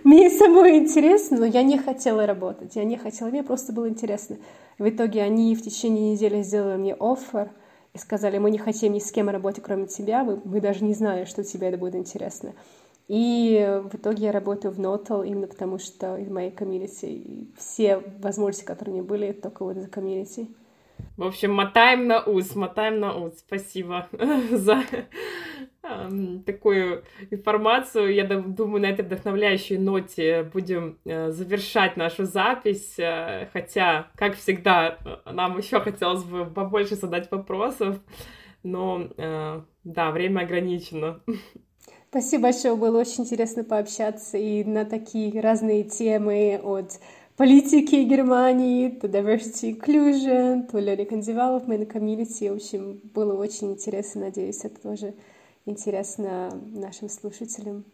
Мне 0.03 0.31
самой 0.31 0.79
интересно, 0.79 1.39
но 1.39 1.45
я 1.45 1.63
не 1.63 1.79
хотела 1.79 2.25
работать, 2.25 2.77
я 2.77 2.85
не 2.85 2.97
хотела, 2.97 3.29
мне 3.29 3.43
просто 3.43 3.75
было 3.75 3.89
интересно. 3.89 4.39
В 4.79 4.89
итоге 4.89 5.23
они 5.23 5.55
в 5.55 5.63
течение 5.63 6.13
недели 6.13 6.43
сделали 6.43 6.79
мне 6.79 6.95
оффер 6.99 7.51
и 7.93 7.99
сказали, 7.99 8.39
мы 8.39 8.51
не 8.51 8.59
хотим 8.59 8.95
ни 8.95 9.01
с 9.01 9.13
кем 9.13 9.29
работать, 9.29 9.63
кроме 9.63 9.87
тебя, 9.87 10.25
мы, 10.25 10.41
мы 10.45 10.63
даже 10.63 10.83
не 10.83 10.95
знали, 10.95 11.27
что 11.27 11.45
тебе 11.45 11.69
это 11.69 11.77
будет 11.77 11.95
интересно. 11.95 12.55
И 13.09 13.81
в 13.91 13.97
итоге 13.97 14.27
я 14.27 14.33
работаю 14.33 14.73
в 14.73 14.79
Notable 14.79 15.27
именно 15.27 15.47
потому, 15.47 15.79
что 15.79 16.19
из 16.19 16.31
моей 16.31 16.51
комьюнити 16.51 17.49
все 17.57 17.99
возможности, 18.21 18.67
которые 18.67 18.97
мне 18.97 19.03
были, 19.03 19.33
только 19.33 19.65
вот 19.65 19.77
за 19.77 19.89
комьюнити. 19.89 20.49
В 21.17 21.25
общем, 21.25 21.53
мотаем 21.53 22.07
на 22.07 22.23
ус, 22.23 22.55
мотаем 22.55 23.01
на 23.01 23.15
ус. 23.17 23.39
Спасибо 23.39 24.09
за 24.51 24.85
э, 25.83 26.39
такую 26.45 27.05
информацию. 27.31 28.15
Я 28.15 28.25
думаю, 28.25 28.83
на 28.83 28.87
этой 28.87 29.05
вдохновляющей 29.05 29.79
ноте 29.79 30.43
будем 30.45 30.99
э, 31.05 31.31
завершать 31.31 31.97
нашу 31.97 32.25
запись. 32.25 32.99
Э, 32.99 33.49
хотя, 33.53 34.09
как 34.17 34.37
всегда, 34.37 34.99
нам 35.25 35.59
еще 35.59 35.81
хотелось 35.81 36.25
бы 36.25 36.45
побольше 36.45 36.95
задать 36.95 37.31
вопросов. 37.31 37.99
Но 38.63 39.09
э, 39.17 39.63
да, 39.85 40.11
время 40.11 40.41
ограничено. 40.43 41.21
Спасибо 42.11 42.45
большое, 42.45 42.75
было 42.75 43.01
очень 43.01 43.25
интересно 43.25 43.65
пообщаться 43.65 44.39
и 44.39 44.65
на 44.65 44.87
такие 44.87 45.39
разные 45.43 45.85
темы 45.85 46.59
от 46.63 46.99
политики 47.37 47.97
Германии, 47.97 48.99
to 48.99 49.11
diversity 49.11 49.79
inclusion, 49.79 50.71
to 50.71 50.81
learning 50.81 51.11
and 51.11 51.21
development, 51.21 51.87
community. 51.87 52.51
В 52.51 52.57
общем, 52.57 52.99
было 53.13 53.35
очень 53.35 53.73
интересно. 53.73 54.23
Надеюсь, 54.23 54.65
это 54.65 54.81
тоже 54.81 55.13
интересно 55.67 56.51
нашим 56.73 57.11
слушателям. 57.11 57.85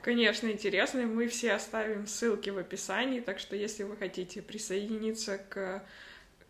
Конечно, 0.00 0.48
интересно. 0.48 1.02
Мы 1.02 1.28
все 1.28 1.52
оставим 1.52 2.06
ссылки 2.06 2.48
в 2.48 2.56
описании, 2.56 3.20
так 3.20 3.40
что 3.40 3.56
если 3.56 3.82
вы 3.82 3.96
хотите 3.96 4.40
присоединиться 4.40 5.38
к 5.50 5.82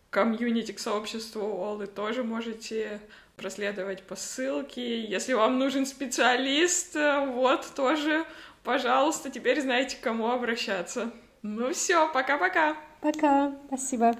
комьюнити, 0.09 0.71
к 0.71 0.79
сообществу 0.79 1.41
Олы, 1.41 1.87
тоже 1.87 2.23
можете 2.23 3.01
проследовать 3.39 4.03
по 4.03 4.15
ссылке. 4.15 5.03
Если 5.03 5.33
вам 5.33 5.57
нужен 5.57 5.85
специалист, 5.85 6.95
э, 6.95 7.25
вот 7.25 7.65
тоже, 7.75 8.25
пожалуйста, 8.63 9.29
теперь 9.29 9.61
знаете, 9.61 9.97
к 9.97 10.01
кому 10.01 10.29
обращаться. 10.29 11.11
Ну 11.41 11.71
все, 11.71 12.11
пока-пока. 12.11 12.75
Пока, 13.01 13.53
спасибо. 13.67 14.15